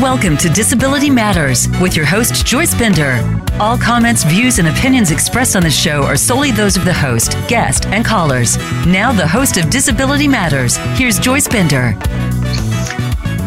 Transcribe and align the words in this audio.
Welcome 0.00 0.38
to 0.38 0.48
Disability 0.48 1.10
Matters 1.10 1.68
with 1.78 1.94
your 1.94 2.06
host, 2.06 2.46
Joyce 2.46 2.74
Bender. 2.74 3.20
All 3.60 3.76
comments, 3.76 4.24
views, 4.24 4.58
and 4.58 4.66
opinions 4.66 5.10
expressed 5.10 5.56
on 5.56 5.62
the 5.62 5.70
show 5.70 6.04
are 6.04 6.16
solely 6.16 6.50
those 6.50 6.74
of 6.74 6.86
the 6.86 6.92
host, 6.92 7.36
guest, 7.48 7.84
and 7.84 8.02
callers. 8.02 8.56
Now, 8.86 9.12
the 9.12 9.28
host 9.28 9.58
of 9.58 9.68
Disability 9.68 10.26
Matters, 10.26 10.78
here's 10.96 11.18
Joyce 11.18 11.46
Bender. 11.46 11.92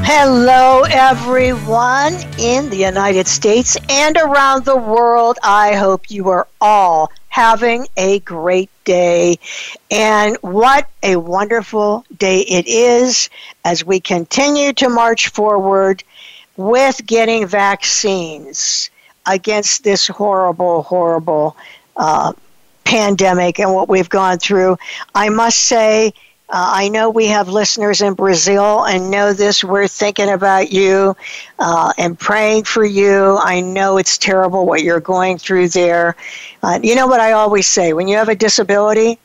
Hello, 0.06 0.84
everyone 0.92 2.14
in 2.38 2.70
the 2.70 2.78
United 2.78 3.26
States 3.26 3.76
and 3.90 4.16
around 4.16 4.64
the 4.64 4.78
world. 4.78 5.40
I 5.42 5.74
hope 5.74 6.12
you 6.12 6.30
are 6.30 6.48
all 6.62 7.12
having 7.30 7.88
a 7.98 8.20
great 8.20 8.70
day. 8.84 9.40
And 9.90 10.38
what 10.42 10.88
a 11.02 11.16
wonderful 11.16 12.06
day 12.16 12.42
it 12.42 12.68
is 12.68 13.32
as 13.66 13.84
we 13.84 14.00
continue 14.00 14.72
to 14.74 14.88
march 14.88 15.30
forward 15.30 16.04
with 16.58 17.06
getting 17.06 17.48
vaccines 17.48 18.90
against 19.26 19.84
this 19.84 20.08
horrible, 20.08 20.84
horrible 20.84 21.56
uh, 21.96 22.34
pandemic 22.84 23.60
and 23.60 23.74
what 23.74 23.90
we've 23.90 24.10
gone 24.10 24.38
through. 24.38 24.78
I 25.16 25.30
must 25.30 25.60
say, 25.60 26.14
uh, 26.50 26.72
I 26.76 26.90
know 26.90 27.10
we 27.10 27.28
have 27.28 27.48
listeners 27.48 28.02
in 28.02 28.14
Brazil 28.14 28.86
and 28.86 29.10
know 29.10 29.34
this. 29.34 29.64
We're 29.64 29.88
thinking 29.88 30.30
about 30.30 30.72
you 30.72 31.16
uh, 31.58 31.94
and 31.98 32.20
praying 32.20 32.66
for 32.66 32.86
you. 32.86 33.38
I 33.42 33.62
know 33.62 33.98
it's 33.98 34.18
terrible 34.18 34.66
what 34.66 34.84
you're 34.84 35.00
going 35.00 35.38
through 35.38 35.70
there. 35.70 36.16
Uh, 36.62 36.80
you 36.84 36.96
know 36.96 37.08
what 37.08 37.20
I 37.20 37.32
always 37.32 37.66
say 37.66 37.94
when 37.94 38.08
you 38.08 38.18
have 38.18 38.30
a 38.30 38.36
disability, 38.36 39.18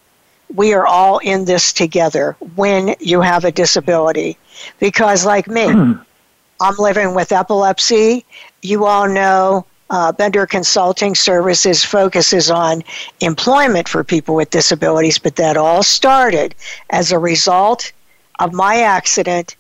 we 0.55 0.73
are 0.73 0.87
all 0.87 1.19
in 1.19 1.45
this 1.45 1.73
together 1.73 2.37
when 2.55 2.95
you 3.01 3.21
have 3.21 3.45
a 3.45 3.53
disability. 3.53 4.39
Because, 4.81 5.27
like 5.27 5.47
me, 5.49 5.71
hmm. 5.71 5.93
I'm 6.61 6.77
living 6.77 7.15
with 7.15 7.33
epilepsy. 7.33 8.25
You 8.63 8.85
all 8.85 9.09
know 9.09 9.67
uh, 9.91 10.13
Bender 10.13 10.47
Consulting 10.47 11.15
Services 11.15 11.85
focuses 11.85 12.51
on 12.51 12.83
employment 13.21 13.89
for 13.89 14.05
people 14.05 14.35
with 14.35 14.51
disabilities, 14.51 15.19
but 15.19 15.37
that 15.37 15.57
all 15.57 15.83
started 15.83 16.55
as 16.91 17.13
a 17.13 17.19
result 17.19 17.93
of 18.39 18.53
my 18.53 18.83
accident 18.83 19.57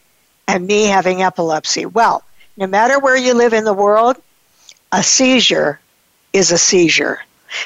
and 0.47 0.67
me 0.67 0.85
having 0.85 1.23
epilepsy. 1.23 1.87
Well, 1.87 2.23
no 2.57 2.67
matter 2.67 2.99
where 2.99 3.17
you 3.17 3.35
live 3.35 3.53
in 3.53 3.65
the 3.65 3.73
world, 3.73 4.17
a 4.93 5.03
seizure 5.03 5.81
is 6.33 6.53
a 6.53 6.59
seizure. 6.59 7.21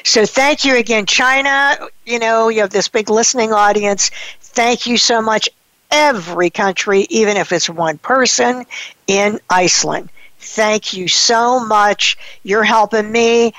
So 0.05 0.27
thank 0.27 0.65
you 0.65 0.77
again, 0.77 1.07
China. 1.07 1.77
You 2.07 2.19
know, 2.19 2.49
you 2.49 2.61
have 2.61 2.71
this 2.71 2.89
big 2.89 3.11
listening 3.11 3.53
audience. 3.53 4.11
Thank 4.41 4.87
you 4.87 4.97
so 4.97 5.21
much 5.21 5.49
every 5.93 6.51
country, 6.51 7.07
even 7.11 7.37
if 7.37 7.53
it's 7.53 7.69
one 7.69 7.99
person 7.99 8.65
in 9.07 9.39
Iceland. 9.49 10.11
Thank 10.41 10.93
you 10.93 11.07
so 11.07 11.61
much. 11.65 12.19
You're 12.43 12.65
helping 12.65 13.13
me 13.13 13.53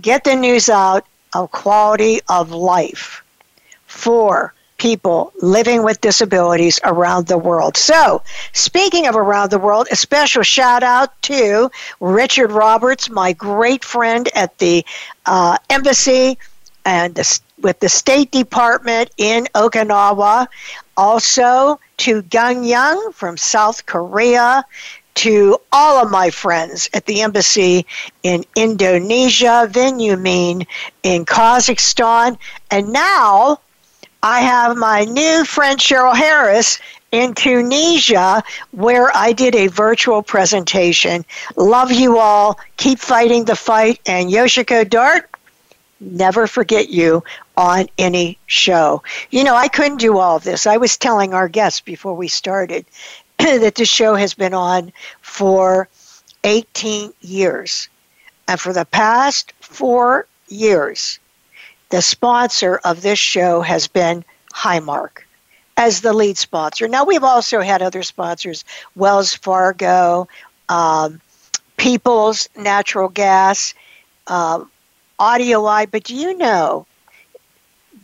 get 0.00 0.22
the 0.22 0.36
news 0.36 0.68
out 0.68 1.04
of 1.34 1.50
quality 1.50 2.20
of 2.28 2.52
life 2.52 3.24
for 3.86 4.54
people 4.76 5.32
living 5.42 5.82
with 5.82 6.00
disabilities 6.00 6.78
around 6.84 7.26
the 7.26 7.36
world. 7.36 7.76
So, 7.76 8.22
speaking 8.52 9.08
of 9.08 9.16
around 9.16 9.50
the 9.50 9.58
world, 9.58 9.88
a 9.90 9.96
special 9.96 10.44
shout 10.44 10.84
out 10.84 11.20
to 11.22 11.70
Richard 11.98 12.52
Roberts, 12.52 13.10
my 13.10 13.32
great 13.32 13.84
friend 13.84 14.28
at 14.36 14.56
the 14.58 14.84
uh, 15.26 15.58
embassy 15.68 16.38
and 16.86 17.14
the, 17.16 17.40
with 17.60 17.80
the 17.80 17.88
State 17.88 18.30
Department 18.30 19.10
in 19.16 19.46
Okinawa. 19.54 20.46
Also 20.96 21.78
to 21.98 22.22
Gang 22.22 22.64
Young 22.64 23.12
from 23.12 23.36
South 23.36 23.86
Korea, 23.86 24.64
to 25.14 25.58
all 25.72 26.00
of 26.00 26.12
my 26.12 26.30
friends 26.30 26.88
at 26.94 27.06
the 27.06 27.22
embassy 27.22 27.84
in 28.22 28.44
Indonesia, 28.54 29.66
Vin 29.68 29.98
Yumin 29.98 30.64
in 31.02 31.24
Kazakhstan, 31.24 32.38
and 32.70 32.92
now 32.92 33.58
I 34.22 34.40
have 34.40 34.76
my 34.76 35.04
new 35.04 35.44
friend 35.44 35.78
Cheryl 35.78 36.14
Harris 36.14 36.78
in 37.10 37.34
Tunisia, 37.34 38.44
where 38.70 39.10
I 39.16 39.32
did 39.32 39.56
a 39.56 39.66
virtual 39.68 40.22
presentation. 40.22 41.24
Love 41.56 41.90
you 41.90 42.18
all. 42.18 42.58
Keep 42.76 43.00
fighting 43.00 43.44
the 43.44 43.56
fight. 43.56 44.00
And 44.06 44.30
Yoshiko 44.30 44.88
Dart, 44.88 45.30
never 46.00 46.46
forget 46.46 46.90
you 46.90 47.24
on 47.58 47.88
any 47.98 48.38
show. 48.46 49.02
You 49.30 49.42
know, 49.42 49.56
I 49.56 49.66
couldn't 49.66 49.98
do 49.98 50.18
all 50.18 50.36
of 50.36 50.44
this. 50.44 50.64
I 50.64 50.76
was 50.76 50.96
telling 50.96 51.34
our 51.34 51.48
guests 51.48 51.80
before 51.80 52.14
we 52.14 52.28
started 52.28 52.86
that 53.38 53.74
this 53.74 53.88
show 53.88 54.14
has 54.14 54.32
been 54.32 54.54
on 54.54 54.92
for 55.20 55.88
18 56.44 57.12
years. 57.20 57.88
And 58.46 58.60
for 58.60 58.72
the 58.72 58.84
past 58.84 59.52
four 59.60 60.28
years, 60.46 61.18
the 61.88 62.00
sponsor 62.00 62.80
of 62.84 63.02
this 63.02 63.18
show 63.18 63.60
has 63.60 63.88
been 63.88 64.24
Highmark 64.54 65.24
as 65.76 66.00
the 66.00 66.12
lead 66.12 66.38
sponsor. 66.38 66.86
Now, 66.86 67.04
we've 67.04 67.24
also 67.24 67.60
had 67.60 67.82
other 67.82 68.04
sponsors 68.04 68.64
Wells 68.94 69.34
Fargo, 69.34 70.28
um, 70.68 71.20
Peoples 71.76 72.48
Natural 72.56 73.08
Gas, 73.08 73.74
uh, 74.28 74.64
AudioEye, 75.18 75.90
but 75.90 76.04
do 76.04 76.14
you 76.14 76.38
know 76.38 76.86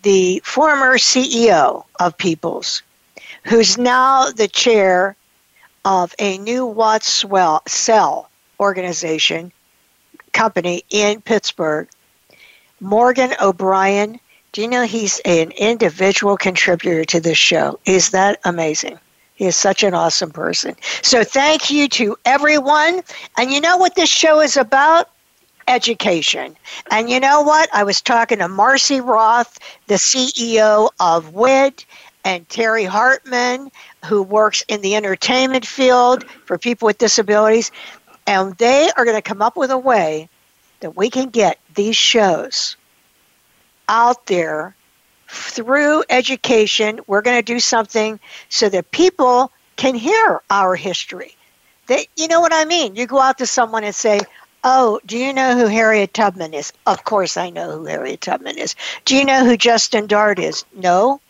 the 0.05 0.41
former 0.45 0.99
CEO 0.99 1.85
of 1.99 2.17
Peoples, 2.17 2.83
who's 3.45 3.77
now 3.77 4.31
the 4.31 4.49
chair 4.49 5.17
of 5.85 6.15
a 6.19 6.39
new 6.39 6.65
Watts 6.65 7.25
Cell 7.67 8.31
organization 8.61 9.51
company 10.33 10.85
in 10.91 11.21
Pittsburgh, 11.23 11.89
Morgan 12.81 13.33
O'Brien. 13.41 14.21
Do 14.53 14.61
you 14.61 14.69
know 14.69 14.85
he's 14.85 15.21
an 15.25 15.51
individual 15.53 16.37
contributor 16.37 17.05
to 17.07 17.21
this 17.21 17.39
show? 17.39 17.81
Is 17.87 18.11
that 18.11 18.41
amazing? 18.45 18.99
He 19.35 19.47
is 19.47 19.57
such 19.57 19.83
an 19.83 19.95
awesome 19.95 20.31
person. 20.31 20.77
So 21.03 21.25
thank 21.25 21.71
you 21.71 21.89
to 21.89 22.17
everyone. 22.25 23.03
And 23.37 23.51
you 23.51 23.61
know 23.61 23.79
what 23.79 23.95
this 23.97 24.11
show 24.11 24.41
is 24.41 24.57
about? 24.57 25.11
Education. 25.69 26.57
And 26.91 27.09
you 27.11 27.21
know 27.21 27.43
what? 27.43 27.69
I 27.73 27.85
was 27.85 28.01
talking 28.01 28.39
to 28.39 28.49
Marcie 28.49 29.01
Roth, 29.01 29.59
the 29.87 29.95
CEO 29.95 30.91
of 31.01 31.35
WID, 31.35 31.85
and 32.25 32.49
Terry 32.49 32.85
Hartman, 32.85 33.71
who 34.07 34.23
works 34.23 34.65
in 34.69 34.81
the 34.81 34.97
entertainment 34.97 35.67
field 35.67 36.25
for 36.47 36.59
people 36.59 36.87
with 36.87 36.99
disabilities. 36.99 37.71
And 38.27 38.55
they 38.57 38.91
are 38.97 39.05
going 39.05 39.17
to 39.17 39.23
come 39.23 39.43
up 39.43 39.57
with 39.57 39.71
a 39.71 39.79
way 39.79 40.29
that 40.81 40.97
we 40.97 41.11
can 41.11 41.29
get 41.29 41.59
these 41.75 41.97
shows 41.97 42.77
out 43.89 44.27
there 44.27 44.75
through 45.29 46.05
education. 46.11 47.01
We're 47.07 47.23
going 47.23 47.37
to 47.39 47.43
do 47.43 47.61
something 47.61 48.19
so 48.49 48.69
that 48.69 48.91
people 48.91 49.51
can 49.77 49.95
hear 49.95 50.41
our 50.51 50.75
history. 50.77 51.37
They, 51.87 52.07
you 52.17 52.29
know 52.29 52.41
what 52.41 52.53
I 52.53 52.65
mean? 52.65 52.97
You 52.97 53.07
go 53.07 53.21
out 53.21 53.39
to 53.39 53.47
someone 53.47 53.85
and 53.85 53.95
say, 53.95 54.21
Oh, 54.67 54.99
do 55.05 55.19
you 55.19 55.35
know 55.35 55.59
who 55.59 55.67
Harriet 55.67 56.15
Tubman 56.15 56.55
is? 56.55 56.73
Of 56.87 57.05
course 57.05 57.37
I 57.37 57.51
know 57.51 57.71
who 57.71 57.85
Harriet 57.85 58.23
Tubman 58.23 58.57
is. 58.57 58.75
Do 59.05 59.15
you 59.15 59.27
know 59.27 59.45
who 59.45 59.59
Justin 59.59 60.07
Dart 60.07 60.39
is? 60.39 60.65
No. 60.75 61.21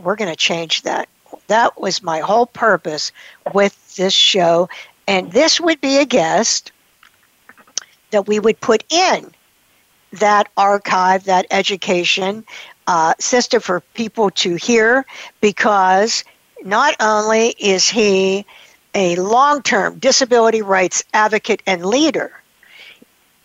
We're 0.00 0.14
going 0.14 0.30
to 0.30 0.36
change 0.36 0.82
that. 0.82 1.08
That 1.48 1.80
was 1.80 2.04
my 2.04 2.20
whole 2.20 2.46
purpose 2.46 3.10
with 3.52 3.96
this 3.96 4.14
show. 4.14 4.68
And 5.08 5.32
this 5.32 5.60
would 5.60 5.80
be 5.80 5.98
a 5.98 6.04
guest 6.04 6.70
that 8.12 8.28
we 8.28 8.38
would 8.38 8.60
put 8.60 8.84
in 8.92 9.32
that 10.12 10.48
archive, 10.56 11.24
that 11.24 11.46
education 11.50 12.44
uh, 12.86 13.14
system 13.18 13.60
for 13.60 13.80
people 13.94 14.30
to 14.30 14.54
hear 14.54 15.04
because 15.40 16.22
not 16.62 16.94
only 17.00 17.56
is 17.58 17.88
he 17.88 18.46
a 18.96 19.14
long 19.16 19.62
term 19.62 19.98
disability 19.98 20.62
rights 20.62 21.04
advocate 21.12 21.62
and 21.66 21.84
leader. 21.84 22.32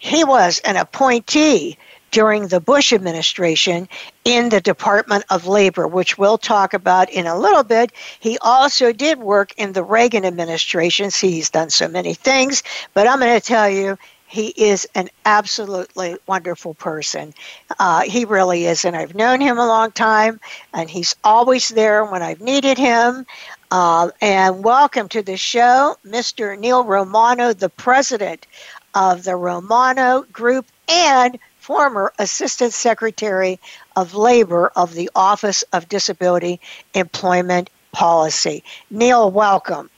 He 0.04 0.24
was 0.24 0.58
an 0.66 0.78
appointee 0.78 1.78
during 2.10 2.48
the 2.48 2.60
Bush 2.60 2.92
administration 2.92 3.88
in 4.26 4.50
the 4.50 4.60
Department 4.60 5.26
of 5.30 5.46
Labor, 5.46 5.88
which 5.88 6.18
we'll 6.18 6.40
talk 6.40 6.74
about 6.74 7.12
in 7.12 7.28
a 7.28 7.38
little 7.38 7.64
bit. 7.64 7.92
He 8.20 8.40
also 8.40 8.92
did 8.94 9.20
work 9.20 9.54
in 9.58 9.74
the 9.74 9.84
Reagan 9.84 10.26
administration. 10.26 11.12
See, 11.12 11.30
he's 11.30 11.52
done 11.52 11.70
so 11.70 11.88
many 11.88 12.16
things, 12.16 12.64
but 12.96 13.06
I'm 13.06 13.20
going 13.20 13.40
to 13.40 13.46
tell 13.46 13.70
you, 13.70 13.96
he 14.26 14.48
is 14.58 14.88
an 14.96 15.10
absolutely 15.26 16.18
wonderful 16.26 16.74
person. 16.74 17.36
Uh, 17.78 18.02
he 18.02 18.26
really 18.26 18.66
is, 18.66 18.86
and 18.86 18.96
I've 18.96 19.14
known 19.14 19.40
him 19.40 19.60
a 19.60 19.68
long 19.68 19.92
time, 19.92 20.40
and 20.74 20.90
he's 20.90 21.16
always 21.24 21.70
there 21.70 22.06
when 22.06 22.24
I've 22.24 22.42
needed 22.42 22.80
him. 22.80 23.28
Uh, 23.70 24.10
and 24.20 24.64
welcome 24.64 25.10
to 25.10 25.22
the 25.22 25.38
show, 25.38 25.96
Mr. 26.06 26.58
Neil 26.58 26.86
Romano, 26.86 27.54
the 27.54 27.70
president 27.70 28.48
of 28.94 29.24
the 29.24 29.36
Romano 29.36 30.26
Group 30.32 30.66
and 30.88 31.38
former 31.60 32.12
Assistant 32.20 32.74
Secretary 32.74 33.60
of 33.96 34.16
Labor 34.16 34.72
of 34.76 34.94
the 34.94 35.10
Office 35.16 35.64
of 35.74 35.88
Disability 35.88 36.60
Employment 36.94 37.70
Policy. 37.92 38.64
Neil, 38.90 39.30
welcome. 39.30 39.90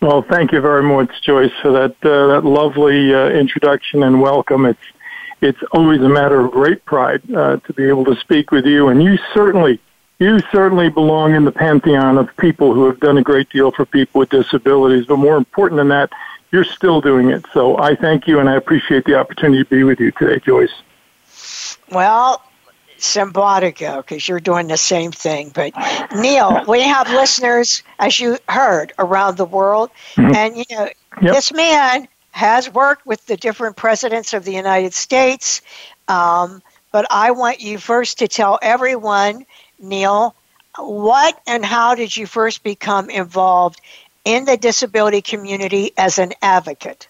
Well, 0.00 0.22
thank 0.22 0.50
you 0.50 0.60
very 0.60 0.82
much, 0.82 1.22
Joyce, 1.22 1.52
for 1.62 1.70
that 1.70 1.94
uh, 2.02 2.26
that 2.26 2.44
lovely 2.44 3.14
uh, 3.14 3.28
introduction 3.28 4.02
and 4.02 4.20
welcome. 4.20 4.66
It's 4.66 4.82
it's 5.40 5.62
always 5.70 6.00
a 6.00 6.08
matter 6.08 6.40
of 6.40 6.50
great 6.50 6.84
pride 6.84 7.22
uh, 7.32 7.58
to 7.58 7.72
be 7.72 7.84
able 7.88 8.04
to 8.06 8.16
speak 8.16 8.50
with 8.50 8.66
you, 8.66 8.88
and 8.88 9.02
you 9.02 9.16
certainly 9.32 9.78
you 10.18 10.40
certainly 10.50 10.88
belong 10.88 11.34
in 11.34 11.44
the 11.44 11.52
pantheon 11.52 12.18
of 12.18 12.36
people 12.36 12.74
who 12.74 12.86
have 12.86 12.98
done 12.98 13.18
a 13.18 13.22
great 13.22 13.48
deal 13.50 13.70
for 13.70 13.86
people 13.86 14.18
with 14.18 14.30
disabilities. 14.30 15.06
But 15.06 15.18
more 15.18 15.36
important 15.36 15.78
than 15.78 15.88
that, 15.88 16.10
you're 16.52 16.64
still 16.64 17.00
doing 17.00 17.30
it. 17.30 17.44
So 17.52 17.78
I 17.78 17.96
thank 17.96 18.28
you, 18.28 18.38
and 18.38 18.48
I 18.48 18.54
appreciate 18.54 19.04
the 19.04 19.14
opportunity 19.18 19.64
to 19.64 19.70
be 19.70 19.82
with 19.82 19.98
you 19.98 20.12
today, 20.12 20.38
Joyce. 20.38 20.82
Well, 21.90 22.42
Symbiotico 22.98 23.98
because 23.98 24.28
you're 24.28 24.38
doing 24.38 24.68
the 24.68 24.76
same 24.76 25.10
thing. 25.10 25.50
But 25.52 25.72
Neil, 26.14 26.64
we 26.68 26.82
have 26.82 27.10
listeners, 27.10 27.82
as 27.98 28.20
you 28.20 28.38
heard, 28.48 28.92
around 28.98 29.36
the 29.36 29.44
world, 29.44 29.90
mm-hmm. 30.14 30.34
and 30.34 30.56
you 30.56 30.64
know 30.70 30.88
yep. 31.20 31.34
this 31.34 31.52
man 31.52 32.06
has 32.30 32.72
worked 32.72 33.04
with 33.04 33.26
the 33.26 33.36
different 33.36 33.76
presidents 33.76 34.32
of 34.32 34.44
the 34.44 34.52
United 34.52 34.94
States. 34.94 35.62
Um, 36.06 36.62
but 36.92 37.06
I 37.10 37.32
want 37.32 37.60
you 37.60 37.78
first 37.78 38.18
to 38.20 38.28
tell 38.28 38.58
everyone, 38.62 39.46
Neil, 39.80 40.34
what 40.78 41.40
and 41.46 41.64
how 41.64 41.94
did 41.94 42.16
you 42.16 42.26
first 42.26 42.62
become 42.62 43.10
involved 43.10 43.80
in 44.24 44.44
the 44.44 44.56
disability 44.56 45.22
community 45.22 45.92
as 45.96 46.18
an 46.18 46.32
advocate? 46.42 47.08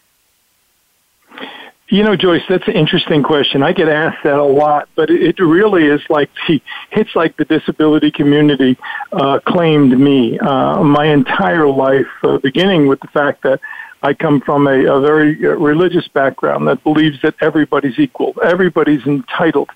You 1.89 2.03
know, 2.03 2.17
Joyce, 2.17 2.43
that's 2.49 2.67
an 2.69 2.73
interesting 2.73 3.23
question. 3.23 3.63
I 3.63 3.73
get 3.73 3.91
asked 3.91 4.25
that 4.25 4.39
a 4.39 4.43
lot, 4.43 4.89
but 4.95 5.11
it 5.11 5.39
really 5.39 5.85
is 5.85 6.01
like 6.09 6.31
the 6.49 6.63
it's 6.91 7.15
like 7.15 7.37
the 7.37 7.45
disability 7.45 8.11
community 8.11 8.79
uh, 9.13 9.41
claimed 9.41 9.99
me 10.01 10.39
uh, 10.39 10.83
my 10.83 11.05
entire 11.05 11.69
life, 11.69 12.07
uh, 12.23 12.39
beginning 12.39 12.87
with 12.87 13.01
the 13.01 13.09
fact 13.09 13.43
that 13.43 13.61
I 14.03 14.15
come 14.15 14.41
from 14.41 14.67
a, 14.67 14.87
a 14.87 15.01
very 15.03 15.47
uh, 15.47 15.51
religious 15.51 16.09
background 16.09 16.67
that 16.67 16.83
believes 16.83 17.21
that 17.21 17.35
everybody's 17.43 17.99
equal, 17.99 18.35
everybody's 18.43 19.07
entitled 19.07 19.69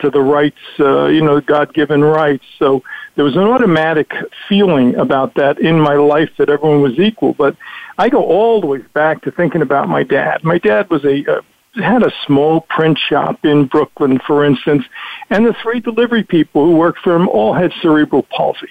to 0.00 0.10
the 0.10 0.20
rights, 0.20 0.58
uh, 0.80 1.06
you 1.06 1.22
know, 1.22 1.40
God-given 1.40 2.02
rights. 2.02 2.44
So 2.58 2.82
there 3.14 3.24
was 3.24 3.36
an 3.36 3.42
automatic 3.42 4.12
feeling 4.48 4.96
about 4.96 5.34
that 5.34 5.58
in 5.58 5.80
my 5.80 5.94
life 5.94 6.30
that 6.38 6.48
everyone 6.48 6.82
was 6.82 6.98
equal. 6.98 7.32
But 7.32 7.56
I 7.98 8.08
go 8.08 8.22
all 8.24 8.60
the 8.60 8.66
way 8.66 8.78
back 8.78 9.22
to 9.22 9.30
thinking 9.30 9.62
about 9.62 9.88
my 9.88 10.02
dad. 10.02 10.42
My 10.44 10.58
dad 10.58 10.90
was 10.90 11.04
a, 11.04 11.24
a 11.24 11.40
had 11.82 12.02
a 12.02 12.12
small 12.26 12.60
print 12.60 12.98
shop 12.98 13.44
in 13.44 13.66
Brooklyn, 13.66 14.20
for 14.26 14.44
instance, 14.44 14.84
and 15.30 15.44
the 15.44 15.54
three 15.62 15.80
delivery 15.80 16.22
people 16.22 16.64
who 16.64 16.76
worked 16.76 17.00
for 17.00 17.14
him 17.14 17.28
all 17.28 17.52
had 17.52 17.72
cerebral 17.82 18.22
palsy. 18.22 18.68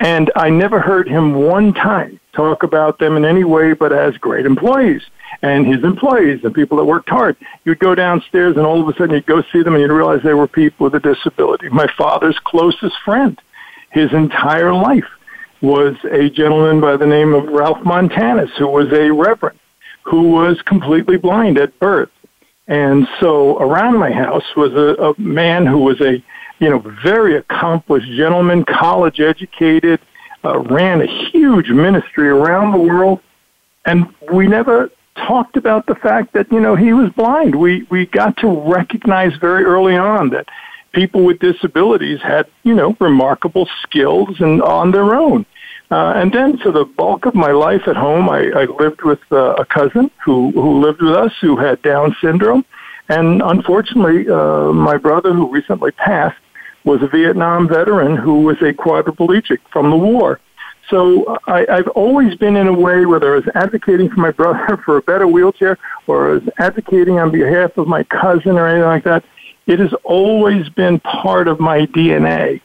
And 0.00 0.30
I 0.34 0.48
never 0.48 0.80
heard 0.80 1.08
him 1.08 1.34
one 1.34 1.74
time 1.74 2.18
talk 2.32 2.62
about 2.62 2.98
them 2.98 3.16
in 3.16 3.24
any 3.24 3.44
way 3.44 3.74
but 3.74 3.92
as 3.92 4.16
great 4.16 4.46
employees. 4.46 5.02
And 5.42 5.66
his 5.66 5.84
employees, 5.84 6.42
the 6.42 6.50
people 6.50 6.78
that 6.78 6.84
worked 6.84 7.08
hard, 7.08 7.36
you'd 7.64 7.78
go 7.78 7.94
downstairs 7.94 8.56
and 8.56 8.66
all 8.66 8.80
of 8.80 8.88
a 8.88 8.92
sudden 8.98 9.14
you'd 9.14 9.26
go 9.26 9.42
see 9.52 9.62
them 9.62 9.74
and 9.74 9.82
you'd 9.82 9.92
realize 9.92 10.22
they 10.22 10.34
were 10.34 10.48
people 10.48 10.84
with 10.84 10.94
a 10.94 11.00
disability. 11.00 11.68
My 11.68 11.86
father's 11.96 12.38
closest 12.44 12.96
friend, 13.04 13.40
his 13.90 14.12
entire 14.12 14.72
life, 14.72 15.08
was 15.60 15.94
a 16.10 16.30
gentleman 16.30 16.80
by 16.80 16.96
the 16.96 17.06
name 17.06 17.34
of 17.34 17.44
Ralph 17.44 17.84
Montanus, 17.84 18.50
who 18.56 18.66
was 18.66 18.90
a 18.92 19.10
reverend, 19.10 19.58
who 20.02 20.30
was 20.30 20.60
completely 20.62 21.18
blind 21.18 21.58
at 21.58 21.78
birth 21.78 22.10
and 22.70 23.08
so 23.18 23.58
around 23.58 23.98
my 23.98 24.12
house 24.12 24.44
was 24.56 24.72
a, 24.74 24.94
a 25.02 25.20
man 25.20 25.66
who 25.66 25.78
was 25.78 26.00
a, 26.00 26.22
you 26.60 26.68
know, 26.68 26.78
very 27.02 27.36
accomplished 27.36 28.06
gentleman, 28.12 28.64
college 28.64 29.18
educated, 29.18 29.98
uh, 30.44 30.58
ran 30.60 31.00
a 31.00 31.30
huge 31.30 31.70
ministry 31.70 32.28
around 32.28 32.72
the 32.72 32.78
world. 32.78 33.20
And 33.86 34.14
we 34.30 34.46
never 34.46 34.90
talked 35.16 35.56
about 35.56 35.86
the 35.86 35.94
fact 35.94 36.34
that, 36.34 36.52
you 36.52 36.60
know, 36.60 36.76
he 36.76 36.92
was 36.92 37.10
blind. 37.12 37.54
We, 37.54 37.86
we 37.90 38.06
got 38.06 38.36
to 38.38 38.48
recognize 38.48 39.34
very 39.36 39.64
early 39.64 39.96
on 39.96 40.30
that 40.30 40.48
people 40.92 41.24
with 41.24 41.38
disabilities 41.38 42.20
had, 42.20 42.46
you 42.62 42.74
know, 42.74 42.96
remarkable 43.00 43.68
skills 43.82 44.40
and 44.40 44.62
on 44.62 44.90
their 44.90 45.14
own. 45.14 45.46
Uh, 45.90 46.12
and 46.14 46.32
then 46.32 46.56
for 46.58 46.70
the 46.70 46.84
bulk 46.84 47.26
of 47.26 47.34
my 47.34 47.50
life 47.50 47.88
at 47.88 47.96
home, 47.96 48.28
I, 48.28 48.50
I 48.50 48.64
lived 48.66 49.02
with 49.02 49.20
uh, 49.32 49.54
a 49.54 49.64
cousin 49.64 50.10
who, 50.24 50.50
who 50.52 50.80
lived 50.80 51.02
with 51.02 51.14
us 51.14 51.32
who 51.40 51.56
had 51.56 51.82
Down 51.82 52.14
syndrome. 52.20 52.64
And 53.08 53.42
unfortunately, 53.42 54.28
uh, 54.28 54.72
my 54.72 54.98
brother, 54.98 55.32
who 55.32 55.50
recently 55.50 55.90
passed, 55.90 56.38
was 56.84 57.02
a 57.02 57.06
Vietnam 57.08 57.68
veteran 57.68 58.16
who 58.16 58.42
was 58.42 58.56
a 58.62 58.72
quadriplegic 58.72 59.58
from 59.70 59.90
the 59.90 59.96
war. 59.96 60.40
So 60.88 61.38
I, 61.46 61.66
I've 61.70 61.88
always 61.88 62.34
been 62.34 62.56
in 62.56 62.66
a 62.66 62.72
way, 62.72 63.06
whether 63.06 63.32
I 63.34 63.36
was 63.36 63.48
advocating 63.54 64.10
for 64.10 64.20
my 64.20 64.32
brother 64.32 64.76
for 64.84 64.96
a 64.96 65.02
better 65.02 65.26
wheelchair 65.26 65.78
or 66.06 66.30
I 66.30 66.32
was 66.34 66.48
advocating 66.58 67.18
on 67.18 67.30
behalf 67.30 67.78
of 67.78 67.86
my 67.86 68.02
cousin 68.04 68.58
or 68.58 68.66
anything 68.66 68.88
like 68.88 69.04
that, 69.04 69.24
it 69.66 69.78
has 69.78 69.92
always 70.02 70.68
been 70.70 70.98
part 71.00 71.46
of 71.46 71.60
my 71.60 71.86
DNA 71.86 72.60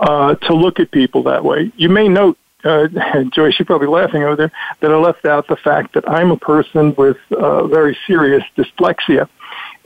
uh, 0.00 0.36
to 0.36 0.54
look 0.54 0.80
at 0.80 0.90
people 0.90 1.24
that 1.24 1.44
way. 1.44 1.70
You 1.76 1.90
may 1.90 2.08
note 2.08 2.38
uh, 2.64 2.88
Joyce, 3.34 3.58
you're 3.58 3.66
probably 3.66 3.88
laughing 3.88 4.22
over 4.22 4.36
there, 4.36 4.52
that 4.80 4.90
I 4.90 4.96
left 4.96 5.24
out 5.24 5.46
the 5.46 5.56
fact 5.56 5.94
that 5.94 6.08
I'm 6.08 6.30
a 6.30 6.36
person 6.36 6.94
with 6.96 7.18
uh, 7.30 7.66
very 7.66 7.96
serious 8.06 8.42
dyslexia. 8.56 9.28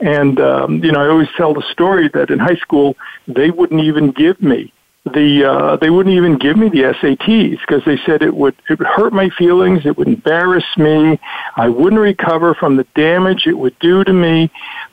And, 0.01 0.39
um, 0.39 0.83
you 0.83 0.91
know, 0.91 1.01
I 1.01 1.07
always 1.07 1.29
tell 1.37 1.53
the 1.53 1.63
story 1.71 2.09
that 2.09 2.31
in 2.31 2.39
high 2.39 2.55
school, 2.55 2.97
they 3.27 3.51
wouldn't 3.51 3.81
even 3.81 4.11
give 4.11 4.41
me 4.41 4.73
the, 5.05 5.45
uh, 5.45 5.75
they 5.77 5.89
wouldn't 5.89 6.15
even 6.15 6.37
give 6.37 6.57
me 6.57 6.69
the 6.69 6.93
SATs 6.93 7.59
because 7.61 7.83
they 7.85 7.97
said 8.05 8.21
it 8.21 8.35
would, 8.35 8.55
it 8.69 8.77
would 8.77 8.87
hurt 8.87 9.13
my 9.13 9.29
feelings. 9.29 9.85
It 9.85 9.97
would 9.97 10.07
embarrass 10.07 10.65
me. 10.77 11.19
I 11.55 11.69
wouldn't 11.69 12.01
recover 12.01 12.53
from 12.53 12.77
the 12.77 12.83
damage 12.95 13.47
it 13.47 13.57
would 13.57 13.77
do 13.79 14.03
to 14.03 14.13
me. 14.13 14.51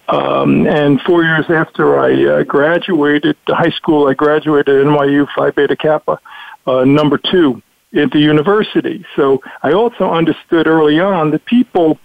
Um, 0.09 0.67
and 0.67 1.01
four 1.03 1.23
years 1.23 1.45
after 1.51 1.99
I 1.99 2.41
uh, 2.41 2.43
graduated 2.45 3.37
high 3.47 3.71
school, 3.71 4.09
I 4.09 4.15
graduated 4.15 4.87
NYU 4.87 5.27
Phi 5.35 5.51
Beta 5.51 5.77
Kappa, 5.77 6.19
uh, 6.67 6.85
number 6.85 7.19
two 7.19 7.63
at 7.95 8.11
the 8.11 8.19
university. 8.19 9.05
So 9.17 9.43
I 9.63 9.73
also 9.73 10.11
understood 10.11 10.67
early 10.67 11.01
on 11.01 11.31
that 11.33 11.45
people 11.45 11.99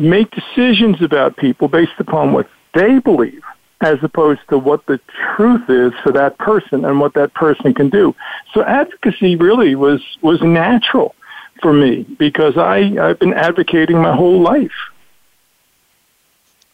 make 0.00 0.30
decisions 0.30 1.02
about 1.02 1.36
people 1.36 1.68
based 1.68 1.98
upon 1.98 2.32
what 2.32 2.48
they 2.74 2.98
believe 2.98 3.42
as 3.82 3.98
opposed 4.02 4.40
to 4.48 4.58
what 4.58 4.84
the 4.86 5.00
truth 5.36 5.68
is 5.68 5.92
for 6.02 6.12
that 6.12 6.36
person 6.38 6.84
and 6.84 7.00
what 7.00 7.14
that 7.14 7.32
person 7.34 7.72
can 7.72 7.88
do. 7.88 8.14
So 8.52 8.62
advocacy 8.62 9.36
really 9.36 9.74
was, 9.74 10.02
was 10.20 10.40
natural 10.42 11.14
for 11.62 11.72
me 11.72 12.02
because 12.18 12.56
I, 12.56 12.78
I've 13.00 13.18
been 13.18 13.32
advocating 13.32 13.98
my 13.98 14.14
whole 14.14 14.40
life. 14.40 14.72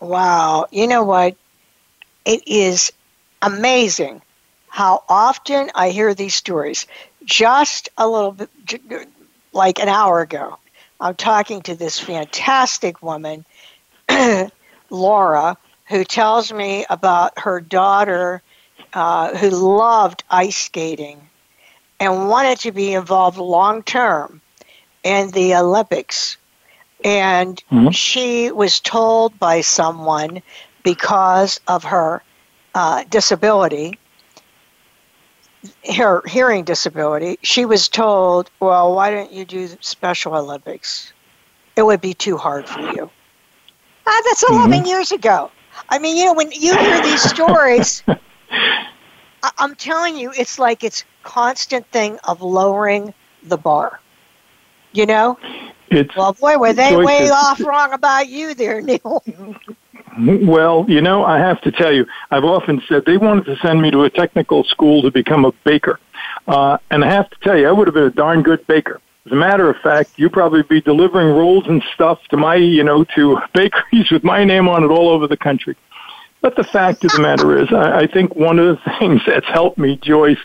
Wow. 0.00 0.66
You 0.70 0.86
know 0.86 1.04
what? 1.04 1.36
It 2.24 2.46
is 2.46 2.92
amazing 3.42 4.22
how 4.68 5.04
often 5.08 5.70
I 5.74 5.90
hear 5.90 6.12
these 6.12 6.34
stories 6.34 6.86
just 7.24 7.88
a 7.96 8.06
little 8.06 8.32
bit, 8.32 8.50
like 9.52 9.78
an 9.78 9.88
hour 9.88 10.20
ago, 10.20 10.58
I'm 11.00 11.14
talking 11.14 11.62
to 11.62 11.74
this 11.74 11.98
fantastic 11.98 13.02
woman, 13.02 13.44
Laura, 14.90 15.56
who 15.86 16.04
tells 16.04 16.52
me 16.52 16.86
about 16.88 17.38
her 17.38 17.60
daughter 17.60 18.42
uh, 18.92 19.36
who 19.36 19.50
loved 19.50 20.24
ice 20.30 20.56
skating 20.56 21.28
and 22.00 22.28
wanted 22.28 22.58
to 22.60 22.72
be 22.72 22.94
involved 22.94 23.38
long 23.38 23.82
term 23.82 24.40
in 25.02 25.30
the 25.30 25.54
Olympics. 25.54 26.36
And 27.04 27.62
mm-hmm. 27.70 27.90
she 27.90 28.50
was 28.50 28.80
told 28.80 29.38
by 29.38 29.60
someone 29.60 30.42
because 30.82 31.60
of 31.68 31.84
her 31.84 32.22
uh, 32.74 33.04
disability 33.08 33.98
her 35.96 36.22
hearing 36.26 36.64
disability, 36.64 37.38
she 37.42 37.64
was 37.64 37.88
told, 37.88 38.50
"Well, 38.60 38.94
why 38.94 39.10
don't 39.10 39.32
you 39.32 39.44
do 39.44 39.68
Special 39.80 40.34
Olympics? 40.34 41.12
It 41.76 41.82
would 41.82 42.00
be 42.00 42.14
too 42.14 42.36
hard 42.36 42.68
for 42.68 42.80
you." 42.80 43.10
Ah, 44.06 44.22
that's 44.24 44.44
mm-hmm. 44.44 44.54
11 44.54 44.78
mm-hmm. 44.78 44.86
years 44.86 45.12
ago. 45.12 45.50
I 45.88 45.98
mean, 45.98 46.16
you 46.16 46.26
know, 46.26 46.34
when 46.34 46.50
you 46.52 46.76
hear 46.76 47.02
these 47.02 47.22
stories, 47.30 48.02
I- 48.08 49.52
I'm 49.58 49.74
telling 49.74 50.16
you, 50.16 50.32
it's 50.36 50.58
like 50.58 50.84
it's 50.84 51.04
constant 51.22 51.86
thing 51.90 52.18
of 52.24 52.42
lowering 52.42 53.12
the 53.42 53.56
bar. 53.56 54.00
You 54.92 55.06
know? 55.06 55.38
It's, 55.90 56.14
well, 56.16 56.32
boy, 56.32 56.58
were 56.58 56.72
they 56.72 56.96
way 56.96 57.30
off 57.30 57.60
wrong 57.60 57.92
about 57.92 58.28
you 58.28 58.54
there, 58.54 58.80
Neil. 58.80 59.22
Well, 60.18 60.86
you 60.88 61.02
know, 61.02 61.24
I 61.24 61.38
have 61.38 61.60
to 61.62 61.72
tell 61.72 61.92
you, 61.92 62.06
I've 62.30 62.44
often 62.44 62.82
said 62.88 63.04
they 63.04 63.18
wanted 63.18 63.44
to 63.46 63.56
send 63.56 63.82
me 63.82 63.90
to 63.90 64.04
a 64.04 64.10
technical 64.10 64.64
school 64.64 65.02
to 65.02 65.10
become 65.10 65.44
a 65.44 65.52
baker. 65.64 66.00
Uh, 66.46 66.78
and 66.90 67.04
I 67.04 67.10
have 67.10 67.28
to 67.30 67.36
tell 67.42 67.58
you, 67.58 67.68
I 67.68 67.72
would 67.72 67.86
have 67.86 67.94
been 67.94 68.04
a 68.04 68.10
darn 68.10 68.42
good 68.42 68.66
baker. 68.66 69.00
As 69.26 69.32
a 69.32 69.36
matter 69.36 69.68
of 69.68 69.76
fact, 69.82 70.12
you'd 70.16 70.32
probably 70.32 70.62
be 70.62 70.80
delivering 70.80 71.28
rolls 71.28 71.66
and 71.66 71.82
stuff 71.94 72.20
to 72.30 72.36
my, 72.36 72.54
you 72.54 72.84
know, 72.84 73.04
to 73.16 73.38
bakeries 73.54 74.10
with 74.10 74.24
my 74.24 74.44
name 74.44 74.68
on 74.68 74.84
it 74.84 74.88
all 74.88 75.08
over 75.08 75.26
the 75.26 75.36
country. 75.36 75.76
But 76.40 76.56
the 76.56 76.64
fact 76.64 77.04
of 77.04 77.10
the 77.10 77.20
matter 77.20 77.58
is, 77.58 77.72
I, 77.72 78.00
I 78.02 78.06
think 78.06 78.36
one 78.36 78.58
of 78.58 78.76
the 78.76 78.92
things 78.98 79.20
that's 79.26 79.46
helped 79.46 79.78
me, 79.78 79.96
Joyce, 79.96 80.38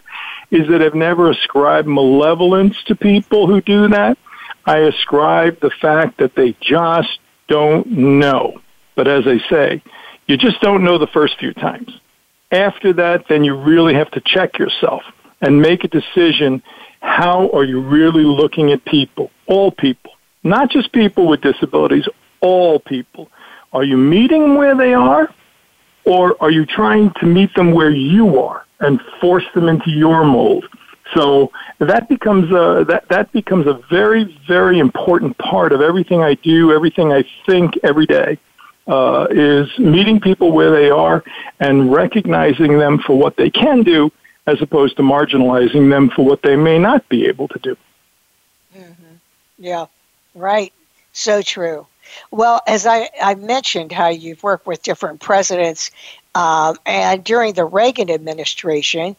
is 0.49 0.67
that 0.69 0.81
I've 0.81 0.95
never 0.95 1.29
ascribed 1.29 1.87
malevolence 1.87 2.75
to 2.87 2.95
people 2.95 3.47
who 3.47 3.61
do 3.61 3.87
that. 3.89 4.17
I 4.65 4.79
ascribe 4.79 5.59
the 5.59 5.69
fact 5.69 6.17
that 6.17 6.35
they 6.35 6.55
just 6.59 7.19
don't 7.47 7.87
know. 7.87 8.61
But 8.95 9.07
as 9.07 9.25
I 9.27 9.39
say, 9.49 9.83
you 10.27 10.37
just 10.37 10.61
don't 10.61 10.83
know 10.83 10.97
the 10.97 11.07
first 11.07 11.37
few 11.39 11.53
times. 11.53 11.91
After 12.51 12.93
that, 12.93 13.25
then 13.29 13.43
you 13.43 13.55
really 13.55 13.93
have 13.93 14.11
to 14.11 14.21
check 14.21 14.59
yourself 14.59 15.03
and 15.41 15.61
make 15.61 15.83
a 15.83 15.87
decision. 15.87 16.61
How 17.01 17.49
are 17.51 17.63
you 17.63 17.81
really 17.81 18.23
looking 18.23 18.71
at 18.71 18.83
people? 18.85 19.31
All 19.47 19.71
people, 19.71 20.11
not 20.43 20.69
just 20.69 20.91
people 20.91 21.27
with 21.27 21.41
disabilities, 21.41 22.07
all 22.41 22.79
people. 22.79 23.29
Are 23.73 23.83
you 23.83 23.97
meeting 23.97 24.41
them 24.41 24.55
where 24.55 24.75
they 24.75 24.93
are? 24.93 25.33
Or 26.05 26.35
are 26.41 26.51
you 26.51 26.65
trying 26.65 27.11
to 27.19 27.25
meet 27.25 27.53
them 27.55 27.71
where 27.73 27.91
you 27.91 28.39
are 28.39 28.65
and 28.79 28.99
force 29.19 29.45
them 29.53 29.69
into 29.69 29.91
your 29.91 30.25
mold? 30.25 30.65
So 31.13 31.51
that 31.79 32.07
becomes 32.09 32.51
a 32.51 32.85
that 32.87 33.07
that 33.09 33.31
becomes 33.33 33.67
a 33.67 33.79
very 33.89 34.39
very 34.47 34.79
important 34.79 35.37
part 35.37 35.73
of 35.73 35.81
everything 35.81 36.23
I 36.23 36.35
do, 36.35 36.71
everything 36.71 37.11
I 37.11 37.23
think 37.45 37.77
every 37.83 38.05
day. 38.05 38.39
Uh, 38.87 39.27
is 39.29 39.69
meeting 39.77 40.19
people 40.19 40.51
where 40.51 40.71
they 40.71 40.89
are 40.89 41.23
and 41.59 41.93
recognizing 41.93 42.79
them 42.79 42.97
for 42.97 43.15
what 43.15 43.37
they 43.37 43.49
can 43.49 43.83
do, 43.83 44.11
as 44.47 44.59
opposed 44.59 44.97
to 44.97 45.03
marginalizing 45.03 45.89
them 45.91 46.09
for 46.09 46.25
what 46.25 46.41
they 46.41 46.55
may 46.55 46.79
not 46.79 47.07
be 47.07 47.27
able 47.27 47.47
to 47.47 47.59
do. 47.59 47.77
Mm-hmm. 48.75 49.15
Yeah, 49.59 49.85
right. 50.33 50.73
So 51.13 51.41
true. 51.43 51.85
Well, 52.31 52.61
as 52.67 52.85
I, 52.85 53.09
I 53.21 53.35
mentioned, 53.35 53.91
how 53.91 54.09
you've 54.09 54.43
worked 54.43 54.65
with 54.65 54.81
different 54.81 55.21
presidents, 55.21 55.91
um, 56.33 56.75
and 56.85 57.23
during 57.23 57.53
the 57.53 57.65
Reagan 57.65 58.09
administration, 58.09 59.15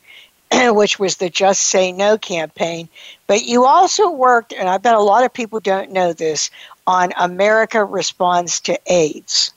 which 0.75 0.99
was 0.99 1.16
the 1.16 1.30
Just 1.30 1.62
Say 1.62 1.92
No 1.92 2.18
campaign, 2.18 2.88
but 3.26 3.44
you 3.44 3.64
also 3.64 4.11
worked, 4.11 4.52
and 4.52 4.68
I 4.68 4.78
bet 4.78 4.94
a 4.94 5.00
lot 5.00 5.25
of 5.25 5.32
people 5.32 5.61
don't 5.61 5.92
know 5.92 6.12
this, 6.12 6.50
on 6.87 7.12
America 7.16 7.85
Responds 7.85 8.61
to 8.61 8.78
AIDS. 8.87 9.52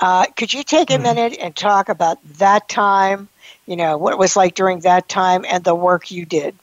Uh, 0.00 0.26
could 0.36 0.52
you 0.52 0.62
take 0.62 0.90
a 0.90 0.94
mm-hmm. 0.94 1.02
minute 1.02 1.38
and 1.40 1.54
talk 1.54 1.88
about 1.88 2.18
that 2.38 2.68
time? 2.68 3.28
You 3.66 3.76
know, 3.76 3.98
what 3.98 4.12
it 4.12 4.18
was 4.18 4.36
like 4.36 4.54
during 4.54 4.80
that 4.80 5.08
time 5.08 5.44
and 5.48 5.62
the 5.62 5.74
work 5.74 6.10
you 6.10 6.24
did? 6.24 6.56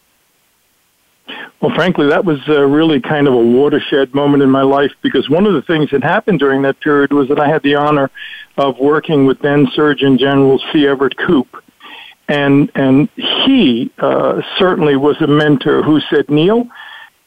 Well, 1.62 1.74
frankly, 1.74 2.08
that 2.08 2.24
was 2.24 2.40
uh, 2.48 2.62
really 2.64 3.02
kind 3.02 3.28
of 3.28 3.34
a 3.34 3.38
watershed 3.38 4.14
moment 4.14 4.44
in 4.44 4.50
my 4.50 4.62
life 4.62 4.92
because 5.02 5.30
one 5.30 5.46
of 5.46 5.54
the 5.54 5.62
things 5.62 5.90
that 5.92 6.04
happened 6.04 6.40
during 6.40 6.62
that 6.62 6.80
period 6.80 7.12
was 7.12 7.28
that 7.30 7.40
I 7.40 7.48
had 7.48 7.64
the 7.64 7.76
honor 7.76 8.10
of 8.58 8.78
working 8.80 9.26
with 9.26 9.40
then 9.40 9.68
Surgeon 9.74 10.18
General 10.18 10.62
C. 10.72 10.88
Everett 10.88 11.18
Koop. 11.18 11.64
And, 12.28 12.72
and 12.76 13.10
he 13.16 13.92
uh, 14.00 14.42
certainly 14.58 14.98
was 14.98 15.22
a 15.22 15.28
mentor 15.28 15.82
who 15.82 16.00
said, 16.10 16.30
Neil, 16.30 16.68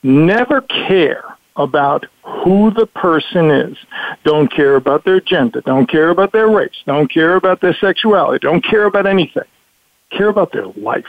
never 0.02 0.60
care 0.60 1.24
about 1.56 2.06
who 2.22 2.70
the 2.70 2.86
person 2.86 3.50
is. 3.50 3.76
Don't 4.24 4.52
care 4.52 4.76
about 4.76 5.04
their 5.04 5.20
gender. 5.20 5.62
Don't 5.62 5.90
care 5.90 6.10
about 6.10 6.32
their 6.32 6.48
race. 6.48 6.76
Don't 6.86 7.12
care 7.12 7.36
about 7.36 7.60
their 7.60 7.74
sexuality. 7.80 8.38
Don't 8.40 8.64
care 8.64 8.84
about 8.84 9.06
anything. 9.06 9.44
Care 10.10 10.28
about 10.28 10.52
their 10.52 10.66
life 10.66 11.04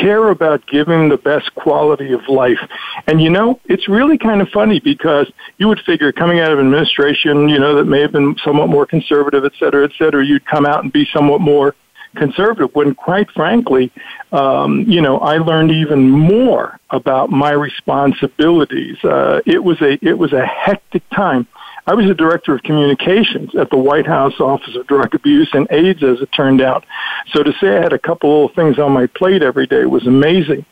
care 0.00 0.28
about 0.28 0.66
giving 0.66 1.08
the 1.08 1.16
best 1.16 1.54
quality 1.54 2.12
of 2.12 2.20
life. 2.28 2.58
And 3.06 3.20
you 3.20 3.30
know, 3.30 3.60
it's 3.64 3.88
really 3.88 4.18
kind 4.18 4.40
of 4.40 4.48
funny 4.48 4.80
because 4.80 5.30
you 5.58 5.68
would 5.68 5.80
figure 5.80 6.12
coming 6.12 6.40
out 6.40 6.52
of 6.52 6.58
administration, 6.58 7.48
you 7.48 7.58
know, 7.58 7.74
that 7.76 7.84
may 7.84 8.00
have 8.00 8.12
been 8.12 8.36
somewhat 8.44 8.68
more 8.68 8.86
conservative, 8.86 9.44
et 9.44 9.52
cetera, 9.58 9.84
et 9.84 9.92
cetera, 9.98 10.24
you'd 10.24 10.46
come 10.46 10.66
out 10.66 10.82
and 10.82 10.92
be 10.92 11.06
somewhat 11.12 11.40
more 11.40 11.74
conservative 12.14 12.74
when 12.74 12.94
quite 12.94 13.30
frankly, 13.30 13.90
um, 14.32 14.82
you 14.82 15.00
know, 15.00 15.18
I 15.18 15.38
learned 15.38 15.70
even 15.70 16.10
more 16.10 16.78
about 16.90 17.30
my 17.30 17.52
responsibilities. 17.52 18.96
Uh, 19.04 19.40
it 19.46 19.62
was 19.62 19.80
a, 19.80 19.98
it 20.06 20.18
was 20.18 20.32
a 20.32 20.44
hectic 20.44 21.08
time. 21.10 21.46
I 21.88 21.94
was 21.94 22.06
a 22.06 22.14
director 22.14 22.54
of 22.54 22.62
communications 22.64 23.54
at 23.54 23.70
the 23.70 23.76
White 23.76 24.06
House 24.06 24.40
Office 24.40 24.74
of 24.74 24.86
Drug 24.88 25.14
Abuse 25.14 25.48
and 25.52 25.68
AIDS, 25.70 26.02
as 26.02 26.20
it 26.20 26.32
turned 26.32 26.60
out. 26.60 26.84
So 27.32 27.44
to 27.44 27.52
say 27.60 27.76
I 27.76 27.82
had 27.82 27.92
a 27.92 27.98
couple 27.98 28.46
of 28.46 28.54
things 28.54 28.78
on 28.78 28.92
my 28.92 29.06
plate 29.06 29.42
every 29.42 29.68
day 29.68 29.84
was 29.84 30.06
amazing. 30.06 30.66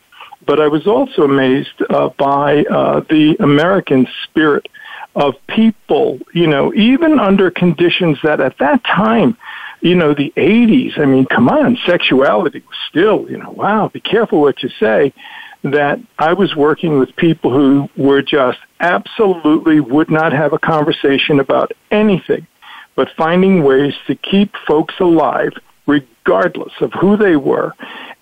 But 0.45 0.59
I 0.59 0.67
was 0.67 0.85
also 0.85 1.23
amazed 1.23 1.81
uh, 1.89 2.09
by 2.17 2.65
uh, 2.65 2.99
the 3.09 3.37
American 3.39 4.07
spirit 4.23 4.67
of 5.15 5.35
people, 5.47 6.19
you 6.33 6.47
know, 6.47 6.73
even 6.73 7.19
under 7.19 7.49
conditions 7.49 8.17
that 8.23 8.41
at 8.41 8.57
that 8.57 8.83
time, 8.83 9.37
you 9.85 9.93
know, 9.93 10.15
the 10.15 10.33
80s, 10.35 10.97
I 10.97 11.05
mean, 11.05 11.27
come 11.27 11.47
on, 11.47 11.77
sexuality 11.85 12.63
was 12.67 12.77
still, 12.89 13.29
you 13.29 13.37
know, 13.37 13.51
wow, 13.51 13.87
be 13.87 13.99
careful 13.99 14.41
what 14.41 14.63
you 14.63 14.69
say 14.79 15.13
that 15.61 15.99
I 16.17 16.33
was 16.33 16.55
working 16.55 16.97
with 16.97 17.15
people 17.15 17.51
who 17.51 17.87
were 17.95 18.23
just 18.23 18.57
absolutely 18.79 19.79
would 19.79 20.09
not 20.09 20.33
have 20.33 20.53
a 20.53 20.59
conversation 20.59 21.39
about 21.39 21.71
anything, 21.91 22.47
but 22.95 23.09
finding 23.15 23.63
ways 23.63 23.93
to 24.07 24.15
keep 24.15 24.55
folks 24.67 24.95
alive 24.99 25.51
regardless 25.85 26.73
of 26.81 26.91
who 26.93 27.15
they 27.15 27.35
were. 27.35 27.71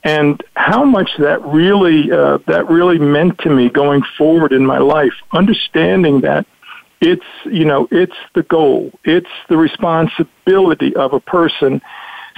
And 0.03 0.43
how 0.57 0.83
much 0.83 1.11
that 1.19 1.41
really 1.45 2.11
uh, 2.11 2.39
that 2.47 2.69
really 2.69 2.99
meant 2.99 3.39
to 3.39 3.49
me 3.49 3.69
going 3.69 4.01
forward 4.17 4.51
in 4.51 4.65
my 4.65 4.79
life 4.79 5.13
understanding 5.31 6.19
that 6.21 6.45
it's 7.03 7.25
you 7.45 7.65
know 7.65 7.87
it's 7.91 8.15
the 8.33 8.43
goal 8.43 8.91
it's 9.03 9.29
the 9.49 9.57
responsibility 9.57 10.95
of 10.95 11.13
a 11.13 11.19
person 11.19 11.81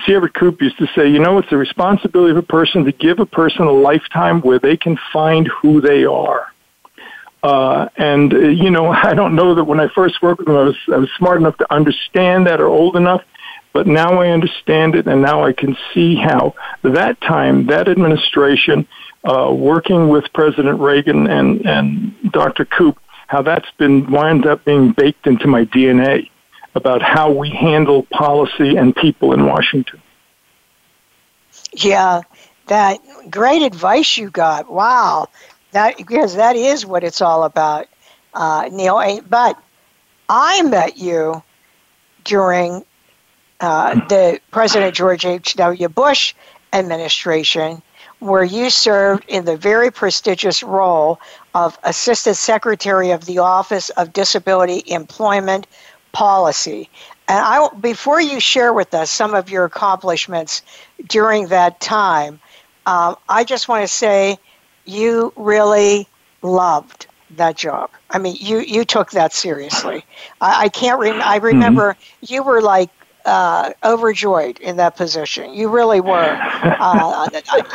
C. 0.06 0.14
Everett 0.14 0.34
Koop 0.34 0.62
used 0.62 0.78
to 0.80 0.88
say, 0.88 1.08
you 1.08 1.20
know, 1.20 1.38
it's 1.38 1.50
the 1.50 1.58
responsibility 1.58 2.32
of 2.32 2.38
a 2.38 2.42
person 2.42 2.84
to 2.86 2.92
give 2.92 3.20
a 3.20 3.26
person 3.26 3.62
a 3.62 3.72
lifetime 3.72 4.42
where 4.42 4.60
they 4.60 4.76
can 4.76 5.00
find 5.14 5.48
who 5.48 5.80
they 5.80 6.04
are. 6.04 6.52
Uh, 7.42 7.88
and 7.96 8.34
uh, 8.34 8.38
you 8.40 8.72
know, 8.72 8.88
I 8.92 9.14
don't 9.14 9.36
know 9.36 9.56
that 9.56 9.64
when 9.64 9.80
I 9.80 9.88
first 9.90 10.22
worked 10.22 10.40
with 10.40 10.48
them, 10.48 10.58
I 10.58 10.64
was 10.64 10.78
I 10.92 10.98
was 10.98 11.10
smart 11.18 11.40
enough 11.40 11.58
to 11.58 11.74
understand 11.74 12.48
that 12.48 12.60
or 12.60 12.68
old 12.68 12.96
enough. 12.96 13.24
But 13.72 13.88
now 13.88 14.22
I 14.22 14.30
understand 14.30 14.96
it, 14.96 15.06
and 15.06 15.22
now 15.22 15.44
I 15.44 15.52
can 15.52 15.76
see 15.94 16.16
how 16.16 16.56
that 16.84 17.20
time, 17.20 17.66
that 17.66 17.90
administration, 17.90 18.88
uh, 19.26 19.54
working 19.54 20.08
with 20.08 20.32
President 20.34 20.80
Reagan 20.80 21.28
and 21.28 21.66
and 21.66 22.32
Dr. 22.32 22.66
Koop, 22.66 22.98
how 23.28 23.42
that's 23.42 23.70
been 23.78 24.10
wound 24.12 24.46
up 24.46 24.64
being 24.66 24.92
baked 24.92 25.28
into 25.28 25.48
my 25.48 25.66
DNA 25.66 26.30
about 26.76 27.02
how 27.02 27.32
we 27.32 27.50
handle 27.50 28.04
policy 28.12 28.76
and 28.76 28.96
people 28.96 29.34
in 29.34 29.46
Washington. 29.46 30.02
Yeah, 31.74 32.22
that 32.68 33.00
great 33.30 33.62
advice 33.62 34.18
you 34.18 34.30
got. 34.30 34.72
Wow, 34.72 35.28
that 35.72 35.98
because 35.98 36.36
that 36.36 36.56
is 36.56 36.86
what 36.86 37.04
it's 37.04 37.22
all 37.22 37.44
about, 37.44 37.88
uh, 38.34 38.70
Neil. 38.72 39.22
But 39.30 39.62
I 40.30 40.62
met 40.64 40.98
you 40.98 41.42
during 42.24 42.84
uh, 43.60 43.96
the 44.08 44.40
President 44.52 44.96
George 44.96 45.26
H. 45.26 45.56
W. 45.56 45.88
Bush 45.88 46.34
administration, 46.74 47.82
where 48.20 48.44
you 48.44 48.70
served 48.70 49.26
in 49.28 49.46
the 49.46 49.58
very 49.58 49.92
prestigious 49.92 50.64
role 50.64 51.20
of 51.54 51.78
Assistant 51.84 52.38
Secretary 52.38 53.12
of 53.12 53.26
the 53.26 53.40
Office 53.40 53.90
of 53.92 54.14
Disability 54.14 54.84
Employment, 54.88 55.68
policy. 56.12 56.90
And 57.28 57.40
I, 57.40 57.68
before 57.80 58.22
you 58.22 58.40
share 58.40 58.74
with 58.74 58.94
us 58.94 59.12
some 59.12 59.34
of 59.34 59.50
your 59.50 59.66
accomplishments 59.66 60.62
during 61.08 61.48
that 61.48 61.80
time, 61.82 62.40
um, 62.86 63.18
I 63.28 63.44
just 63.44 63.68
want 63.68 63.82
to 63.82 63.88
say 63.88 64.38
you 64.86 65.34
really 65.36 66.08
loved 66.42 67.08
that 67.32 67.58
job. 67.58 67.90
I 68.12 68.20
mean, 68.20 68.38
you 68.40 68.60
you 68.60 68.86
took 68.86 69.12
that 69.12 69.34
seriously. 69.34 70.06
I, 70.40 70.66
I 70.66 70.70
can't. 70.70 71.00
Rem- 71.00 71.22
I 71.22 71.38
mm-hmm. 71.38 71.46
remember 71.48 71.94
mm-hmm. 71.94 72.34
you 72.34 72.44
were 72.44 72.62
like 72.62 72.90
uh, 73.26 73.72
overjoyed 73.84 74.60
in 74.60 74.78
that 74.78 74.96
position. 74.96 75.54
You 75.54 75.70
really 75.70 76.02
were. 76.02 76.40
Uh, 76.78 77.28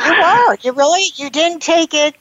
you 0.05 0.15
were. 0.15 0.57
You 0.61 0.71
really. 0.73 1.05
You 1.15 1.29
didn't 1.29 1.61
take 1.61 1.93
it 1.93 2.15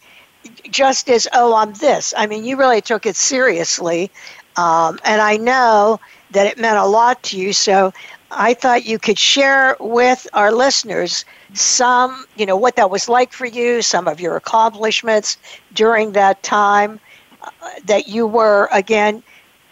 just 0.70 1.08
as 1.10 1.28
oh 1.32 1.54
I'm 1.54 1.72
this. 1.74 2.14
I 2.16 2.26
mean, 2.26 2.44
you 2.44 2.56
really 2.56 2.80
took 2.80 3.06
it 3.06 3.16
seriously, 3.16 4.10
um, 4.56 4.98
and 5.04 5.20
I 5.20 5.36
know 5.36 6.00
that 6.30 6.46
it 6.46 6.58
meant 6.58 6.78
a 6.78 6.86
lot 6.86 7.22
to 7.24 7.38
you. 7.38 7.52
So 7.52 7.92
I 8.30 8.54
thought 8.54 8.84
you 8.84 8.98
could 8.98 9.18
share 9.18 9.76
with 9.80 10.26
our 10.32 10.52
listeners 10.52 11.24
some, 11.52 12.24
you 12.36 12.46
know, 12.46 12.56
what 12.56 12.76
that 12.76 12.90
was 12.90 13.08
like 13.08 13.32
for 13.32 13.46
you, 13.46 13.82
some 13.82 14.06
of 14.08 14.20
your 14.20 14.36
accomplishments 14.36 15.36
during 15.72 16.12
that 16.12 16.42
time 16.42 17.00
uh, 17.42 17.48
that 17.86 18.08
you 18.08 18.26
were, 18.26 18.68
again, 18.72 19.22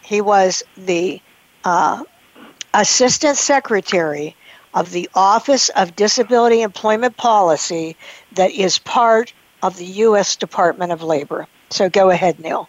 he 0.03 0.21
was 0.21 0.63
the 0.77 1.21
uh, 1.65 2.03
Assistant 2.75 3.37
Secretary 3.37 4.37
of 4.75 4.91
the 4.93 5.09
Office 5.15 5.69
of 5.71 5.97
Disability 5.97 6.63
Employment 6.63 7.17
Policy 7.17 7.97
that 8.33 8.51
is 8.51 8.79
part 8.79 9.33
of 9.63 9.77
the 9.77 9.87
U.S. 9.87 10.37
Department 10.37 10.93
of 10.93 11.03
Labor. 11.03 11.47
So 11.71 11.89
go 11.89 12.11
ahead, 12.11 12.39
Neil. 12.39 12.69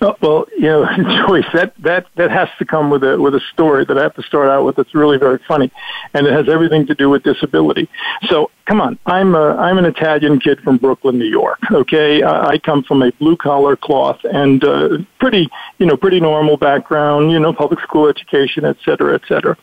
Oh, 0.00 0.14
well, 0.20 0.46
you 0.56 0.66
know, 0.66 0.86
Joyce, 1.26 1.46
that, 1.54 1.72
that, 1.78 2.06
that 2.16 2.30
has 2.30 2.48
to 2.58 2.64
come 2.64 2.90
with 2.90 3.02
a 3.02 3.18
with 3.18 3.34
a 3.34 3.40
story 3.52 3.84
that 3.86 3.98
I 3.98 4.02
have 4.02 4.14
to 4.14 4.22
start 4.22 4.48
out 4.48 4.64
with. 4.64 4.76
That's 4.76 4.94
really 4.94 5.18
very 5.18 5.40
funny, 5.48 5.72
and 6.12 6.26
it 6.26 6.32
has 6.32 6.48
everything 6.48 6.86
to 6.86 6.94
do 6.94 7.08
with 7.08 7.22
disability. 7.22 7.88
So, 8.28 8.50
come 8.66 8.80
on, 8.80 8.98
I'm 9.06 9.34
a, 9.34 9.56
I'm 9.56 9.78
an 9.78 9.86
Italian 9.86 10.38
kid 10.38 10.60
from 10.60 10.76
Brooklyn, 10.76 11.18
New 11.18 11.26
York. 11.26 11.58
Okay, 11.70 12.22
I, 12.22 12.50
I 12.50 12.58
come 12.58 12.82
from 12.82 13.02
a 13.02 13.10
blue 13.12 13.36
collar 13.36 13.74
cloth 13.76 14.20
and 14.24 14.62
uh, 14.64 14.98
pretty, 15.18 15.48
you 15.78 15.86
know, 15.86 15.96
pretty 15.96 16.20
normal 16.20 16.56
background. 16.56 17.32
You 17.32 17.40
know, 17.40 17.52
public 17.52 17.80
school 17.80 18.06
education, 18.06 18.64
et 18.64 18.76
cetera, 18.84 19.14
et 19.14 19.22
cetera. 19.26 19.56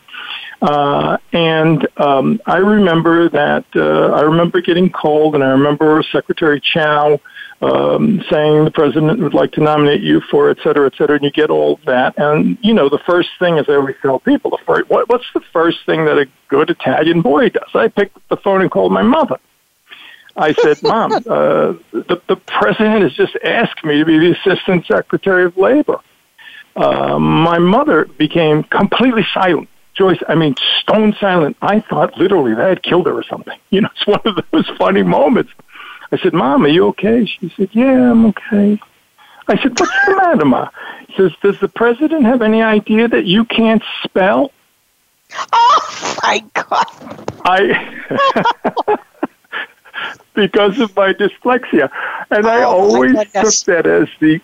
Uh, 0.62 1.18
and 1.34 1.88
um, 1.98 2.40
I 2.46 2.58
remember 2.58 3.30
that 3.30 3.66
uh, 3.76 4.14
I 4.14 4.22
remember 4.22 4.62
getting 4.62 4.90
called, 4.90 5.36
and 5.36 5.44
I 5.44 5.50
remember 5.50 6.02
Secretary 6.12 6.62
Chao 6.62 7.20
um, 7.64 8.24
saying 8.30 8.66
the 8.66 8.72
president 8.72 9.20
would 9.20 9.34
like 9.34 9.54
to 9.54 9.62
nominate 9.62 10.02
you 10.02 10.22
for 10.30 10.50
et 10.50 10.58
cetera, 10.64 10.86
et 10.88 10.94
cetera, 10.98 11.16
and 11.16 11.24
you 11.24 11.32
get 11.32 11.50
all 11.50 11.80
that. 11.86 12.18
And, 12.18 12.58
you 12.62 12.74
know, 12.74 12.90
the 12.90 13.00
first 13.00 13.30
thing, 13.40 13.58
as 13.58 13.70
I 13.70 13.76
always 13.76 13.96
tell 14.02 14.20
people, 14.20 14.52
the 14.52 14.58
first, 14.66 14.90
what, 14.90 15.08
what's 15.08 15.26
the 15.34 15.42
first 15.54 15.80
thing 15.86 16.06
that 16.06 16.18
a 16.18 16.28
good 16.50 16.70
Italian 16.70 17.22
boy 17.22 17.50
does? 17.50 17.70
I 17.74 17.88
picked 17.88 18.18
up 18.18 18.24
the 18.30 18.38
phone 18.38 18.62
and 18.62 18.70
called 18.70 18.92
my 18.92 19.02
mother. 19.02 19.38
I 20.36 20.54
said, 20.54 20.78
Mom, 20.84 21.14
uh, 21.14 21.20
the, 21.92 22.22
the 22.28 22.36
president 22.36 23.04
has 23.04 23.14
just 23.14 23.38
asked 23.44 23.84
me 23.86 24.00
to 24.00 24.06
be 24.06 24.18
the 24.20 24.36
Assistant 24.40 24.86
Secretary 24.86 25.46
of 25.46 25.56
Labor. 25.56 26.00
Uh, 26.76 27.20
my 27.20 27.60
mother 27.60 28.06
became 28.06 28.64
completely 28.64 29.26
silent. 29.34 29.70
Joyce, 29.96 30.20
I 30.28 30.36
mean, 30.36 30.56
stone 30.82 31.16
silent. 31.20 31.56
I 31.62 31.80
thought 31.82 32.18
literally 32.18 32.56
they 32.56 32.68
had 32.70 32.82
killed 32.84 33.06
her 33.08 33.14
or 33.14 33.24
something. 33.24 33.58
You 33.70 33.82
know, 33.82 33.90
it's 33.96 34.06
one 34.08 34.22
of 34.26 34.44
those 34.52 34.68
funny 34.78 35.02
moments. 35.04 35.52
I 36.12 36.18
said, 36.18 36.34
Mom, 36.34 36.64
are 36.64 36.68
you 36.68 36.86
okay? 36.90 37.26
She 37.26 37.52
said, 37.58 37.70
Yeah, 37.74 38.12
I'm 38.12 38.26
okay. 38.28 38.80
I 39.48 39.62
said, 39.62 39.80
What's 39.80 39.92
the 40.06 40.16
matter, 40.16 40.46
Ma? 40.46 40.70
He 41.08 41.16
says, 41.16 41.32
Does 41.42 41.60
the 41.60 41.68
president 41.68 42.26
have 42.26 42.42
any 42.44 42.62
idea 42.62 43.08
that 43.08 43.26
you 43.26 43.46
can't 43.46 43.82
spell? 44.04 44.52
Oh 45.52 46.18
my 46.22 46.44
God. 46.54 47.32
I 47.46 48.98
because 50.36 50.80
of 50.80 50.96
my 50.96 51.14
dyslexia. 51.14 51.90
And 52.30 52.46
I 52.48 52.58
Oh, 52.58 52.60
my 52.60 52.64
always 52.64 53.14
took 53.16 53.56
that 53.66 53.86
as 53.88 54.08
the 54.20 54.40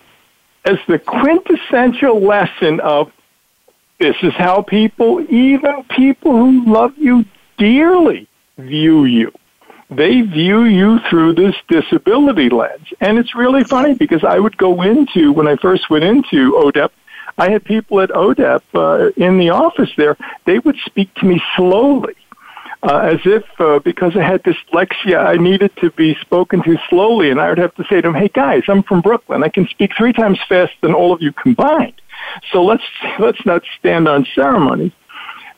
as 0.64 0.78
the 0.88 0.98
quintessential 0.98 2.20
lesson 2.20 2.80
of 2.80 3.10
this 4.00 4.16
is 4.22 4.32
how 4.32 4.62
people, 4.62 5.20
even 5.30 5.84
people 5.90 6.32
who 6.32 6.64
love 6.72 6.96
you 6.96 7.24
dearly, 7.58 8.26
view 8.58 9.04
you. 9.04 9.30
They 9.90 10.22
view 10.22 10.64
you 10.64 11.00
through 11.10 11.34
this 11.34 11.54
disability 11.68 12.48
lens. 12.48 12.86
And 13.00 13.18
it's 13.18 13.34
really 13.34 13.62
funny 13.62 13.94
because 13.94 14.24
I 14.24 14.38
would 14.38 14.56
go 14.56 14.82
into, 14.82 15.32
when 15.32 15.46
I 15.46 15.56
first 15.56 15.90
went 15.90 16.04
into 16.04 16.52
ODEP, 16.52 16.90
I 17.36 17.50
had 17.50 17.64
people 17.64 18.00
at 18.00 18.10
ODEP 18.10 18.62
uh, 18.74 19.10
in 19.16 19.38
the 19.38 19.50
office 19.50 19.90
there, 19.96 20.16
they 20.46 20.58
would 20.60 20.76
speak 20.86 21.12
to 21.16 21.26
me 21.26 21.42
slowly. 21.56 22.14
Uh, 22.82 23.10
as 23.12 23.20
if 23.26 23.44
uh, 23.60 23.78
because 23.80 24.16
I 24.16 24.22
had 24.22 24.42
dyslexia, 24.42 25.18
I 25.18 25.36
needed 25.36 25.70
to 25.82 25.90
be 25.90 26.14
spoken 26.22 26.62
to 26.62 26.78
slowly, 26.88 27.30
and 27.30 27.38
I 27.38 27.50
would 27.50 27.58
have 27.58 27.74
to 27.74 27.84
say 27.90 27.96
to 27.96 28.02
them, 28.08 28.14
"Hey 28.14 28.28
guys, 28.28 28.62
I'm 28.68 28.82
from 28.82 29.02
Brooklyn. 29.02 29.44
I 29.44 29.50
can 29.50 29.68
speak 29.68 29.90
three 29.98 30.14
times 30.14 30.38
faster 30.48 30.74
than 30.80 30.94
all 30.94 31.12
of 31.12 31.20
you 31.20 31.30
combined. 31.30 32.00
So 32.52 32.64
let's 32.64 32.82
let's 33.18 33.44
not 33.44 33.62
stand 33.78 34.08
on 34.08 34.26
ceremony." 34.34 34.94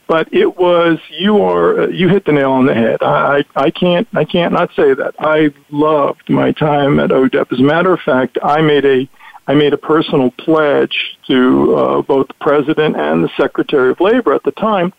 But 0.08 0.32
it 0.32 0.58
was 0.58 0.98
you 1.10 1.42
are 1.42 1.82
uh, 1.82 1.86
you 1.88 2.08
hit 2.08 2.24
the 2.24 2.32
nail 2.32 2.52
on 2.52 2.66
the 2.66 2.74
head. 2.74 3.02
I 3.02 3.44
I 3.56 3.70
can't 3.70 4.06
I 4.12 4.24
can't 4.24 4.52
not 4.52 4.70
say 4.74 4.94
that. 4.94 5.14
I 5.18 5.52
loved 5.70 6.28
my 6.28 6.52
time 6.52 7.00
at 7.00 7.10
ODEP. 7.10 7.52
As 7.52 7.60
a 7.60 7.62
matter 7.62 7.92
of 7.92 8.00
fact, 8.00 8.36
I 8.42 8.60
made 8.60 8.84
a 8.84 9.08
I 9.46 9.54
made 9.54 9.72
a 9.72 9.78
personal 9.78 10.30
pledge 10.32 11.18
to 11.26 11.76
uh, 11.76 12.02
both 12.02 12.28
the 12.28 12.34
president 12.34 12.96
and 12.96 13.24
the 13.24 13.30
secretary 13.36 13.90
of 13.90 14.00
labor 14.00 14.34
at 14.34 14.44
the 14.44 14.52
time 14.52 14.92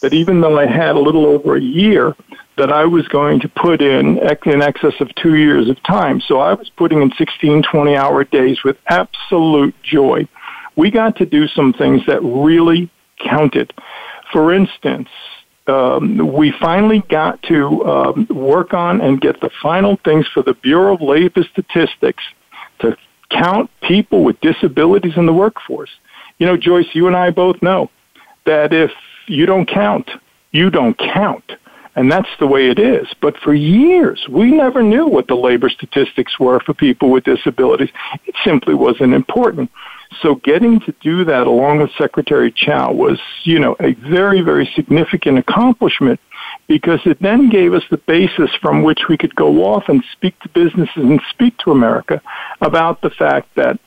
that 0.00 0.12
even 0.12 0.40
though 0.40 0.58
I 0.58 0.66
had 0.66 0.96
a 0.96 1.00
little 1.00 1.26
over 1.26 1.56
a 1.56 1.60
year, 1.60 2.14
that 2.56 2.72
I 2.72 2.84
was 2.84 3.08
going 3.08 3.40
to 3.40 3.48
put 3.48 3.80
in 3.80 4.18
in 4.18 4.62
excess 4.62 4.94
of 5.00 5.14
two 5.14 5.36
years 5.36 5.68
of 5.68 5.82
time. 5.84 6.20
So 6.20 6.40
I 6.40 6.52
was 6.52 6.68
putting 6.70 7.00
in 7.00 7.12
16, 7.12 7.62
20 7.62 7.96
hour 7.96 8.24
days 8.24 8.62
with 8.62 8.76
absolute 8.88 9.74
joy. 9.82 10.28
We 10.76 10.90
got 10.90 11.16
to 11.16 11.26
do 11.26 11.48
some 11.48 11.72
things 11.72 12.02
that 12.06 12.22
really 12.22 12.90
counted. 13.18 13.72
For 14.32 14.52
instance, 14.52 15.08
um, 15.66 16.32
we 16.32 16.52
finally 16.60 17.02
got 17.08 17.42
to 17.44 17.84
um, 17.84 18.26
work 18.30 18.74
on 18.74 19.00
and 19.00 19.20
get 19.20 19.40
the 19.40 19.50
final 19.62 19.96
things 20.04 20.26
for 20.26 20.42
the 20.42 20.54
Bureau 20.54 20.94
of 20.94 21.00
Labor 21.00 21.44
Statistics 21.52 22.24
to 22.80 22.96
count 23.30 23.70
people 23.82 24.24
with 24.24 24.40
disabilities 24.40 25.16
in 25.16 25.26
the 25.26 25.32
workforce. 25.32 25.90
You 26.38 26.46
know, 26.46 26.56
Joyce, 26.56 26.88
you 26.92 27.06
and 27.06 27.16
I 27.16 27.30
both 27.30 27.62
know 27.62 27.90
that 28.44 28.72
if 28.72 28.90
you 29.26 29.46
don't 29.46 29.66
count, 29.66 30.10
you 30.50 30.70
don't 30.70 30.98
count. 30.98 31.52
And 31.94 32.10
that's 32.10 32.28
the 32.40 32.46
way 32.46 32.70
it 32.70 32.78
is. 32.78 33.06
But 33.20 33.36
for 33.36 33.52
years, 33.54 34.26
we 34.28 34.50
never 34.50 34.82
knew 34.82 35.06
what 35.06 35.28
the 35.28 35.34
labor 35.34 35.68
statistics 35.68 36.38
were 36.40 36.58
for 36.60 36.72
people 36.72 37.10
with 37.10 37.24
disabilities. 37.24 37.90
It 38.24 38.34
simply 38.42 38.74
wasn't 38.74 39.12
important. 39.12 39.70
So 40.20 40.36
getting 40.36 40.80
to 40.80 40.94
do 41.00 41.24
that 41.24 41.46
along 41.46 41.78
with 41.78 41.90
Secretary 41.96 42.52
Chao 42.52 42.92
was, 42.92 43.18
you 43.44 43.58
know, 43.58 43.76
a 43.80 43.92
very, 43.94 44.40
very 44.40 44.70
significant 44.74 45.38
accomplishment 45.38 46.20
because 46.66 47.00
it 47.04 47.20
then 47.20 47.48
gave 47.48 47.72
us 47.72 47.82
the 47.90 47.98
basis 47.98 48.50
from 48.60 48.82
which 48.82 49.08
we 49.08 49.16
could 49.16 49.34
go 49.34 49.64
off 49.64 49.84
and 49.88 50.02
speak 50.12 50.38
to 50.40 50.48
businesses 50.50 50.96
and 50.96 51.20
speak 51.30 51.56
to 51.58 51.70
America 51.70 52.20
about 52.60 53.00
the 53.00 53.10
fact 53.10 53.54
that 53.54 53.78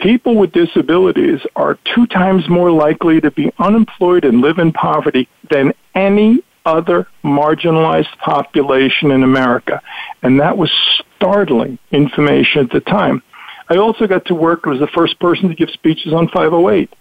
people 0.00 0.36
with 0.36 0.52
disabilities 0.52 1.40
are 1.56 1.78
two 1.94 2.06
times 2.06 2.48
more 2.48 2.70
likely 2.70 3.20
to 3.20 3.30
be 3.30 3.52
unemployed 3.58 4.24
and 4.24 4.40
live 4.40 4.58
in 4.58 4.72
poverty 4.72 5.28
than 5.50 5.72
any 5.94 6.42
other 6.64 7.06
marginalized 7.24 8.16
population 8.18 9.10
in 9.10 9.22
America. 9.22 9.80
And 10.22 10.40
that 10.40 10.56
was 10.56 10.70
startling 11.16 11.78
information 11.90 12.64
at 12.64 12.70
the 12.70 12.80
time. 12.80 13.22
I 13.68 13.76
also 13.76 14.06
got 14.06 14.24
to 14.26 14.34
work, 14.34 14.66
was 14.66 14.80
the 14.80 14.88
first 14.88 15.18
person 15.20 15.48
to 15.48 15.54
give 15.54 15.70
speeches 15.70 16.12
on 16.12 16.28
508. 16.28 16.92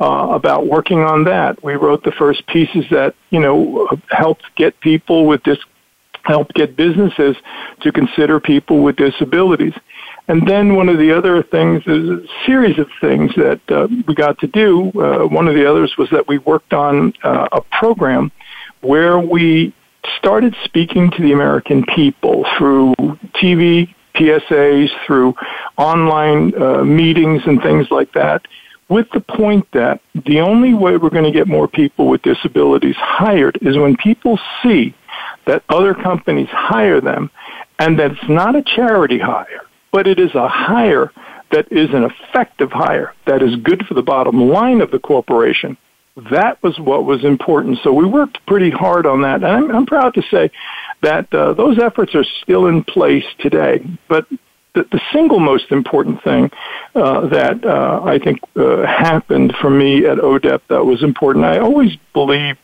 Uh, 0.00 0.30
about 0.32 0.66
working 0.66 1.00
on 1.00 1.24
that, 1.24 1.62
we 1.62 1.74
wrote 1.74 2.02
the 2.04 2.12
first 2.12 2.46
pieces 2.46 2.86
that 2.90 3.14
you 3.28 3.38
know 3.38 3.86
helped 4.08 4.44
get 4.56 4.80
people 4.80 5.26
with 5.26 5.42
this, 5.44 5.58
helped 6.22 6.54
get 6.54 6.74
businesses 6.74 7.36
to 7.82 7.92
consider 7.92 8.40
people 8.40 8.82
with 8.82 8.96
disabilities. 8.96 9.74
And 10.26 10.48
then 10.48 10.74
one 10.74 10.88
of 10.88 10.96
the 10.96 11.10
other 11.10 11.42
things 11.42 11.82
is 11.86 12.08
a 12.08 12.26
series 12.46 12.78
of 12.78 12.88
things 13.00 13.34
that 13.34 13.60
uh, 13.68 13.88
we 14.06 14.14
got 14.14 14.38
to 14.38 14.46
do. 14.46 14.90
Uh, 14.90 15.26
one 15.26 15.48
of 15.48 15.54
the 15.54 15.68
others 15.68 15.92
was 15.98 16.08
that 16.10 16.28
we 16.28 16.38
worked 16.38 16.72
on 16.72 17.12
uh, 17.22 17.48
a 17.52 17.60
program 17.60 18.32
where 18.80 19.18
we 19.18 19.74
started 20.16 20.56
speaking 20.64 21.10
to 21.10 21.22
the 21.22 21.32
American 21.32 21.84
people 21.84 22.46
through 22.56 22.94
TV, 23.34 23.92
PSAs, 24.14 24.90
through 25.06 25.34
online 25.76 26.60
uh, 26.60 26.84
meetings 26.84 27.42
and 27.46 27.62
things 27.62 27.90
like 27.90 28.12
that, 28.12 28.46
with 28.88 29.08
the 29.12 29.20
point 29.20 29.66
that 29.72 30.00
the 30.26 30.40
only 30.40 30.74
way 30.74 30.96
we're 30.96 31.10
going 31.10 31.24
to 31.24 31.30
get 31.30 31.46
more 31.46 31.68
people 31.68 32.08
with 32.08 32.22
disabilities 32.22 32.96
hired 32.96 33.58
is 33.62 33.76
when 33.76 33.96
people 33.96 34.38
see 34.62 34.94
that 35.46 35.62
other 35.68 35.94
companies 35.94 36.48
hire 36.50 37.00
them 37.00 37.30
and 37.78 37.98
that 37.98 38.12
it's 38.12 38.28
not 38.28 38.56
a 38.56 38.62
charity 38.62 39.18
hire 39.18 39.62
but 39.92 40.06
it 40.06 40.18
is 40.18 40.34
a 40.34 40.48
hire 40.48 41.12
that 41.50 41.70
is 41.72 41.90
an 41.92 42.04
effective 42.04 42.70
hire 42.70 43.14
that 43.26 43.42
is 43.42 43.56
good 43.56 43.84
for 43.86 43.94
the 43.94 44.02
bottom 44.02 44.48
line 44.48 44.80
of 44.80 44.90
the 44.90 44.98
corporation. 44.98 45.76
That 46.30 46.62
was 46.62 46.78
what 46.78 47.04
was 47.04 47.24
important. 47.24 47.78
So 47.82 47.92
we 47.92 48.04
worked 48.04 48.44
pretty 48.46 48.70
hard 48.70 49.06
on 49.06 49.22
that. 49.22 49.36
And 49.36 49.46
I'm, 49.46 49.70
I'm 49.70 49.86
proud 49.86 50.14
to 50.14 50.22
say 50.30 50.50
that 51.02 51.32
uh, 51.32 51.54
those 51.54 51.78
efforts 51.78 52.14
are 52.14 52.24
still 52.42 52.66
in 52.66 52.84
place 52.84 53.24
today. 53.38 53.84
But 54.08 54.26
the, 54.74 54.84
the 54.90 55.00
single 55.12 55.40
most 55.40 55.72
important 55.72 56.22
thing 56.22 56.50
uh, 56.94 57.26
that 57.28 57.64
uh, 57.64 58.02
I 58.04 58.18
think 58.18 58.38
uh, 58.56 58.86
happened 58.86 59.54
for 59.60 59.70
me 59.70 60.06
at 60.06 60.18
ODEP 60.18 60.60
that 60.68 60.84
was 60.84 61.02
important, 61.02 61.44
I 61.44 61.58
always 61.58 61.96
believe, 62.12 62.56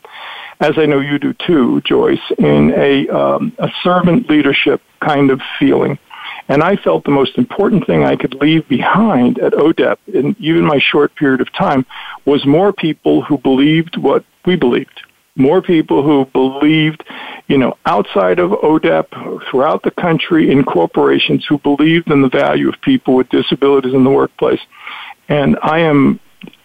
as 0.60 0.72
I 0.76 0.86
know 0.86 1.00
you 1.00 1.18
do 1.18 1.32
too, 1.32 1.80
Joyce, 1.82 2.20
in 2.38 2.72
a, 2.74 3.08
um, 3.08 3.52
a 3.58 3.70
servant 3.82 4.28
leadership 4.28 4.80
kind 5.00 5.30
of 5.30 5.40
feeling. 5.58 5.98
And 6.48 6.62
I 6.62 6.76
felt 6.76 7.04
the 7.04 7.10
most 7.10 7.38
important 7.38 7.86
thing 7.86 8.04
I 8.04 8.14
could 8.14 8.34
leave 8.34 8.68
behind 8.68 9.38
at 9.40 9.52
ODEP 9.52 9.96
in 10.06 10.36
even 10.38 10.64
my 10.64 10.78
short 10.78 11.14
period 11.16 11.40
of 11.40 11.52
time 11.52 11.84
was 12.24 12.46
more 12.46 12.72
people 12.72 13.22
who 13.22 13.38
believed 13.38 13.96
what 13.96 14.24
we 14.44 14.54
believed. 14.54 15.02
More 15.36 15.62
people 15.62 16.02
who 16.02 16.24
believed, 16.26 17.04
you 17.46 17.58
know, 17.58 17.76
outside 17.84 18.38
of 18.38 18.50
ODEP, 18.50 19.48
throughout 19.50 19.82
the 19.82 19.90
country, 19.90 20.50
in 20.50 20.64
corporations 20.64 21.44
who 21.46 21.58
believed 21.58 22.10
in 22.10 22.22
the 22.22 22.28
value 22.28 22.68
of 22.68 22.80
people 22.80 23.14
with 23.14 23.28
disabilities 23.28 23.94
in 23.94 24.02
the 24.02 24.10
workplace. 24.10 24.60
And 25.28 25.58
I 25.62 25.80
am 25.80 26.18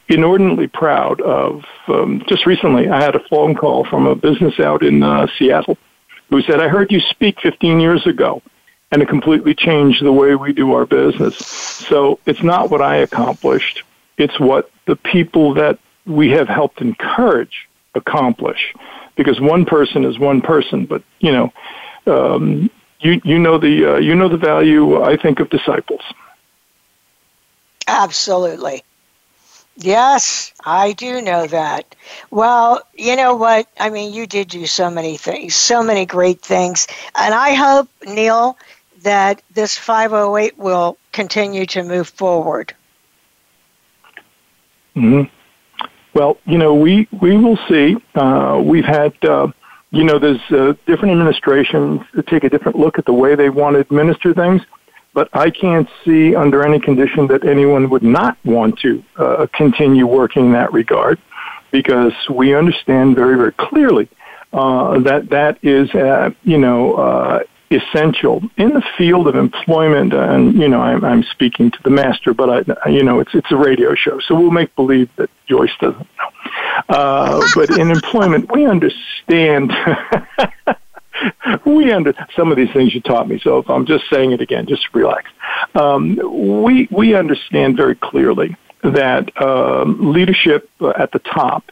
inordinately 0.08 0.68
proud 0.68 1.22
of, 1.22 1.64
um, 1.88 2.24
just 2.28 2.46
recently, 2.46 2.90
I 2.90 3.02
had 3.02 3.16
a 3.16 3.28
phone 3.30 3.56
call 3.56 3.86
from 3.86 4.08
a 4.08 4.16
business 4.16 4.60
out 4.60 4.84
in 4.84 5.04
uh, 5.04 5.28
Seattle 5.38 5.78
who 6.30 6.42
said, 6.42 6.60
I 6.60 6.68
heard 6.68 6.92
you 6.92 7.00
speak 7.00 7.40
15 7.42 7.80
years 7.80 8.06
ago 8.08 8.42
and 8.92 9.02
it 9.02 9.08
completely 9.08 9.56
changed 9.56 10.04
the 10.04 10.12
way 10.12 10.36
we 10.36 10.54
do 10.54 10.74
our 10.74 10.86
business. 10.86 11.38
So 11.38 12.20
it's 12.26 12.44
not 12.44 12.70
what 12.70 12.82
I 12.82 12.98
accomplished, 12.98 13.84
it's 14.18 14.40
what 14.40 14.70
the 14.86 14.96
people 14.96 15.54
that 15.56 15.80
we 16.06 16.30
have 16.32 16.48
helped 16.48 16.82
encourage 16.82 17.70
accomplish. 17.96 18.74
Because 19.16 19.40
one 19.40 19.66
person 19.66 20.06
is 20.06 20.18
one 20.18 20.42
person, 20.42 20.86
but 20.86 21.04
you 21.20 21.32
know, 21.32 21.54
um, 22.08 22.70
you 23.00 23.22
you 23.24 23.38
know 23.38 23.58
the 23.58 23.94
uh, 23.94 23.98
you 23.98 24.16
know 24.16 24.30
the 24.30 24.38
value 24.38 25.02
I 25.02 25.18
think 25.18 25.40
of 25.40 25.50
disciples. 25.50 26.02
Absolutely. 27.88 28.84
Yes, 29.78 30.54
I 30.66 30.92
do 30.94 31.22
know 31.22 31.48
that. 31.48 31.96
Well, 32.30 32.82
you 32.94 33.16
know 33.16 33.36
what? 33.36 33.68
I 33.80 33.90
mean, 33.90 34.14
you 34.14 34.28
did 34.28 34.50
do 34.50 34.66
so 34.66 34.90
many 34.90 35.18
things, 35.18 35.56
so 35.56 35.82
many 35.82 36.06
great 36.06 36.42
things. 36.42 36.88
And 37.16 37.34
I 37.34 37.54
hope, 37.54 37.90
Neil, 38.06 38.58
that 39.02 39.42
this 39.52 39.78
508 39.78 40.58
will 40.58 40.98
continue 41.14 41.66
to 41.68 41.84
move 41.84 42.10
forward. 42.10 42.76
Mm-hmm. 44.96 45.34
Well, 46.14 46.38
you 46.46 46.58
know, 46.58 46.74
we, 46.74 47.08
we 47.22 47.38
will 47.38 47.58
see. 47.70 47.96
Uh, 48.16 48.62
we've 48.64 48.86
had, 48.86 49.14
uh, 49.24 49.48
you 49.92 50.04
know, 50.04 50.20
there's 50.20 50.42
uh, 50.52 50.74
different 50.86 51.12
administrations 51.12 52.02
that 52.14 52.28
take 52.28 52.44
a 52.44 52.50
different 52.50 52.78
look 52.78 52.98
at 52.98 53.06
the 53.06 53.14
way 53.14 53.36
they 53.36 53.50
want 53.50 53.76
to 53.76 53.80
administer 53.80 54.34
things 54.34 54.62
but 55.14 55.30
I 55.34 55.50
can't 55.50 55.90
see 56.06 56.36
under 56.36 56.66
any 56.66 56.80
condition 56.80 57.28
that 57.28 57.46
anyone 57.46 57.90
would 57.90 58.04
not 58.04 58.38
want 58.46 58.80
to 58.80 59.04
uh, 59.18 59.48
continue 59.54 60.08
working 60.08 60.48
in 60.48 60.52
that 60.54 60.72
regard 60.72 61.20
because 61.72 62.14
we 62.30 62.56
understand 62.56 63.16
very, 63.16 63.36
very 63.36 63.52
clearly 63.54 64.10
uh, 64.54 65.00
that 65.00 65.30
that 65.30 65.58
is, 65.64 65.90
uh, 65.96 66.32
you 66.44 66.58
know, 66.58 66.94
uh, 66.94 67.40
essential 67.72 68.42
in 68.58 68.70
the 68.70 68.84
field 68.98 69.28
of 69.28 69.36
employment. 69.36 70.14
And 70.14 70.56
you 70.56 70.68
know, 70.68 70.82
I'm, 70.82 71.04
I'm 71.04 71.24
speaking 71.24 71.72
to 71.72 71.84
the 71.84 71.90
master, 71.90 72.34
but 72.34 72.68
I, 72.86 72.90
you 72.90 73.04
know, 73.04 73.20
it's 73.20 73.34
it's 73.34 73.52
a 73.52 73.56
radio 73.56 73.96
show, 73.96 74.20
so 74.20 74.36
we'll 74.36 74.52
make 74.52 74.76
believe 74.76 75.10
that 75.16 75.30
Joyce 75.48 75.72
doesn't 75.80 76.00
know. 76.00 76.30
Uh, 76.90 77.42
but 77.56 77.78
in 77.78 77.92
employment, 77.92 78.52
we 78.52 78.66
understand. 78.66 79.72
we 81.66 81.92
under 81.92 82.14
some 82.36 82.52
of 82.52 82.58
these 82.58 82.72
things 82.72 82.94
you 82.94 83.02
taught 83.02 83.28
me. 83.28 83.40
So 83.44 83.60
if 83.60 83.70
I'm 83.70 83.86
just 83.86 84.10
saying 84.10 84.32
it 84.32 84.42
again, 84.42 84.66
just 84.68 84.94
relax. 84.94 85.30
Um, 85.76 86.64
we 86.64 86.88
we 86.92 87.16
understand 87.16 87.78
very 87.78 87.96
clearly 87.96 88.56
that 88.84 89.40
um, 89.42 90.12
leadership 90.12 90.70
at 90.98 91.12
the 91.12 91.20
top 91.20 91.72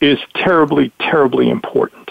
is 0.00 0.18
terribly, 0.34 0.92
terribly 1.00 1.48
important. 1.50 2.03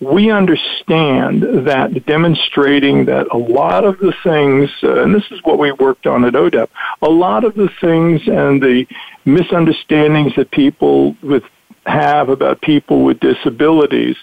We 0.00 0.30
understand 0.30 1.42
that 1.66 2.06
demonstrating 2.06 3.04
that 3.04 3.26
a 3.30 3.36
lot 3.36 3.84
of 3.84 3.98
the 3.98 4.14
things, 4.24 4.70
uh, 4.82 5.02
and 5.02 5.14
this 5.14 5.30
is 5.30 5.40
what 5.42 5.58
we 5.58 5.72
worked 5.72 6.06
on 6.06 6.24
at 6.24 6.32
ODEP, 6.34 6.68
a 7.02 7.10
lot 7.10 7.44
of 7.44 7.54
the 7.54 7.68
things 7.80 8.22
and 8.26 8.62
the 8.62 8.86
misunderstandings 9.24 10.34
that 10.36 10.50
people 10.50 11.16
with 11.22 11.44
have 11.86 12.28
about 12.28 12.60
people 12.60 13.04
with 13.04 13.20
disabilities 13.20 14.16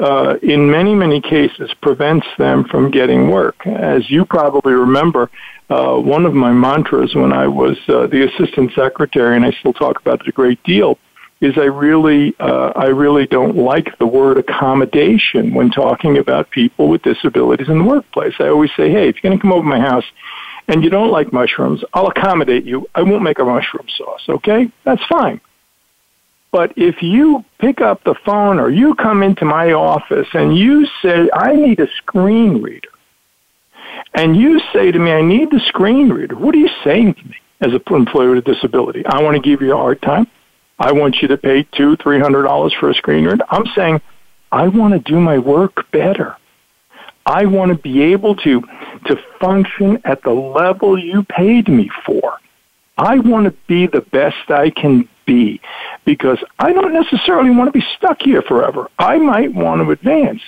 uh, 0.00 0.36
in 0.42 0.70
many, 0.70 0.94
many 0.94 1.20
cases, 1.20 1.72
prevents 1.80 2.26
them 2.38 2.64
from 2.64 2.90
getting 2.90 3.30
work. 3.30 3.66
As 3.66 4.10
you 4.10 4.24
probably 4.24 4.72
remember, 4.72 5.30
uh, 5.70 5.96
one 5.96 6.26
of 6.26 6.34
my 6.34 6.52
mantras 6.52 7.14
when 7.14 7.32
I 7.32 7.46
was 7.46 7.78
uh, 7.88 8.06
the 8.06 8.28
assistant 8.28 8.72
secretary, 8.74 9.36
and 9.36 9.44
I 9.44 9.52
still 9.52 9.72
talk 9.72 10.00
about 10.00 10.20
it 10.20 10.28
a 10.28 10.32
great 10.32 10.62
deal, 10.64 10.98
is 11.40 11.58
I 11.58 11.64
really, 11.64 12.34
uh, 12.38 12.72
I 12.74 12.86
really 12.86 13.26
don't 13.26 13.56
like 13.56 13.98
the 13.98 14.06
word 14.06 14.38
accommodation 14.38 15.52
when 15.52 15.70
talking 15.70 16.18
about 16.18 16.50
people 16.50 16.88
with 16.88 17.02
disabilities 17.02 17.68
in 17.68 17.78
the 17.78 17.84
workplace. 17.84 18.34
I 18.38 18.48
always 18.48 18.70
say, 18.76 18.90
hey, 18.90 19.08
if 19.08 19.16
you're 19.16 19.30
going 19.30 19.38
to 19.38 19.42
come 19.42 19.52
over 19.52 19.62
to 19.62 19.68
my 19.68 19.80
house 19.80 20.04
and 20.68 20.82
you 20.82 20.90
don't 20.90 21.10
like 21.10 21.32
mushrooms, 21.32 21.82
I'll 21.92 22.06
accommodate 22.06 22.64
you. 22.64 22.88
I 22.94 23.02
won't 23.02 23.22
make 23.22 23.38
a 23.38 23.44
mushroom 23.44 23.86
sauce, 23.96 24.24
okay? 24.28 24.70
That's 24.84 25.04
fine. 25.06 25.40
But 26.50 26.72
if 26.76 27.02
you 27.02 27.44
pick 27.58 27.80
up 27.80 28.04
the 28.04 28.14
phone 28.24 28.60
or 28.60 28.70
you 28.70 28.94
come 28.94 29.22
into 29.22 29.44
my 29.44 29.72
office 29.72 30.28
and 30.34 30.56
you 30.56 30.86
say, 31.02 31.28
I 31.34 31.52
need 31.54 31.80
a 31.80 31.88
screen 31.96 32.62
reader, 32.62 32.88
and 34.14 34.36
you 34.36 34.60
say 34.72 34.92
to 34.92 34.98
me, 34.98 35.10
I 35.10 35.20
need 35.20 35.50
the 35.50 35.60
screen 35.66 36.10
reader, 36.10 36.36
what 36.36 36.54
are 36.54 36.58
you 36.58 36.70
saying 36.84 37.14
to 37.14 37.24
me 37.24 37.36
as 37.60 37.72
an 37.72 37.82
employee 37.90 38.28
with 38.28 38.38
a 38.46 38.52
disability? 38.52 39.04
I 39.04 39.20
want 39.20 39.34
to 39.34 39.42
give 39.42 39.62
you 39.62 39.74
a 39.74 39.76
hard 39.76 40.00
time. 40.00 40.28
I 40.78 40.92
want 40.92 41.22
you 41.22 41.28
to 41.28 41.36
pay 41.36 41.62
two, 41.62 41.96
three 41.96 42.20
hundred 42.20 42.42
dollars 42.42 42.72
for 42.78 42.90
a 42.90 42.94
screen 42.94 43.24
reader. 43.24 43.44
I'm 43.48 43.66
saying, 43.76 44.00
I 44.50 44.68
want 44.68 44.94
to 44.94 45.00
do 45.00 45.20
my 45.20 45.38
work 45.38 45.90
better. 45.90 46.36
I 47.26 47.46
want 47.46 47.72
to 47.72 47.78
be 47.78 48.02
able 48.02 48.36
to 48.36 48.60
to 49.06 49.16
function 49.40 50.00
at 50.04 50.22
the 50.22 50.30
level 50.32 50.98
you 50.98 51.24
paid 51.24 51.68
me 51.68 51.90
for. 52.04 52.38
I 52.96 53.18
want 53.18 53.46
to 53.46 53.54
be 53.66 53.86
the 53.86 54.00
best 54.00 54.50
I 54.50 54.70
can 54.70 55.08
be 55.26 55.60
because 56.04 56.38
I 56.58 56.72
don't 56.72 56.92
necessarily 56.92 57.50
want 57.50 57.72
to 57.72 57.78
be 57.78 57.84
stuck 57.96 58.22
here 58.22 58.42
forever. 58.42 58.88
I 58.98 59.18
might 59.18 59.52
want 59.54 59.82
to 59.82 59.90
advance. 59.90 60.42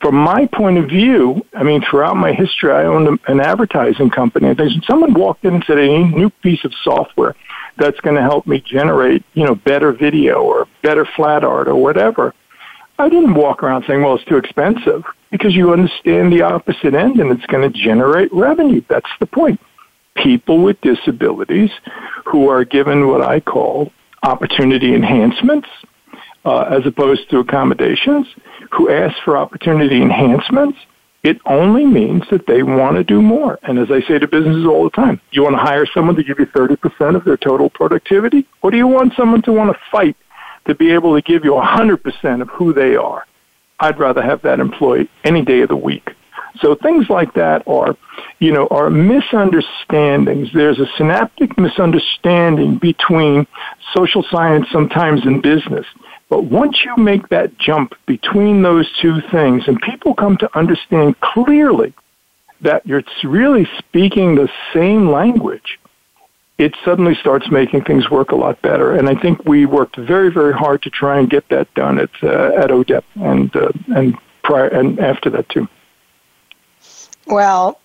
From 0.00 0.16
my 0.16 0.46
point 0.46 0.78
of 0.78 0.86
view, 0.88 1.44
I 1.54 1.62
mean, 1.62 1.82
throughout 1.82 2.16
my 2.16 2.32
history, 2.32 2.70
I 2.70 2.84
owned 2.84 3.18
an 3.26 3.40
advertising 3.40 4.10
company. 4.10 4.48
And 4.48 4.84
someone 4.86 5.14
walked 5.14 5.44
in 5.44 5.54
and 5.54 5.64
said, 5.64 5.78
"I 5.78 5.82
"A 5.82 6.04
new 6.04 6.30
piece 6.30 6.64
of 6.64 6.72
software 6.82 7.34
that's 7.76 8.00
going 8.00 8.16
to 8.16 8.22
help 8.22 8.46
me 8.46 8.60
generate, 8.60 9.24
you 9.34 9.44
know, 9.44 9.54
better 9.54 9.92
video 9.92 10.42
or 10.42 10.66
better 10.82 11.04
flat 11.04 11.44
art 11.44 11.68
or 11.68 11.76
whatever." 11.76 12.34
I 12.98 13.08
didn't 13.08 13.34
walk 13.34 13.62
around 13.62 13.84
saying, 13.86 14.02
"Well, 14.02 14.14
it's 14.14 14.24
too 14.24 14.36
expensive," 14.36 15.04
because 15.30 15.54
you 15.54 15.72
understand 15.72 16.32
the 16.32 16.42
opposite 16.42 16.94
end, 16.94 17.18
and 17.20 17.30
it's 17.30 17.46
going 17.46 17.70
to 17.70 17.78
generate 17.78 18.32
revenue. 18.32 18.82
That's 18.88 19.10
the 19.18 19.26
point. 19.26 19.60
People 20.16 20.58
with 20.58 20.80
disabilities 20.80 21.70
who 22.24 22.48
are 22.48 22.64
given 22.64 23.08
what 23.08 23.20
I 23.20 23.40
call 23.40 23.90
opportunity 24.22 24.94
enhancements 24.94 25.68
uh, 26.44 26.62
as 26.62 26.86
opposed 26.86 27.30
to 27.30 27.38
accommodations, 27.38 28.26
who 28.70 28.90
ask 28.90 29.16
for 29.24 29.36
opportunity 29.36 30.02
enhancements, 30.02 30.78
it 31.24 31.40
only 31.46 31.86
means 31.86 32.22
that 32.30 32.46
they 32.46 32.62
want 32.62 32.96
to 32.96 33.02
do 33.02 33.22
more. 33.22 33.58
And 33.62 33.78
as 33.78 33.90
I 33.90 34.02
say 34.06 34.18
to 34.18 34.28
businesses 34.28 34.66
all 34.66 34.84
the 34.84 34.90
time, 34.90 35.20
you 35.32 35.42
want 35.42 35.54
to 35.54 35.60
hire 35.60 35.86
someone 35.86 36.16
to 36.16 36.22
give 36.22 36.38
you 36.38 36.44
30% 36.46 37.16
of 37.16 37.24
their 37.24 37.38
total 37.38 37.70
productivity? 37.70 38.46
Or 38.60 38.70
do 38.70 38.76
you 38.76 38.86
want 38.86 39.14
someone 39.16 39.40
to 39.42 39.52
want 39.52 39.72
to 39.72 39.80
fight 39.90 40.16
to 40.66 40.74
be 40.74 40.92
able 40.92 41.14
to 41.14 41.22
give 41.22 41.42
you 41.42 41.52
100% 41.52 42.42
of 42.42 42.48
who 42.50 42.74
they 42.74 42.94
are? 42.94 43.26
I'd 43.80 43.98
rather 43.98 44.22
have 44.22 44.42
that 44.42 44.60
employee 44.60 45.08
any 45.24 45.42
day 45.42 45.62
of 45.62 45.70
the 45.70 45.76
week. 45.76 46.10
So 46.60 46.74
things 46.74 47.08
like 47.08 47.32
that 47.34 47.66
are, 47.66 47.96
you 48.38 48.52
know, 48.52 48.68
are 48.70 48.90
misunderstandings. 48.90 50.50
There's 50.52 50.78
a 50.78 50.86
synaptic 50.96 51.58
misunderstanding 51.58 52.76
between 52.76 53.46
social 53.94 54.22
science 54.30 54.68
sometimes 54.70 55.24
and 55.24 55.42
business. 55.42 55.86
But 56.34 56.46
once 56.46 56.84
you 56.84 56.96
make 56.96 57.28
that 57.28 57.56
jump 57.58 57.94
between 58.06 58.62
those 58.62 58.90
two 59.00 59.20
things 59.20 59.68
and 59.68 59.80
people 59.80 60.14
come 60.14 60.36
to 60.38 60.58
understand 60.58 61.20
clearly 61.20 61.94
that 62.60 62.84
you're 62.84 63.04
really 63.22 63.68
speaking 63.78 64.34
the 64.34 64.50
same 64.72 65.12
language, 65.12 65.78
it 66.58 66.74
suddenly 66.84 67.14
starts 67.14 67.52
making 67.52 67.84
things 67.84 68.10
work 68.10 68.32
a 68.32 68.34
lot 68.34 68.60
better. 68.62 68.96
And 68.96 69.08
I 69.08 69.14
think 69.14 69.44
we 69.44 69.64
worked 69.64 69.94
very, 69.94 70.28
very 70.28 70.52
hard 70.52 70.82
to 70.82 70.90
try 70.90 71.20
and 71.20 71.30
get 71.30 71.48
that 71.50 71.72
done 71.74 72.00
at 72.00 72.10
uh, 72.20 72.50
at 72.56 72.70
ODEP 72.70 73.04
and 73.14 73.54
uh, 73.54 73.70
and 73.94 74.18
prior 74.42 74.66
and 74.66 74.98
after 74.98 75.30
that 75.30 75.48
too. 75.50 75.68
Well, 77.28 77.78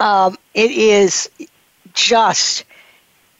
um, 0.00 0.36
it 0.52 0.72
is 0.72 1.30
just, 1.94 2.66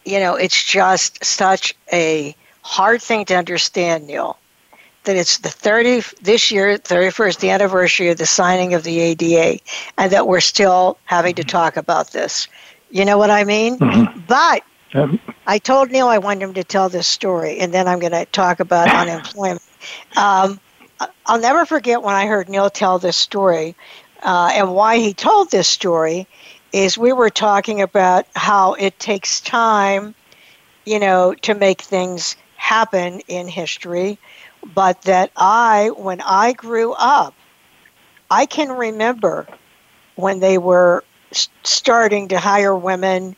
you 0.06 0.20
know, 0.20 0.36
it's 0.36 0.64
just 0.64 1.22
such 1.22 1.74
a 1.92 2.34
hard 2.62 3.02
thing 3.02 3.26
to 3.26 3.34
understand, 3.36 4.06
Neil, 4.06 4.38
that 5.04 5.16
it's 5.16 5.38
the 5.38 5.50
30, 5.50 6.02
this 6.22 6.50
year, 6.50 6.78
31st, 6.78 7.40
the 7.40 7.50
anniversary 7.50 8.08
of 8.08 8.18
the 8.18 8.26
signing 8.26 8.74
of 8.74 8.82
the 8.82 8.98
ADA, 9.00 9.60
and 9.98 10.12
that 10.12 10.26
we're 10.26 10.40
still 10.40 10.98
having 11.04 11.34
to 11.36 11.42
mm-hmm. 11.42 11.48
talk 11.48 11.76
about 11.76 12.12
this. 12.12 12.48
You 12.90 13.04
know 13.04 13.18
what 13.18 13.30
I 13.30 13.44
mean? 13.44 13.78
Mm-hmm. 13.78 14.20
But 14.26 14.62
I 15.46 15.58
told 15.58 15.90
Neil 15.90 16.08
I 16.08 16.18
wanted 16.18 16.42
him 16.42 16.54
to 16.54 16.64
tell 16.64 16.88
this 16.88 17.06
story, 17.06 17.58
and 17.58 17.72
then 17.72 17.88
I'm 17.88 17.98
going 17.98 18.12
to 18.12 18.26
talk 18.26 18.60
about 18.60 18.88
unemployment. 18.94 19.62
Um, 20.16 20.60
I'll 21.26 21.40
never 21.40 21.66
forget 21.66 22.02
when 22.02 22.14
I 22.14 22.26
heard 22.26 22.48
Neil 22.48 22.70
tell 22.70 22.98
this 22.98 23.16
story 23.16 23.74
uh, 24.22 24.52
and 24.54 24.74
why 24.74 24.98
he 24.98 25.12
told 25.12 25.50
this 25.50 25.68
story 25.68 26.26
is 26.72 26.96
we 26.96 27.12
were 27.12 27.30
talking 27.30 27.82
about 27.82 28.26
how 28.34 28.74
it 28.74 28.98
takes 28.98 29.40
time, 29.40 30.14
you 30.84 30.98
know, 30.98 31.34
to 31.34 31.54
make 31.54 31.82
things 31.82 32.36
happen 32.56 33.20
in 33.28 33.46
history, 33.46 34.18
but 34.74 35.02
that 35.02 35.30
I, 35.36 35.90
when 35.96 36.20
I 36.20 36.52
grew 36.52 36.92
up, 36.92 37.34
I 38.30 38.46
can 38.46 38.70
remember 38.70 39.46
when 40.16 40.40
they 40.40 40.58
were 40.58 41.04
starting 41.62 42.28
to 42.28 42.38
hire 42.38 42.74
women 42.74 43.36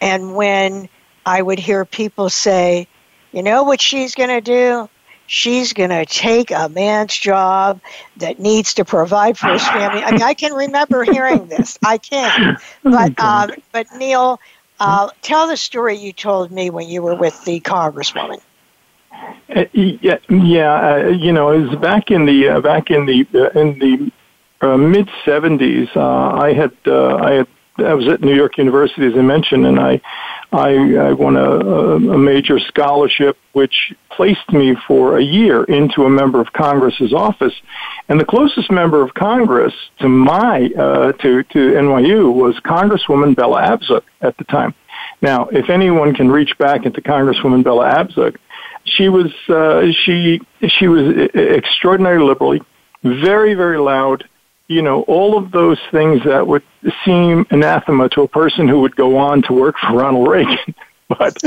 and 0.00 0.34
when 0.34 0.88
I 1.26 1.42
would 1.42 1.58
hear 1.58 1.84
people 1.84 2.30
say, 2.30 2.86
you 3.32 3.42
know 3.42 3.64
what 3.64 3.80
she's 3.80 4.14
going 4.14 4.30
to 4.30 4.40
do? 4.40 4.88
she's 5.28 5.72
going 5.74 5.90
to 5.90 6.04
take 6.06 6.50
a 6.50 6.68
man's 6.68 7.14
job 7.14 7.80
that 8.16 8.40
needs 8.40 8.74
to 8.74 8.84
provide 8.84 9.38
for 9.38 9.48
his 9.48 9.66
family. 9.68 10.02
I 10.02 10.10
mean, 10.10 10.22
I 10.22 10.34
can 10.34 10.52
remember 10.52 11.04
hearing 11.04 11.46
this. 11.46 11.78
I 11.84 11.98
can. 11.98 12.56
But, 12.82 13.20
um, 13.20 13.50
but 13.70 13.86
Neil, 13.96 14.40
uh, 14.80 15.10
tell 15.20 15.46
the 15.46 15.56
story 15.56 15.96
you 15.96 16.12
told 16.12 16.50
me 16.50 16.70
when 16.70 16.88
you 16.88 17.02
were 17.02 17.14
with 17.14 17.44
the 17.44 17.60
congresswoman. 17.60 18.40
Uh, 19.54 19.64
yeah, 19.72 20.18
yeah. 20.28 20.74
Uh, 20.74 21.08
you 21.08 21.32
know, 21.32 21.50
it 21.50 21.60
was 21.60 21.78
back 21.80 22.10
in 22.10 22.26
the 22.26 22.48
uh, 22.48 22.60
back 22.60 22.90
in 22.90 23.06
the 23.06 23.26
uh, 23.34 23.58
in 23.58 23.78
the 23.78 24.12
uh, 24.66 24.76
mid 24.76 25.08
'70s. 25.24 25.96
I 25.96 26.52
had 26.52 26.72
I 26.86 27.32
had 27.32 27.48
I 27.78 27.94
was 27.94 28.08
at 28.08 28.20
New 28.20 28.34
York 28.34 28.58
University, 28.58 29.06
as 29.06 29.14
I 29.14 29.22
mentioned, 29.22 29.66
and 29.66 29.78
I 29.78 30.00
I, 30.52 30.70
I 30.96 31.12
won 31.12 31.36
a, 31.36 31.50
a 31.50 32.18
major 32.18 32.58
scholarship, 32.58 33.36
which 33.52 33.92
placed 34.10 34.50
me 34.50 34.74
for 34.86 35.18
a 35.18 35.22
year 35.22 35.64
into 35.64 36.04
a 36.04 36.10
member 36.10 36.40
of 36.40 36.52
Congress's 36.54 37.12
office. 37.12 37.52
And 38.08 38.18
the 38.18 38.24
closest 38.24 38.70
member 38.70 39.02
of 39.02 39.12
Congress 39.14 39.74
to 40.00 40.08
my 40.08 40.70
uh, 40.78 41.12
to 41.12 41.42
to 41.42 41.58
NYU 41.58 42.32
was 42.32 42.56
Congresswoman 42.60 43.36
Bella 43.36 43.62
Abzug 43.62 44.02
at 44.22 44.36
the 44.38 44.44
time. 44.44 44.74
Now, 45.20 45.46
if 45.46 45.68
anyone 45.68 46.14
can 46.14 46.30
reach 46.30 46.56
back 46.58 46.86
into 46.86 47.00
Congresswoman 47.00 47.62
Bella 47.62 47.90
Abzug, 47.92 48.36
she 48.96 49.08
was 49.08 49.32
uh, 49.48 49.90
she 50.04 50.40
she 50.68 50.88
was 50.88 51.16
extraordinarily 51.34 52.26
liberal, 52.26 52.58
very 53.02 53.54
very 53.54 53.78
loud. 53.78 54.28
You 54.66 54.82
know, 54.82 55.02
all 55.02 55.38
of 55.38 55.50
those 55.50 55.78
things 55.90 56.22
that 56.24 56.46
would 56.46 56.62
seem 57.04 57.46
anathema 57.50 58.10
to 58.10 58.22
a 58.22 58.28
person 58.28 58.68
who 58.68 58.80
would 58.82 58.94
go 58.96 59.16
on 59.16 59.42
to 59.42 59.54
work 59.54 59.76
for 59.78 59.96
Ronald 59.96 60.28
Reagan. 60.28 60.74
but 61.08 61.38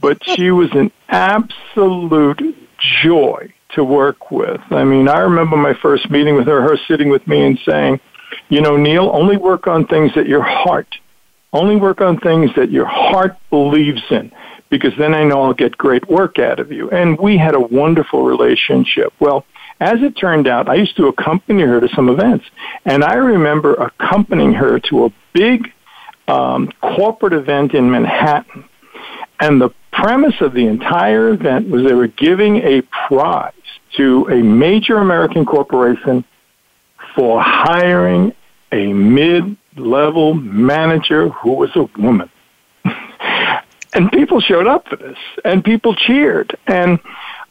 but 0.00 0.24
she 0.24 0.50
was 0.50 0.70
an 0.72 0.92
absolute 1.08 2.56
joy 3.02 3.52
to 3.70 3.82
work 3.82 4.30
with. 4.30 4.60
I 4.70 4.84
mean, 4.84 5.08
I 5.08 5.18
remember 5.20 5.56
my 5.56 5.74
first 5.74 6.10
meeting 6.10 6.36
with 6.36 6.46
her, 6.46 6.62
her 6.62 6.78
sitting 6.86 7.08
with 7.08 7.26
me 7.26 7.44
and 7.44 7.58
saying, 7.66 8.00
"You 8.48 8.60
know, 8.60 8.76
Neil, 8.76 9.10
only 9.12 9.36
work 9.36 9.66
on 9.66 9.86
things 9.86 10.14
that 10.14 10.28
your 10.28 10.42
heart, 10.42 10.94
only 11.52 11.76
work 11.76 12.00
on 12.00 12.18
things 12.18 12.50
that 12.54 12.70
your 12.70 12.86
heart 12.86 13.36
believes 13.50 14.02
in." 14.10 14.30
Because 14.72 14.94
then 14.96 15.12
I 15.12 15.22
know 15.24 15.42
I'll 15.42 15.52
get 15.52 15.76
great 15.76 16.08
work 16.08 16.38
out 16.38 16.58
of 16.58 16.72
you. 16.72 16.88
And 16.90 17.18
we 17.18 17.36
had 17.36 17.54
a 17.54 17.60
wonderful 17.60 18.24
relationship. 18.24 19.12
Well, 19.20 19.44
as 19.80 20.00
it 20.00 20.16
turned 20.16 20.48
out, 20.48 20.66
I 20.66 20.76
used 20.76 20.96
to 20.96 21.08
accompany 21.08 21.62
her 21.62 21.78
to 21.78 21.88
some 21.94 22.08
events. 22.08 22.46
And 22.86 23.04
I 23.04 23.16
remember 23.16 23.74
accompanying 23.74 24.54
her 24.54 24.80
to 24.88 25.04
a 25.04 25.14
big 25.34 25.70
um, 26.26 26.72
corporate 26.80 27.34
event 27.34 27.74
in 27.74 27.90
Manhattan. 27.90 28.64
And 29.40 29.60
the 29.60 29.74
premise 29.92 30.40
of 30.40 30.54
the 30.54 30.66
entire 30.66 31.28
event 31.28 31.68
was 31.68 31.84
they 31.84 31.92
were 31.92 32.06
giving 32.06 32.56
a 32.56 32.80
prize 33.06 33.52
to 33.98 34.26
a 34.30 34.42
major 34.42 34.96
American 34.96 35.44
corporation 35.44 36.24
for 37.14 37.42
hiring 37.42 38.32
a 38.72 38.90
mid 38.94 39.54
level 39.76 40.32
manager 40.32 41.28
who 41.28 41.52
was 41.52 41.68
a 41.76 41.90
woman. 42.00 42.30
And 43.94 44.10
people 44.10 44.40
showed 44.40 44.66
up 44.66 44.88
for 44.88 44.96
this, 44.96 45.18
and 45.44 45.64
people 45.64 45.94
cheered. 45.94 46.56
And 46.66 46.98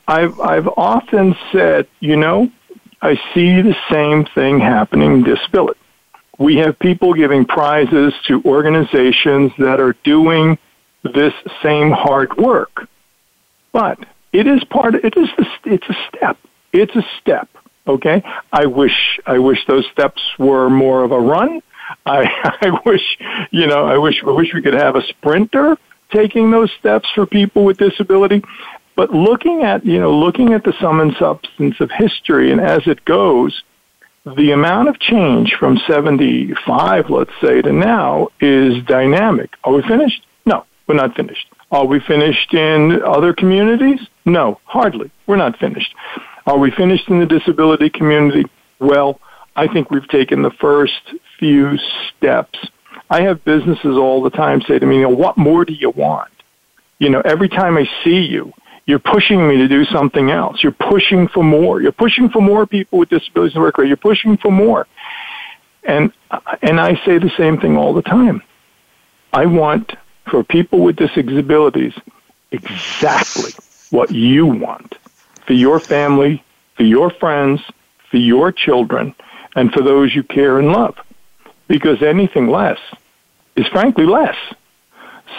I've 0.08 0.40
I've 0.40 0.68
often 0.68 1.36
said, 1.52 1.88
you 2.00 2.16
know, 2.16 2.52
I 3.02 3.16
see 3.34 3.62
the 3.62 3.76
same 3.90 4.26
thing 4.26 4.60
happening 4.60 5.14
in 5.14 5.24
disability. 5.24 5.80
We 6.38 6.58
have 6.58 6.78
people 6.80 7.14
giving 7.14 7.46
prizes 7.46 8.14
to 8.28 8.42
organizations 8.44 9.52
that 9.60 9.80
are 9.80 9.96
doing 10.04 10.58
this 11.04 11.34
same 11.62 11.92
hard 11.92 12.36
work. 12.38 12.88
But 13.72 14.00
it 14.34 14.48
is 14.48 14.64
part 14.66 14.96
of, 14.96 15.06
it 15.06 15.16
is 15.18 15.30
the, 15.38 15.46
it's 15.66 15.88
a 15.88 15.98
step. 16.10 16.38
It's 16.74 16.96
a 16.96 17.06
step. 17.20 17.50
Okay? 17.88 18.24
I 18.52 18.66
wish 18.66 19.20
I 19.26 19.40
wish 19.40 19.66
those 19.68 19.86
steps 19.92 20.22
were 20.38 20.70
more 20.70 21.04
of 21.04 21.12
a 21.12 21.20
run. 21.20 21.62
I 22.06 22.24
I 22.62 22.80
wish, 22.86 23.18
you 23.52 23.68
know, 23.68 23.86
I 23.86 23.98
wish 23.98 24.24
I 24.24 24.32
wish 24.32 24.54
we 24.54 24.62
could 24.62 24.74
have 24.74 24.96
a 24.96 25.04
sprinter 25.04 25.78
taking 26.12 26.52
those 26.52 26.72
steps 26.80 27.10
for 27.14 27.26
people 27.26 27.66
with 27.66 27.78
disability. 27.78 28.44
But 28.96 29.12
looking 29.12 29.64
at, 29.64 29.86
you 29.86 30.00
know, 30.00 30.18
looking 30.18 30.54
at 30.54 30.64
the 30.64 30.74
sum 30.80 31.00
and 31.00 31.16
substance 31.18 31.80
of 31.80 31.90
history 31.92 32.52
and 32.52 32.62
as 32.62 32.86
it 32.88 33.04
goes, 33.06 33.64
the 34.26 34.52
amount 34.52 34.90
of 34.90 35.00
change 35.00 35.56
from 35.56 35.80
75, 35.88 37.10
let's 37.10 37.32
say, 37.42 37.62
to 37.62 37.72
now 37.72 38.28
is 38.40 38.84
dynamic. 38.84 39.50
Are 39.64 39.74
we 39.74 39.82
finished? 39.82 40.24
No, 40.46 40.66
we're 40.88 40.96
not 40.96 41.16
finished. 41.16 41.48
Are 41.72 41.86
we 41.86 42.00
finished 42.00 42.54
in 42.54 43.02
other 43.04 43.34
communities? 43.34 44.00
No, 44.26 44.60
hardly. 44.66 45.10
We're 45.26 45.38
not 45.38 45.58
finished. 45.58 45.96
Are 46.46 46.58
we 46.58 46.70
finished 46.70 47.08
in 47.10 47.20
the 47.20 47.26
disability 47.26 47.90
community? 47.90 48.46
Well, 48.80 49.20
I 49.56 49.68
think 49.68 49.90
we've 49.90 50.08
taken 50.08 50.42
the 50.42 50.52
first 50.52 51.02
few 51.40 51.78
steps. 52.10 52.60
I 53.12 53.24
have 53.24 53.44
businesses 53.44 53.98
all 53.98 54.24
the 54.24 54.30
time 54.30 54.62
say 54.62 54.80
to 54.80 54.86
me, 54.86 54.96
you 54.96 55.02
know, 55.02 55.10
what 55.10 55.38
more 55.38 55.66
do 55.66 55.74
you 55.74 55.90
want? 55.90 56.32
You 56.98 57.10
know, 57.10 57.20
every 57.20 57.50
time 57.50 57.78
I 57.78 57.86
see 58.06 58.22
you, 58.22 58.54
you're 58.86 59.00
pushing 59.00 59.46
me 59.46 59.58
to 59.58 59.68
do 59.68 59.84
something 59.84 60.32
else. 60.32 60.64
You're 60.64 60.72
pushing 60.72 61.28
for 61.28 61.44
more. 61.44 61.82
You're 61.82 61.92
pushing 61.92 62.30
for 62.30 62.42
more 62.42 62.66
people 62.66 63.00
with 63.00 63.10
disabilities 63.10 63.54
to 63.56 63.60
work 63.60 63.78
rate. 63.78 63.90
You're 63.90 63.98
pushing 63.98 64.38
for 64.38 64.50
more. 64.50 64.88
And, 65.84 66.14
and 66.62 66.80
I 66.80 66.96
say 67.04 67.18
the 67.18 67.32
same 67.38 67.60
thing 67.60 67.76
all 67.76 67.94
the 67.94 68.02
time. 68.02 68.42
I 69.34 69.46
want 69.46 69.94
for 70.30 70.42
people 70.46 70.80
with 70.80 70.96
disabilities 70.96 71.94
exactly 72.52 73.52
what 73.90 74.12
you 74.12 74.46
want 74.46 74.96
for 75.46 75.54
your 75.54 75.82
family, 75.82 76.42
for 76.78 76.84
your 76.84 77.10
friends, 77.10 77.60
for 78.10 78.18
your 78.18 78.54
children, 78.54 79.14
and 79.54 79.74
for 79.74 79.82
those 79.82 80.16
you 80.16 80.24
care 80.24 80.60
and 80.60 80.72
love. 80.72 80.96
Because 81.68 82.02
anything 82.02 82.48
less 82.48 82.80
is 83.56 83.68
frankly 83.68 84.06
less. 84.06 84.36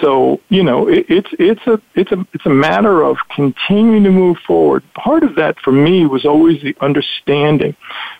So 0.01 0.40
you 0.48 0.62
know, 0.62 0.88
it, 0.88 1.07
it's 1.09 1.29
it's 1.38 1.66
a 1.66 1.81
it's 1.94 2.12
a 2.12 2.27
it's 2.33 2.46
a 2.46 2.51
matter 2.51 3.03
of 3.03 3.18
continuing 3.35 4.05
to 4.05 4.11
move 4.11 4.38
forward. 4.46 4.83
Part 4.94 5.22
of 5.22 5.35
that 5.37 5.59
for 5.61 5.72
me 5.72 6.07
was 6.07 6.25
always 6.25 6.62
the 6.62 6.75
understanding, 6.81 7.77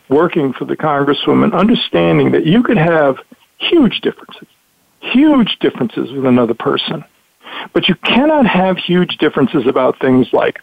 working 0.09 0.53
for 0.53 0.65
the 0.65 0.77
congresswoman, 0.77 1.55
understanding 1.55 2.33
that 2.33 2.47
you 2.47 2.63
could 2.63 2.77
have 2.77 3.17
huge 3.57 4.01
differences, 4.01 4.49
huge 5.01 5.57
differences 5.61 6.13
with 6.13 6.27
another 6.27 6.55
person, 6.55 7.05
but 7.73 7.89
you 7.89 7.95
cannot 7.95 8.47
have 8.47 8.77
huge 8.77 9.17
differences 9.17 9.67
about 9.67 9.99
things 9.99 10.29
like 10.33 10.61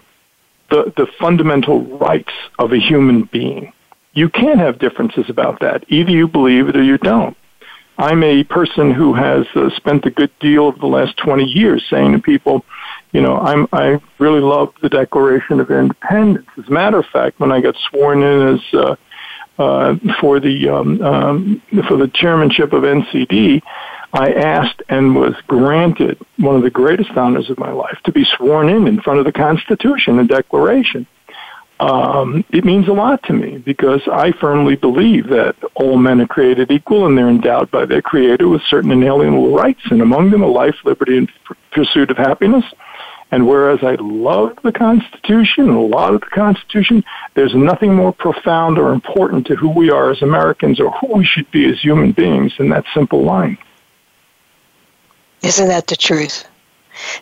the 0.70 0.94
the 0.96 1.08
fundamental 1.20 1.82
rights 1.98 2.34
of 2.60 2.72
a 2.72 2.78
human 2.78 3.24
being. 3.24 3.74
You 4.14 4.30
can't 4.30 4.60
have 4.60 4.80
differences 4.80 5.30
about 5.30 5.60
that. 5.62 5.86
Either 5.88 6.12
you 6.12 6.28
believe 6.28 6.68
it 6.68 6.76
or 6.76 6.84
you 6.84 6.98
don't. 6.98 7.38
I'm 8.00 8.24
a 8.24 8.46
person 8.46 8.92
who 8.94 9.14
has 9.14 9.46
uh, 9.56 9.70
spent 9.76 10.06
a 10.06 10.10
good 10.10 10.32
deal 10.40 10.70
of 10.70 10.80
the 10.80 10.88
last 10.88 11.18
20 11.18 11.44
years 11.44 11.86
saying 11.90 12.14
to 12.14 12.20
people, 12.20 12.64
you 13.12 13.22
know, 13.22 13.38
I'm, 13.38 13.68
I 13.74 14.00
really 14.20 14.40
love 14.40 14.74
the 14.82 14.88
Declaration 14.88 15.60
of 15.60 15.70
Independence. 15.70 16.48
As 16.58 16.66
a 16.70 16.72
matter 16.72 16.98
of 17.00 17.06
fact, 17.08 17.42
when 17.42 17.52
I 17.52 17.60
got 17.60 17.76
sworn 17.90 18.24
in 18.24 18.56
as 18.56 18.62
uh, 18.74 18.96
uh, 19.58 19.96
for 20.22 20.40
the 20.40 20.70
um, 20.70 21.02
um, 21.02 21.62
for 21.90 21.98
the 21.98 22.08
chairmanship 22.08 22.72
of 22.72 22.84
NCD, 22.84 23.62
I 24.14 24.32
asked 24.32 24.82
and 24.88 25.14
was 25.14 25.36
granted 25.48 26.18
one 26.38 26.56
of 26.56 26.64
the 26.64 26.70
greatest 26.70 27.12
honors 27.12 27.50
of 27.50 27.60
my 27.60 27.72
life 27.72 27.98
to 28.06 28.14
be 28.14 28.24
sworn 28.24 28.70
in 28.70 28.88
in 28.88 29.02
front 29.02 29.20
of 29.20 29.26
the 29.26 29.34
Constitution, 29.34 30.16
the 30.16 30.24
Declaration 30.24 31.06
um, 31.80 32.44
it 32.52 32.66
means 32.66 32.88
a 32.88 32.94
lot 32.94 33.24
to 33.24 33.34
me 33.34 33.58
because 33.58 34.02
I 34.12 34.34
firmly 34.34 34.76
believe 34.76 35.28
that 35.30 35.56
all 35.76 35.98
men 35.98 36.20
are 36.20 36.28
created 36.28 36.72
equal 36.72 37.06
and 37.06 37.18
they're 37.18 37.30
endowed 37.30 37.72
by 37.72 37.86
their 37.86 38.02
Creator 38.02 38.50
with 38.50 38.62
certain 38.64 38.92
inalienable 38.92 39.54
rights, 39.54 39.82
and 39.90 40.02
among 40.02 40.32
them 40.32 40.44
a 40.44 40.48
life, 40.48 40.76
liberty, 40.84 41.18
and 41.18 41.32
pursuit 41.72 42.12
of 42.12 42.18
happiness. 42.18 42.66
And 43.32 43.48
whereas 43.48 43.84
I 43.84 43.96
love 44.00 44.58
the 44.64 44.72
Constitution, 44.72 45.70
and 45.70 45.78
a 45.78 45.80
lot 45.80 46.16
of 46.16 46.22
the 46.22 46.28
Constitution, 46.28 47.04
there's 47.36 47.54
nothing 47.54 47.96
more 47.96 48.12
profound 48.12 48.78
or 48.78 48.92
important 48.92 49.46
to 49.48 49.56
who 49.56 49.70
we 49.70 49.92
are 49.92 50.10
as 50.10 50.22
Americans 50.22 50.80
or 50.80 50.92
who 50.92 51.18
we 51.18 51.26
should 51.26 51.50
be 51.52 51.70
as 51.70 51.80
human 51.80 52.12
beings 52.12 52.54
than 52.58 52.70
that 52.70 52.86
simple 52.94 53.24
line. 53.24 53.58
Isn't 55.44 55.68
that 55.68 55.88
the 55.88 55.96
truth? 55.96 56.46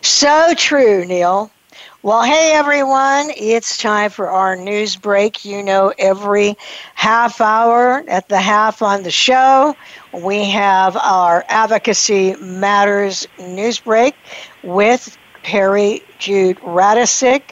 So 0.00 0.54
true, 0.56 1.04
Neil. 1.04 1.52
Well, 2.00 2.22
hey 2.22 2.52
everyone, 2.54 3.32
it's 3.36 3.76
time 3.76 4.10
for 4.10 4.30
our 4.30 4.54
news 4.54 4.94
break. 4.94 5.44
You 5.44 5.64
know, 5.64 5.92
every 5.98 6.56
half 6.94 7.40
hour 7.40 8.04
at 8.06 8.28
the 8.28 8.40
half 8.40 8.82
on 8.82 9.02
the 9.02 9.10
show, 9.10 9.74
we 10.12 10.44
have 10.44 10.96
our 10.96 11.44
Advocacy 11.48 12.36
Matters 12.36 13.26
news 13.40 13.80
break 13.80 14.14
with 14.62 15.18
Peri 15.42 16.02
Jude 16.20 16.58
Radecic, 16.58 17.42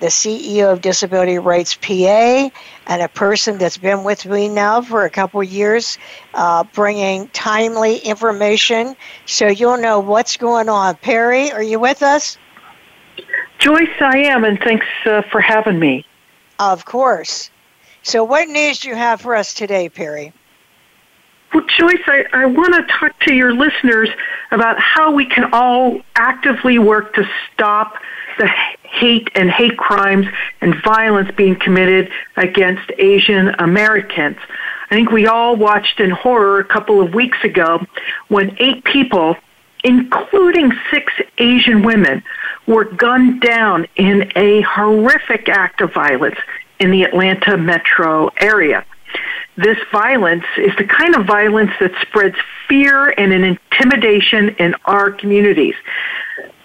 the 0.00 0.08
CEO 0.08 0.70
of 0.70 0.82
Disability 0.82 1.38
Rights 1.38 1.74
PA, 1.74 2.50
and 2.86 3.02
a 3.02 3.08
person 3.08 3.56
that's 3.56 3.78
been 3.78 4.04
with 4.04 4.26
me 4.26 4.50
now 4.50 4.82
for 4.82 5.06
a 5.06 5.10
couple 5.10 5.42
years, 5.42 5.96
uh, 6.34 6.62
bringing 6.74 7.28
timely 7.28 7.96
information 7.96 8.96
so 9.24 9.46
you'll 9.46 9.78
know 9.78 9.98
what's 9.98 10.36
going 10.36 10.68
on. 10.68 10.94
Peri, 10.96 11.50
are 11.52 11.62
you 11.62 11.80
with 11.80 12.02
us? 12.02 12.36
Joyce, 13.58 13.88
I 14.00 14.18
am, 14.18 14.44
and 14.44 14.58
thanks 14.58 14.86
uh, 15.06 15.22
for 15.30 15.40
having 15.40 15.78
me. 15.78 16.06
Of 16.58 16.84
course. 16.84 17.50
So, 18.02 18.22
what 18.24 18.48
news 18.48 18.80
do 18.80 18.88
you 18.88 18.94
have 18.94 19.20
for 19.20 19.34
us 19.34 19.54
today, 19.54 19.88
Peri? 19.88 20.32
Well, 21.52 21.64
Joyce, 21.78 22.02
I, 22.06 22.24
I 22.32 22.46
want 22.46 22.74
to 22.74 22.82
talk 22.92 23.18
to 23.20 23.34
your 23.34 23.54
listeners 23.54 24.08
about 24.50 24.78
how 24.78 25.12
we 25.12 25.24
can 25.24 25.50
all 25.52 26.00
actively 26.16 26.78
work 26.78 27.14
to 27.14 27.24
stop 27.52 27.94
the 28.38 28.48
hate 28.82 29.28
and 29.34 29.50
hate 29.50 29.76
crimes 29.76 30.26
and 30.60 30.74
violence 30.82 31.30
being 31.36 31.56
committed 31.56 32.10
against 32.36 32.90
Asian 32.98 33.48
Americans. 33.58 34.36
I 34.90 34.94
think 34.94 35.10
we 35.10 35.26
all 35.26 35.56
watched 35.56 36.00
in 36.00 36.10
horror 36.10 36.58
a 36.58 36.64
couple 36.64 37.00
of 37.00 37.14
weeks 37.14 37.38
ago 37.42 37.84
when 38.28 38.56
eight 38.60 38.84
people, 38.84 39.36
including 39.84 40.72
six 40.90 41.12
Asian 41.38 41.82
women, 41.82 42.22
were 42.66 42.84
gunned 42.84 43.40
down 43.42 43.86
in 43.96 44.32
a 44.34 44.62
horrific 44.62 45.48
act 45.48 45.80
of 45.82 45.92
violence 45.92 46.38
in 46.80 46.90
the 46.90 47.02
Atlanta 47.02 47.56
metro 47.56 48.30
area. 48.38 48.84
This 49.56 49.78
violence 49.92 50.44
is 50.56 50.72
the 50.76 50.84
kind 50.84 51.14
of 51.14 51.26
violence 51.26 51.70
that 51.78 51.92
spreads 52.02 52.36
fear 52.68 53.10
and 53.10 53.32
an 53.32 53.44
intimidation 53.44 54.48
in 54.58 54.74
our 54.86 55.12
communities. 55.12 55.76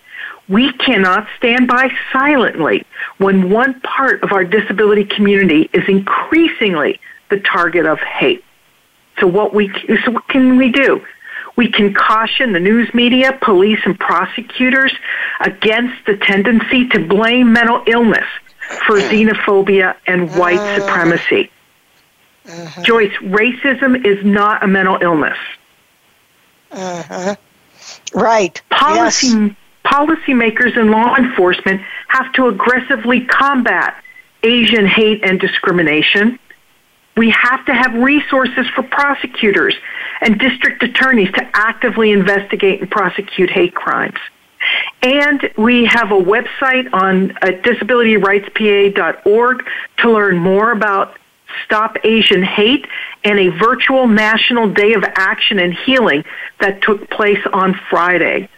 We 0.49 0.73
cannot 0.73 1.27
stand 1.37 1.67
by 1.67 1.89
silently 2.11 2.85
when 3.17 3.49
one 3.49 3.79
part 3.81 4.23
of 4.23 4.33
our 4.33 4.43
disability 4.43 5.05
community 5.05 5.69
is 5.73 5.87
increasingly 5.87 6.99
the 7.29 7.39
target 7.39 7.85
of 7.85 7.99
hate. 7.99 8.43
So 9.19 9.27
what 9.27 9.53
we 9.53 9.71
so 10.03 10.11
what 10.11 10.27
can 10.27 10.57
we 10.57 10.69
do? 10.69 11.01
We 11.55 11.71
can 11.71 11.93
caution 11.93 12.51
the 12.51 12.59
news 12.59 12.93
media, 12.93 13.37
police, 13.41 13.79
and 13.85 13.97
prosecutors 13.97 14.93
against 15.39 16.05
the 16.07 16.17
tendency 16.17 16.89
to 16.89 17.07
blame 17.07 17.53
mental 17.53 17.83
illness 17.85 18.25
for 18.87 18.99
xenophobia 18.99 19.95
and 20.07 20.35
white 20.35 20.57
uh, 20.57 20.79
supremacy. 20.79 21.51
Uh-huh. 22.45 22.81
Joyce, 22.81 23.13
racism 23.21 24.03
is 24.03 24.25
not 24.25 24.63
a 24.63 24.67
mental 24.67 24.97
illness. 24.99 25.37
Uh-huh. 26.71 27.35
Right. 28.15 28.61
Policy 28.69 29.27
yes 29.27 29.55
policymakers 29.85 30.77
and 30.77 30.91
law 30.91 31.15
enforcement 31.15 31.81
have 32.07 32.31
to 32.33 32.47
aggressively 32.47 33.25
combat 33.25 34.03
Asian 34.43 34.85
hate 34.85 35.23
and 35.23 35.39
discrimination. 35.39 36.37
We 37.15 37.29
have 37.29 37.65
to 37.65 37.73
have 37.73 37.93
resources 37.93 38.67
for 38.75 38.83
prosecutors 38.83 39.75
and 40.21 40.39
district 40.39 40.83
attorneys 40.83 41.31
to 41.33 41.49
actively 41.53 42.11
investigate 42.11 42.81
and 42.81 42.89
prosecute 42.89 43.49
hate 43.49 43.75
crimes. 43.75 44.17
And 45.01 45.51
we 45.57 45.85
have 45.85 46.11
a 46.11 46.19
website 46.19 46.91
on 46.93 47.31
uh, 47.31 47.47
disabilityrightspa.org 47.63 49.63
to 49.97 50.11
learn 50.11 50.37
more 50.37 50.71
about 50.71 51.17
Stop 51.65 51.97
Asian 52.03 52.41
Hate 52.41 52.87
and 53.23 53.39
a 53.39 53.49
virtual 53.49 54.07
national 54.07 54.73
day 54.73 54.93
of 54.93 55.03
action 55.03 55.59
and 55.59 55.73
healing 55.73 56.23
that 56.59 56.81
took 56.81 57.09
place 57.09 57.45
on 57.51 57.79
Friday. 57.89 58.49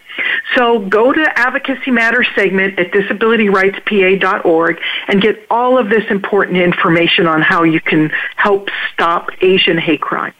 So 0.54 0.78
go 0.78 1.12
to 1.12 1.38
Advocacy 1.38 1.90
Matters 1.90 2.26
segment 2.34 2.78
at 2.78 2.92
disabilityrightspa.org 2.92 4.80
and 5.08 5.20
get 5.20 5.46
all 5.50 5.78
of 5.78 5.90
this 5.90 6.04
important 6.10 6.56
information 6.58 7.26
on 7.26 7.42
how 7.42 7.62
you 7.62 7.80
can 7.80 8.10
help 8.36 8.68
stop 8.92 9.28
Asian 9.40 9.78
hate 9.78 10.00
crimes. 10.00 10.34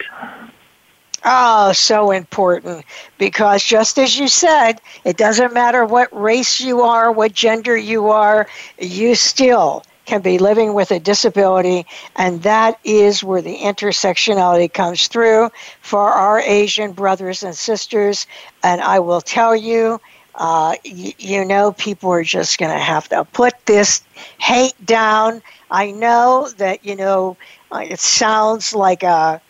Oh, 1.24 1.72
so 1.72 2.12
important 2.12 2.84
because 3.18 3.64
just 3.64 3.98
as 3.98 4.16
you 4.16 4.28
said, 4.28 4.80
it 5.04 5.16
doesn't 5.16 5.52
matter 5.52 5.84
what 5.84 6.08
race 6.16 6.60
you 6.60 6.82
are, 6.82 7.10
what 7.10 7.32
gender 7.32 7.76
you 7.76 8.10
are, 8.10 8.46
you 8.78 9.16
still 9.16 9.82
can 10.06 10.22
be 10.22 10.38
living 10.38 10.72
with 10.72 10.90
a 10.90 11.00
disability, 11.00 11.84
and 12.16 12.42
that 12.42 12.78
is 12.84 13.22
where 13.22 13.42
the 13.42 13.58
intersectionality 13.58 14.72
comes 14.72 15.08
through 15.08 15.50
for 15.82 16.00
our 16.10 16.40
Asian 16.40 16.92
brothers 16.92 17.42
and 17.42 17.54
sisters. 17.54 18.26
And 18.62 18.80
I 18.80 19.00
will 19.00 19.20
tell 19.20 19.54
you, 19.54 20.00
uh, 20.36 20.76
you 20.84 21.44
know, 21.44 21.72
people 21.72 22.10
are 22.10 22.22
just 22.22 22.58
going 22.58 22.72
to 22.72 22.78
have 22.78 23.08
to 23.08 23.24
put 23.24 23.54
this 23.66 24.02
hate 24.38 24.74
down. 24.84 25.42
I 25.70 25.90
know 25.90 26.48
that, 26.58 26.84
you 26.84 26.96
know, 26.96 27.36
uh, 27.72 27.84
it 27.88 28.00
sounds 28.00 28.74
like 28.74 29.02
a 29.02 29.40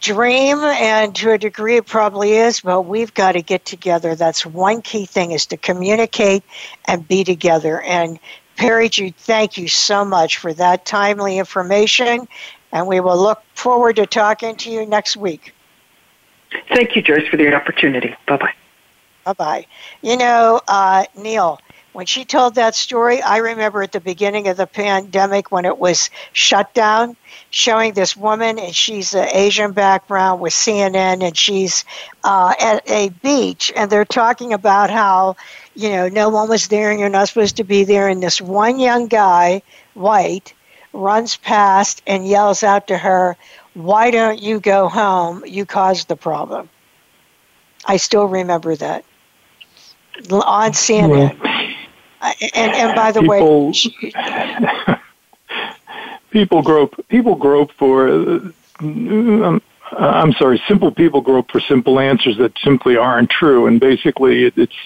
dream 0.00 0.58
and 0.58 1.14
to 1.14 1.32
a 1.32 1.38
degree 1.38 1.76
it 1.76 1.86
probably 1.86 2.32
is 2.32 2.60
but 2.60 2.82
we've 2.82 3.12
got 3.12 3.32
to 3.32 3.42
get 3.42 3.66
together 3.66 4.14
that's 4.14 4.46
one 4.46 4.80
key 4.80 5.04
thing 5.04 5.32
is 5.32 5.44
to 5.44 5.58
communicate 5.58 6.42
and 6.86 7.06
be 7.06 7.22
together 7.22 7.82
and 7.82 8.18
Peri 8.60 8.90
Jude, 8.90 9.16
thank 9.16 9.56
you 9.56 9.68
so 9.68 10.04
much 10.04 10.36
for 10.36 10.52
that 10.52 10.84
timely 10.84 11.38
information, 11.38 12.28
and 12.72 12.86
we 12.86 13.00
will 13.00 13.16
look 13.16 13.42
forward 13.54 13.96
to 13.96 14.04
talking 14.04 14.54
to 14.56 14.70
you 14.70 14.84
next 14.84 15.16
week. 15.16 15.54
Thank 16.68 16.94
you, 16.94 17.00
Joyce, 17.00 17.26
for 17.28 17.38
the 17.38 17.54
opportunity. 17.54 18.14
Bye 18.26 18.36
bye. 18.36 18.52
Bye 19.24 19.32
bye. 19.32 19.66
You 20.02 20.18
know, 20.18 20.60
uh, 20.68 21.06
Neil, 21.16 21.58
when 21.94 22.04
she 22.04 22.26
told 22.26 22.54
that 22.56 22.74
story, 22.74 23.22
I 23.22 23.38
remember 23.38 23.82
at 23.82 23.92
the 23.92 24.00
beginning 24.00 24.46
of 24.46 24.58
the 24.58 24.66
pandemic 24.66 25.50
when 25.50 25.64
it 25.64 25.78
was 25.78 26.10
shut 26.34 26.74
down, 26.74 27.16
showing 27.48 27.94
this 27.94 28.14
woman, 28.14 28.58
and 28.58 28.76
she's 28.76 29.14
an 29.14 29.28
Asian 29.32 29.72
background 29.72 30.42
with 30.42 30.52
CNN, 30.52 31.22
and 31.22 31.34
she's 31.34 31.86
uh, 32.24 32.52
at 32.60 32.88
a 32.90 33.08
beach, 33.22 33.72
and 33.74 33.90
they're 33.90 34.04
talking 34.04 34.52
about 34.52 34.90
how 34.90 35.36
you 35.74 35.90
know, 35.90 36.08
no 36.08 36.28
one 36.28 36.48
was 36.48 36.68
there 36.68 36.90
and 36.90 37.00
you're 37.00 37.08
not 37.08 37.28
supposed 37.28 37.56
to 37.56 37.64
be 37.64 37.84
there. 37.84 38.08
And 38.08 38.22
this 38.22 38.40
one 38.40 38.78
young 38.78 39.06
guy, 39.06 39.62
white, 39.94 40.54
runs 40.92 41.36
past 41.36 42.02
and 42.06 42.26
yells 42.26 42.62
out 42.62 42.88
to 42.88 42.98
her, 42.98 43.36
Why 43.74 44.10
don't 44.10 44.40
you 44.40 44.60
go 44.60 44.88
home? 44.88 45.44
You 45.46 45.64
caused 45.64 46.08
the 46.08 46.16
problem. 46.16 46.68
I 47.86 47.96
still 47.96 48.26
remember 48.26 48.76
that 48.76 49.04
on 50.30 50.72
CNN. 50.72 51.38
and, 52.20 52.72
and 52.72 52.94
by 52.94 53.12
the 53.12 53.20
people, 53.20 53.66
way, 53.68 53.72
she, 53.72 54.12
people 56.30 56.62
grope 56.62 57.06
people 57.08 57.34
grope 57.34 57.72
for 57.72 58.08
uh, 58.08 58.40
um, 58.80 59.62
I'm 59.92 60.32
sorry, 60.34 60.62
simple 60.68 60.92
people 60.92 61.20
grope 61.20 61.50
for 61.50 61.60
simple 61.60 61.98
answers 61.98 62.38
that 62.38 62.52
simply 62.62 62.96
aren't 62.96 63.28
true, 63.30 63.66
and 63.66 63.80
basically 63.80 64.44
it, 64.44 64.54
it's 64.56 64.76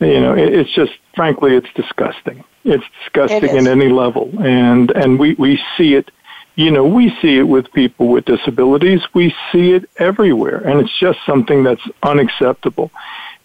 You 0.00 0.20
know, 0.20 0.34
it, 0.34 0.52
it's 0.52 0.72
just, 0.74 0.92
frankly, 1.14 1.54
it's 1.54 1.68
disgusting. 1.74 2.44
It's 2.64 2.84
disgusting 3.02 3.56
at 3.56 3.66
any 3.66 3.88
level, 3.88 4.30
and 4.42 4.90
and 4.90 5.18
we 5.18 5.34
we 5.34 5.62
see 5.76 5.94
it. 5.94 6.10
You 6.56 6.70
know, 6.70 6.86
we 6.86 7.14
see 7.20 7.38
it 7.38 7.44
with 7.44 7.70
people 7.72 8.08
with 8.08 8.24
disabilities. 8.24 9.02
We 9.14 9.34
see 9.52 9.72
it 9.72 9.88
everywhere, 9.98 10.58
and 10.58 10.80
it's 10.80 10.98
just 10.98 11.18
something 11.24 11.62
that's 11.62 11.82
unacceptable. 12.02 12.90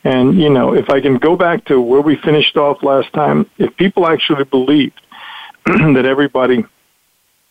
And 0.04 0.40
you 0.40 0.50
know, 0.50 0.74
if 0.74 0.90
I 0.90 1.02
can 1.02 1.18
go 1.18 1.36
back 1.36 1.66
to 1.66 1.80
where 1.80 2.02
we 2.02 2.16
finished 2.18 2.58
off 2.58 2.84
last 2.84 3.14
time, 3.14 3.50
if 3.58 3.76
people 3.78 4.08
actually 4.08 4.46
believed 4.46 5.00
that 5.66 6.06
everybody 6.06 6.66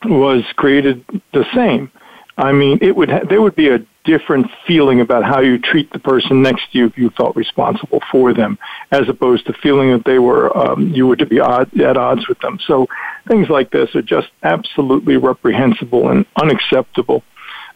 was 0.04 0.42
created 0.56 1.04
the 1.32 1.44
same, 1.54 1.90
I 2.36 2.52
mean, 2.52 2.78
it 2.80 2.96
would 2.96 3.10
ha- 3.10 3.24
there 3.28 3.40
would 3.40 3.54
be 3.54 3.68
a 3.68 3.78
different 4.04 4.50
feeling 4.66 5.00
about 5.00 5.24
how 5.24 5.40
you 5.40 5.58
treat 5.58 5.92
the 5.92 5.98
person 5.98 6.42
next 6.42 6.72
to 6.72 6.78
you 6.78 6.86
if 6.86 6.96
you 6.96 7.10
felt 7.10 7.36
responsible 7.36 8.00
for 8.10 8.32
them, 8.32 8.58
as 8.90 9.08
opposed 9.08 9.46
to 9.46 9.52
feeling 9.52 9.90
that 9.92 10.04
they 10.04 10.18
were 10.18 10.56
um, 10.56 10.88
you 10.88 11.06
were 11.06 11.16
to 11.16 11.26
be 11.26 11.40
odd, 11.40 11.78
at 11.80 11.96
odds 11.96 12.26
with 12.28 12.38
them. 12.40 12.58
So 12.66 12.88
things 13.28 13.48
like 13.48 13.70
this 13.70 13.94
are 13.94 14.02
just 14.02 14.28
absolutely 14.42 15.16
reprehensible 15.16 16.08
and 16.08 16.24
unacceptable, 16.36 17.22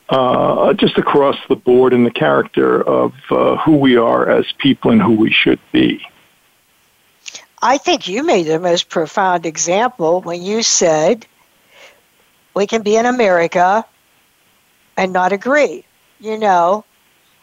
uh, 0.08 0.72
just 0.74 0.96
across 0.98 1.36
the 1.48 1.56
board 1.56 1.92
in 1.92 2.04
the 2.04 2.10
character 2.10 2.82
of 2.82 3.12
uh, 3.30 3.56
who 3.58 3.76
we 3.76 3.96
are 3.96 4.28
as 4.28 4.46
people 4.58 4.90
and 4.90 5.02
who 5.02 5.14
we 5.14 5.30
should 5.30 5.60
be. 5.72 6.06
I 7.60 7.78
think 7.78 8.08
you 8.08 8.24
made 8.24 8.46
the 8.46 8.60
most 8.60 8.90
profound 8.90 9.46
example 9.46 10.20
when 10.20 10.42
you 10.42 10.62
said 10.62 11.26
we 12.54 12.66
can 12.66 12.82
be 12.82 12.96
in 12.96 13.06
America 13.06 13.84
and 14.96 15.12
not 15.12 15.32
agree. 15.32 15.84
You 16.24 16.38
know, 16.38 16.86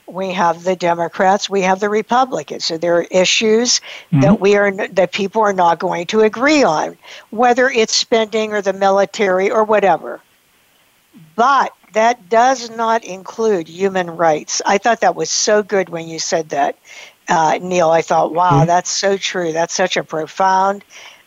we 0.08 0.32
have 0.32 0.64
the 0.64 0.76
Democrats, 0.76 1.48
we 1.48 1.62
have 1.62 1.80
the 1.80 1.88
Republicans. 1.88 2.66
So 2.66 2.80
there 2.80 2.98
are 2.98 3.06
issues 3.12 3.80
mm-hmm. 3.80 4.22
that 4.22 4.40
we 4.40 4.56
are 4.56 4.72
that 4.72 5.12
people 5.12 5.44
are 5.44 5.54
not 5.54 5.78
going 5.78 6.08
to 6.08 6.22
agree 6.22 6.64
on, 6.64 6.98
whether 7.30 7.70
it's 7.70 7.96
spending 7.96 8.54
or 8.54 8.62
the 8.64 8.74
military 8.74 9.52
or 9.52 9.64
whatever. 9.64 10.20
But 11.36 11.74
that 11.94 12.28
does 12.28 12.72
not 12.72 13.04
include 13.04 13.68
human 13.68 14.10
rights. 14.10 14.64
I 14.66 14.80
thought 14.80 15.02
that 15.02 15.16
was 15.16 15.30
so 15.30 15.62
good 15.62 15.90
when 15.90 16.08
you 16.08 16.18
said 16.18 16.50
that, 16.50 16.76
uh, 17.30 17.60
Neil. 17.62 17.92
I 17.92 18.02
thought, 18.02 18.34
wow, 18.34 18.50
mm-hmm. 18.52 18.66
that's 18.66 18.90
so 18.90 19.16
true. 19.16 19.52
That's 19.52 19.76
such 19.76 19.96
a 19.96 20.04
profound 20.04 20.84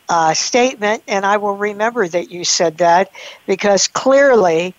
uh, 0.09 0.35
statement, 0.35 1.05
and 1.07 1.25
I 1.25 1.37
will 1.37 1.57
remember 1.57 2.09
that 2.09 2.33
you 2.33 2.45
said 2.45 2.79
that 2.79 3.13
because 3.47 3.87
clearly 3.87 4.75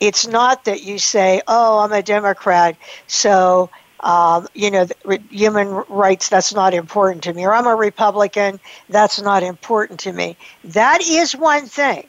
it's 0.00 0.26
not 0.26 0.64
that 0.64 0.82
you 0.82 0.98
say, 0.98 1.42
oh, 1.46 1.78
I'm 1.80 1.92
a 1.92 2.02
Democrat, 2.02 2.76
so, 3.06 3.70
um, 4.00 4.48
you 4.54 4.70
know, 4.70 4.86
human 5.30 5.68
rights, 5.88 6.30
that's 6.30 6.54
not 6.54 6.72
important 6.74 7.22
to 7.24 7.34
me, 7.34 7.44
or 7.44 7.54
I'm 7.54 7.66
a 7.66 7.76
Republican, 7.76 8.58
that's 8.88 9.20
not 9.20 9.42
important 9.42 10.00
to 10.00 10.12
me. 10.12 10.36
That 10.64 11.02
is 11.02 11.36
one 11.36 11.66
thing 11.66 12.06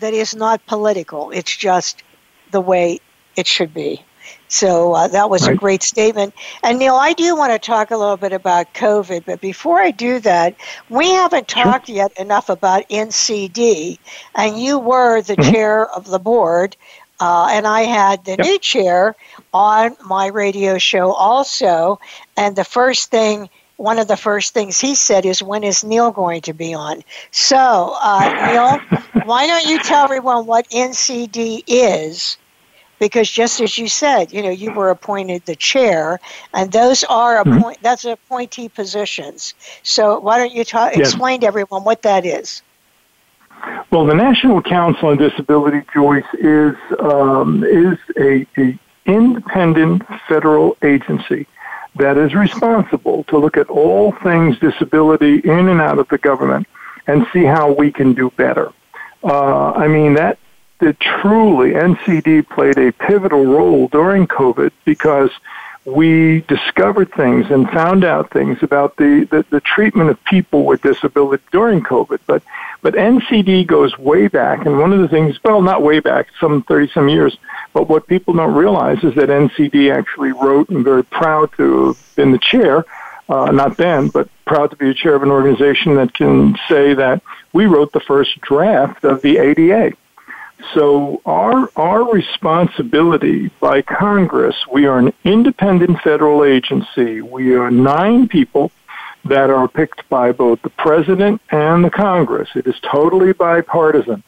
that 0.00 0.14
is 0.14 0.34
not 0.34 0.64
political, 0.66 1.30
it's 1.30 1.54
just 1.54 2.02
the 2.50 2.60
way 2.60 2.98
it 3.36 3.46
should 3.46 3.72
be. 3.72 4.04
So 4.48 4.94
uh, 4.94 5.08
that 5.08 5.30
was 5.30 5.46
right. 5.46 5.54
a 5.54 5.56
great 5.56 5.82
statement. 5.82 6.34
And 6.64 6.78
Neil, 6.78 6.96
I 6.96 7.12
do 7.12 7.36
want 7.36 7.52
to 7.52 7.58
talk 7.58 7.92
a 7.92 7.96
little 7.96 8.16
bit 8.16 8.32
about 8.32 8.74
COVID, 8.74 9.24
but 9.24 9.40
before 9.40 9.78
I 9.80 9.92
do 9.92 10.18
that, 10.20 10.56
we 10.88 11.08
haven't 11.10 11.46
talked 11.46 11.86
sure. 11.86 11.96
yet 11.96 12.12
enough 12.18 12.48
about 12.48 12.88
NCD, 12.88 13.98
and 14.34 14.60
you 14.60 14.78
were 14.78 15.22
the 15.22 15.36
mm-hmm. 15.36 15.52
chair 15.52 15.88
of 15.88 16.06
the 16.06 16.18
board. 16.18 16.76
Uh, 17.20 17.48
and 17.52 17.66
I 17.66 17.82
had 17.82 18.24
the 18.24 18.32
yep. 18.32 18.40
new 18.40 18.58
chair 18.58 19.14
on 19.52 19.94
my 20.04 20.28
radio 20.28 20.78
show 20.78 21.12
also. 21.12 22.00
And 22.36 22.56
the 22.56 22.64
first 22.64 23.10
thing, 23.10 23.50
one 23.76 23.98
of 23.98 24.08
the 24.08 24.16
first 24.16 24.54
things 24.54 24.80
he 24.80 24.94
said 24.94 25.26
is, 25.26 25.42
When 25.42 25.62
is 25.62 25.84
Neil 25.84 26.10
going 26.10 26.40
to 26.42 26.54
be 26.54 26.74
on? 26.74 27.04
So, 27.30 27.96
uh, 28.00 28.80
Neil, 28.82 29.00
why 29.24 29.46
don't 29.46 29.66
you 29.66 29.78
tell 29.80 30.04
everyone 30.04 30.46
what 30.46 30.68
NCD 30.70 31.62
is? 31.66 32.38
Because 33.00 33.28
just 33.28 33.60
as 33.60 33.76
you 33.76 33.88
said, 33.88 34.32
you 34.32 34.42
know, 34.42 34.50
you 34.50 34.70
were 34.70 34.90
appointed 34.90 35.44
the 35.46 35.56
chair, 35.56 36.20
and 36.54 36.70
those 36.70 37.02
are 37.04 37.42
mm-hmm. 37.42 37.58
appoint 37.58 37.78
that's 37.82 38.04
appointee 38.04 38.68
positions. 38.68 39.54
So 39.82 40.20
why 40.20 40.38
don't 40.38 40.52
you 40.52 40.64
ta- 40.64 40.90
yes. 40.94 41.08
explain 41.08 41.40
to 41.40 41.46
everyone 41.48 41.82
what 41.82 42.02
that 42.02 42.24
is? 42.24 42.62
Well, 43.90 44.06
the 44.06 44.14
National 44.14 44.62
Council 44.62 45.08
on 45.08 45.16
Disability, 45.16 45.82
Joyce, 45.92 46.24
is 46.34 46.76
um, 47.00 47.64
is 47.64 47.98
a, 48.16 48.46
a 48.56 48.78
independent 49.06 50.02
federal 50.28 50.76
agency 50.82 51.46
that 51.96 52.16
is 52.16 52.34
responsible 52.34 53.24
to 53.24 53.38
look 53.38 53.56
at 53.56 53.68
all 53.68 54.12
things 54.22 54.58
disability 54.60 55.38
in 55.38 55.68
and 55.68 55.80
out 55.80 55.98
of 55.98 56.06
the 56.08 56.18
government 56.18 56.66
and 57.06 57.26
see 57.32 57.44
how 57.44 57.72
we 57.72 57.90
can 57.90 58.12
do 58.12 58.30
better. 58.36 58.72
Uh, 59.24 59.72
I 59.72 59.88
mean 59.88 60.14
that 60.14 60.38
that 60.80 60.98
truly 61.00 61.72
NCD 61.72 62.48
played 62.48 62.78
a 62.78 62.92
pivotal 62.92 63.44
role 63.44 63.88
during 63.88 64.26
COVID 64.26 64.72
because 64.84 65.30
we 65.84 66.42
discovered 66.42 67.10
things 67.12 67.50
and 67.50 67.68
found 67.70 68.04
out 68.04 68.30
things 68.30 68.58
about 68.62 68.96
the, 68.96 69.26
the, 69.30 69.44
the, 69.48 69.60
treatment 69.60 70.10
of 70.10 70.22
people 70.24 70.64
with 70.66 70.82
disability 70.82 71.42
during 71.52 71.80
COVID. 71.82 72.18
But, 72.26 72.42
but 72.82 72.94
NCD 72.94 73.66
goes 73.66 73.96
way 73.98 74.28
back, 74.28 74.66
and 74.66 74.78
one 74.78 74.92
of 74.92 75.00
the 75.00 75.08
things, 75.08 75.38
well, 75.42 75.62
not 75.62 75.82
way 75.82 76.00
back, 76.00 76.28
some 76.38 76.62
30 76.64 76.90
some 76.92 77.08
years, 77.08 77.36
but 77.72 77.88
what 77.88 78.06
people 78.06 78.34
don't 78.34 78.54
realize 78.54 79.02
is 79.02 79.14
that 79.14 79.30
NCD 79.30 79.94
actually 79.94 80.32
wrote, 80.32 80.68
and 80.68 80.84
very 80.84 81.04
proud 81.04 81.50
to 81.56 81.88
have 81.88 82.14
been 82.14 82.32
the 82.32 82.38
chair, 82.38 82.84
uh, 83.30 83.50
not 83.50 83.76
then, 83.76 84.08
but 84.08 84.28
proud 84.44 84.70
to 84.70 84.76
be 84.76 84.90
a 84.90 84.94
chair 84.94 85.14
of 85.14 85.22
an 85.22 85.30
organization 85.30 85.94
that 85.94 86.12
can 86.12 86.56
say 86.68 86.92
that 86.92 87.22
we 87.52 87.66
wrote 87.66 87.92
the 87.92 88.00
first 88.00 88.38
draft 88.40 89.04
of 89.04 89.22
the 89.22 89.38
ADA. 89.38 89.96
So 90.74 91.20
our 91.26 91.70
our 91.76 92.04
responsibility 92.12 93.50
by 93.60 93.82
Congress, 93.82 94.56
we 94.70 94.86
are 94.86 94.98
an 94.98 95.12
independent 95.24 96.00
federal 96.00 96.44
agency. 96.44 97.20
We 97.20 97.54
are 97.54 97.70
nine 97.70 98.28
people 98.28 98.70
that 99.24 99.50
are 99.50 99.68
picked 99.68 100.08
by 100.08 100.32
both 100.32 100.62
the 100.62 100.70
president 100.70 101.40
and 101.50 101.84
the 101.84 101.90
Congress. 101.90 102.48
It 102.54 102.66
is 102.66 102.76
totally 102.80 103.32
bipartisan. 103.32 104.22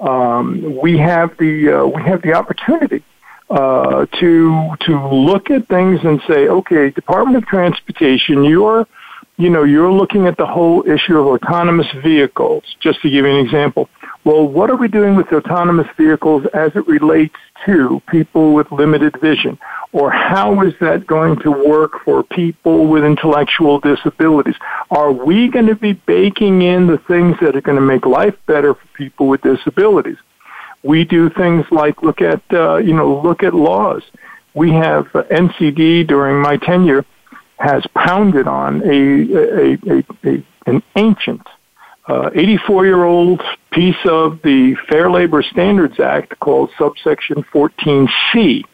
Um, 0.00 0.78
we 0.80 0.96
have 0.98 1.36
the 1.36 1.72
uh, 1.72 1.86
we 1.86 2.02
have 2.02 2.22
the 2.22 2.32
opportunity 2.34 3.02
uh, 3.50 4.06
to 4.06 4.76
to 4.80 5.08
look 5.08 5.50
at 5.50 5.68
things 5.68 6.00
and 6.04 6.22
say, 6.26 6.48
okay, 6.48 6.90
Department 6.90 7.36
of 7.36 7.46
Transportation, 7.46 8.44
you're 8.44 8.86
you 9.36 9.50
know 9.50 9.64
you're 9.64 9.92
looking 9.92 10.26
at 10.26 10.36
the 10.36 10.46
whole 10.46 10.88
issue 10.88 11.18
of 11.18 11.26
autonomous 11.26 11.90
vehicles. 12.02 12.64
Just 12.80 13.02
to 13.02 13.10
give 13.10 13.26
you 13.26 13.30
an 13.30 13.44
example, 13.44 13.88
well, 14.24 14.46
what 14.46 14.68
are 14.70 14.76
we 14.76 14.88
doing 14.88 15.14
with 15.14 15.32
autonomous 15.32 15.86
vehicles 15.96 16.44
as 16.52 16.72
it 16.74 16.86
relates 16.86 17.36
to 17.64 18.02
people 18.10 18.52
with 18.52 18.70
limited 18.70 19.18
vision? 19.20 19.58
Or 19.92 20.10
how 20.10 20.60
is 20.62 20.74
that 20.80 21.06
going 21.06 21.38
to 21.40 21.50
work 21.50 22.04
for 22.04 22.22
people 22.22 22.86
with 22.86 23.02
intellectual 23.02 23.80
disabilities? 23.80 24.56
Are 24.90 25.10
we 25.10 25.48
going 25.48 25.66
to 25.66 25.74
be 25.74 25.94
baking 25.94 26.62
in 26.62 26.86
the 26.86 26.98
things 26.98 27.36
that 27.40 27.56
are 27.56 27.62
going 27.62 27.78
to 27.78 27.82
make 27.82 28.04
life 28.04 28.36
better 28.46 28.74
for 28.74 28.86
people 28.94 29.26
with 29.26 29.40
disabilities? 29.40 30.18
We 30.82 31.04
do 31.04 31.30
things 31.30 31.64
like 31.70 32.02
look 32.02 32.20
at, 32.20 32.42
uh, 32.52 32.76
you 32.76 32.94
know, 32.94 33.20
look 33.20 33.42
at 33.42 33.54
laws. 33.54 34.02
We 34.54 34.70
have 34.72 35.06
uh, 35.14 35.22
NCD 35.24 36.06
during 36.06 36.40
my 36.40 36.56
tenure 36.58 37.04
has 37.58 37.84
pounded 37.94 38.46
on 38.46 38.82
a, 38.82 39.32
a, 39.34 39.78
a, 39.86 40.04
a 40.24 40.44
an 40.66 40.82
ancient 40.96 41.46
84 42.08 42.80
uh, 42.80 42.82
year 42.82 43.04
old 43.04 43.42
piece 43.70 43.96
of 44.04 44.40
the 44.42 44.74
Fair 44.88 45.10
Labor 45.10 45.42
Standards 45.42 46.00
Act 46.00 46.38
called 46.40 46.70
subsection 46.76 47.44
14C, 47.52 48.64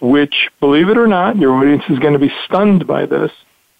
which, 0.00 0.50
believe 0.60 0.88
it 0.88 0.98
or 0.98 1.06
not, 1.06 1.36
your 1.36 1.52
audience 1.54 1.84
is 1.88 1.98
going 1.98 2.14
to 2.14 2.18
be 2.18 2.32
stunned 2.44 2.86
by 2.86 3.06
this, 3.06 3.30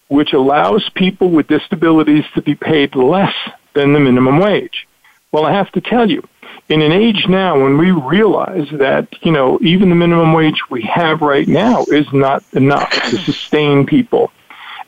which 0.09 0.33
allows 0.33 0.89
people 0.91 1.31
with 1.31 1.49
disabilities 1.49 2.25
to 2.35 2.43
be 2.43 2.55
paid 2.55 2.95
less 2.95 3.35
than 3.75 3.93
the 3.93 4.01
minimum 4.01 4.39
wage. 4.39 4.87
Well, 5.33 5.47
I 5.47 5.53
have 5.53 5.73
to 5.73 5.81
tell 5.81 6.09
you, 6.09 6.23
in 6.69 6.81
an 6.81 6.93
age 6.93 7.27
now 7.29 7.61
when 7.61 7.77
we 7.77 7.91
realize 7.91 8.69
that, 8.73 9.09
you 9.23 9.33
know, 9.33 9.59
even 9.61 9.89
the 9.89 9.95
minimum 9.95 10.33
wage 10.33 10.61
we 10.71 10.83
have 10.83 11.21
right 11.21 11.49
now 11.49 11.85
is 11.89 12.07
not 12.13 12.45
enough 12.53 12.91
to 13.11 13.19
sustain 13.19 13.85
people. 13.85 14.31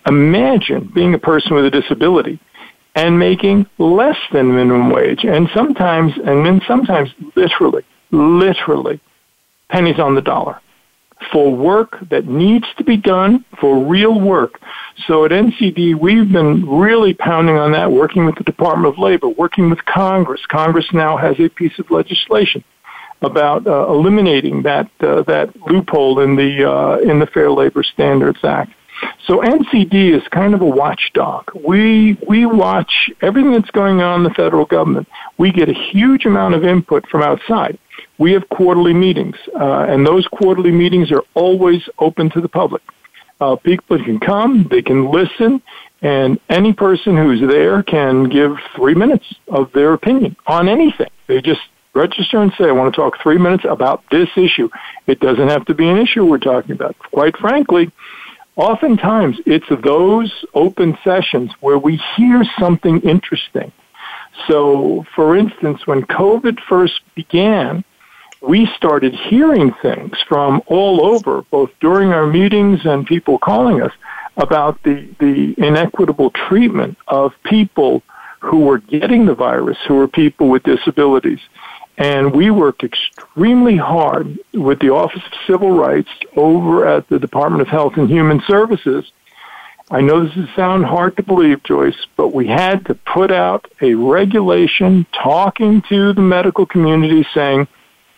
Imagine 0.07 0.91
being 0.95 1.15
a 1.15 1.19
person 1.19 1.55
with 1.55 1.65
a 1.65 1.71
disability 1.71 2.39
and 2.97 3.19
making 3.19 3.67
less 3.79 4.17
than 4.33 4.57
minimum 4.57 4.91
wage, 4.91 5.25
and 5.25 5.49
sometimes, 5.55 6.13
and 6.17 6.47
then 6.47 6.61
sometimes 6.67 7.11
literally, 7.37 7.85
literally, 8.11 8.99
pennies 9.69 10.01
on 10.01 10.15
the 10.15 10.23
dollar 10.23 10.61
for 11.33 11.55
work 11.55 11.99
that 12.11 12.27
needs 12.27 12.67
to 12.77 12.85
be 12.85 12.97
done 12.97 13.45
for 13.61 13.85
real 13.85 14.19
work. 14.19 14.61
So 15.07 15.25
at 15.25 15.31
NCD, 15.31 15.99
we've 15.99 16.31
been 16.31 16.69
really 16.69 17.15
pounding 17.15 17.57
on 17.57 17.73
that, 17.73 17.91
working 17.91 18.27
with 18.27 18.37
the 18.37 18.45
Department 18.45 18.93
of 18.93 18.99
Labor, 18.99 19.29
working 19.29 19.71
with 19.71 19.85
Congress. 19.85 20.41
Congress 20.49 20.87
now 20.93 21.17
has 21.17 21.39
a 21.39 21.49
piece 21.49 21.79
of 21.79 21.91
legislation 21.91 22.65
about 23.23 23.67
uh, 23.67 23.87
eliminating 23.89 24.63
that 24.63 24.91
uh, 25.01 25.23
that 25.23 25.55
loophole 25.67 26.21
in 26.21 26.37
the 26.37 26.71
uh, 26.71 26.99
in 26.99 27.19
the 27.19 27.27
Fair 27.27 27.51
Labor 27.51 27.83
Standards 27.83 28.39
Act. 28.43 28.73
So 29.27 29.41
NCD 29.41 30.17
is 30.17 30.27
kind 30.29 30.55
of 30.55 30.61
a 30.61 30.67
watchdog. 30.67 31.51
We 31.55 32.19
we 32.27 32.47
watch 32.47 33.11
everything 33.21 33.53
that's 33.53 33.71
going 33.71 34.01
on 34.01 34.21
in 34.21 34.25
the 34.25 34.35
federal 34.35 34.65
government. 34.65 35.09
We 35.39 35.53
get 35.53 35.69
a 35.69 35.75
huge 35.75 36.25
amount 36.25 36.55
of 36.55 36.65
input 36.65 37.07
from 37.09 37.23
outside. 37.23 37.79
We 38.19 38.33
have 38.33 38.49
quarterly 38.49 38.95
meetings, 38.95 39.37
uh, 39.55 39.87
and 39.89 40.07
those 40.07 40.27
quarterly 40.29 40.73
meetings 40.73 41.13
are 41.13 41.23
always 41.35 41.83
open 41.99 42.31
to 42.31 42.41
the 42.41 42.49
public. 42.49 42.83
Uh, 43.41 43.57
people 43.57 44.03
can 44.03 44.19
come, 44.19 44.67
they 44.71 44.81
can 44.81 45.11
listen, 45.11 45.61
and 46.01 46.41
any 46.49 46.73
person 46.73 47.17
who's 47.17 47.47
there 47.47 47.83
can 47.83 48.25
give 48.31 48.57
three 48.75 48.95
minutes 48.95 49.27
of 49.49 49.71
their 49.73 49.93
opinion 49.93 50.37
on 50.47 50.69
anything. 50.69 51.11
They 51.27 51.43
just 51.43 51.61
register 51.93 52.41
and 52.41 52.53
say, 52.57 52.65
I 52.65 52.73
want 52.73 52.95
to 52.95 53.01
talk 53.01 53.21
three 53.23 53.39
minutes 53.39 53.65
about 53.69 54.05
this 54.11 54.29
issue. 54.37 54.69
It 55.07 55.21
doesn't 55.21 55.49
have 55.49 55.65
to 55.67 55.75
be 55.75 55.89
an 55.89 55.99
issue 55.99 56.25
we're 56.25 56.39
talking 56.39 56.73
about. 56.73 56.97
Quite 56.99 57.37
frankly, 57.37 57.91
oftentimes 58.57 59.37
it's 59.47 59.69
those 59.83 60.45
open 60.55 60.99
sessions 61.05 61.53
where 61.61 61.79
we 61.79 62.01
hear 62.17 62.45
something 62.59 63.01
interesting. 63.01 63.73
So, 64.49 65.07
for 65.15 65.37
instance, 65.37 65.87
when 65.87 66.03
COVID 66.03 66.61
first 66.69 67.01
began, 67.15 67.85
we 68.43 68.67
started 68.77 69.15
hearing 69.15 69.73
things 69.81 70.19
from 70.29 70.63
all 70.67 71.07
over, 71.07 71.43
both 71.51 71.71
during 71.81 72.13
our 72.13 72.27
meetings 72.27 72.81
and 72.85 73.07
people 73.07 73.39
calling 73.39 73.83
us, 73.83 73.93
about 74.37 74.83
the, 74.83 75.09
the 75.19 75.55
inequitable 75.57 76.31
treatment 76.31 76.99
of 77.09 77.33
people 77.45 78.03
who 78.41 78.61
were 78.61 78.79
getting 78.79 79.25
the 79.27 79.35
virus, 79.35 79.79
who 79.89 79.95
were 79.95 80.09
people 80.09 80.49
with 80.49 80.63
disabilities. 80.63 81.41
And 81.99 82.35
we 82.35 82.51
worked 82.51 82.85
extremely 82.85 83.77
hard 83.77 84.39
with 84.53 84.81
the 84.81 84.91
Office 84.91 85.23
of 85.25 85.33
Civil 85.47 85.71
Rights 85.71 86.11
over 86.37 86.87
at 86.87 87.09
the 87.09 87.19
Department 87.19 87.63
of 87.63 87.69
Health 87.69 87.97
and 87.97 88.09
Human 88.09 88.43
Services. 88.47 89.11
I 89.91 90.01
know 90.01 90.25
this 90.25 90.37
is 90.37 90.49
sound 90.55 90.85
hard 90.85 91.17
to 91.17 91.23
believe, 91.23 91.63
Joyce, 91.63 92.07
but 92.17 92.35
we 92.35 92.49
had 92.49 92.85
to 92.87 92.95
put 92.95 93.31
out 93.31 93.71
a 93.81 93.95
regulation 93.95 95.07
talking 95.13 95.81
to 95.83 96.13
the 96.13 96.21
medical 96.21 96.67
community 96.67 97.27
saying, 97.33 97.69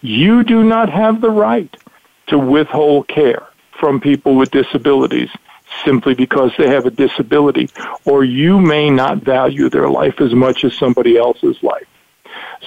you 0.01 0.45
do 0.45 0.65
not 0.65 0.89
have 0.89 1.21
the 1.21 1.31
right 1.31 1.75
to 2.29 2.39
withhold 2.39 3.07
care 3.09 3.47
from 3.79 4.01
people 4.01 4.35
with 4.35 4.51
disabilities 4.51 5.31
simply 5.85 6.15
because 6.15 6.51
they 6.57 6.69
have 6.69 6.87
a 6.87 6.91
disability, 6.91 7.69
or 8.05 8.25
you 8.25 8.59
may 8.61 8.91
not 8.91 9.19
value 9.19 9.69
their 9.69 9.89
life 9.89 10.21
as 10.21 10.35
much 10.35 10.65
as 10.65 10.75
somebody 10.75 11.17
else's 11.17 11.63
life. 11.63 11.87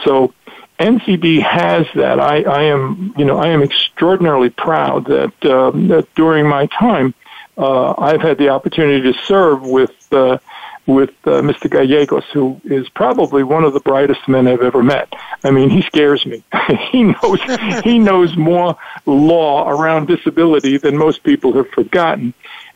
So 0.05 0.33
NCD 0.81 1.41
has 1.41 1.85
that. 1.95 2.19
I, 2.19 2.41
I 2.41 2.63
am, 2.63 3.13
you 3.17 3.25
know, 3.25 3.37
I 3.37 3.47
am 3.47 3.61
extraordinarily 3.61 4.49
proud 4.49 5.05
that 5.05 5.45
um, 5.45 5.87
that 5.89 6.13
during 6.15 6.47
my 6.47 6.65
time, 6.67 7.13
uh, 7.57 7.93
I've 7.97 8.21
had 8.21 8.37
the 8.37 8.49
opportunity 8.49 9.11
to 9.11 9.19
serve 9.25 9.61
with 9.61 9.93
uh, 10.11 10.39
with 10.87 11.11
uh, 11.25 11.41
Mr. 11.41 11.69
Gallegos, 11.69 12.25
who 12.33 12.59
is 12.63 12.89
probably 12.89 13.43
one 13.43 13.63
of 13.63 13.73
the 13.73 13.79
brightest 13.79 14.27
men 14.27 14.47
I've 14.47 14.61
ever 14.61 14.81
met. 14.81 15.13
I 15.43 15.51
mean, 15.51 15.69
he 15.69 15.81
scares 15.83 16.25
me. 16.25 16.43
he 16.91 17.03
knows 17.03 17.39
he 17.83 17.99
knows 17.99 18.35
more 18.35 18.77
law 19.05 19.69
around 19.69 20.07
disability 20.07 20.77
than 20.77 20.97
most 20.97 21.23
people 21.23 21.53
have 21.53 21.69
forgotten 21.69 22.33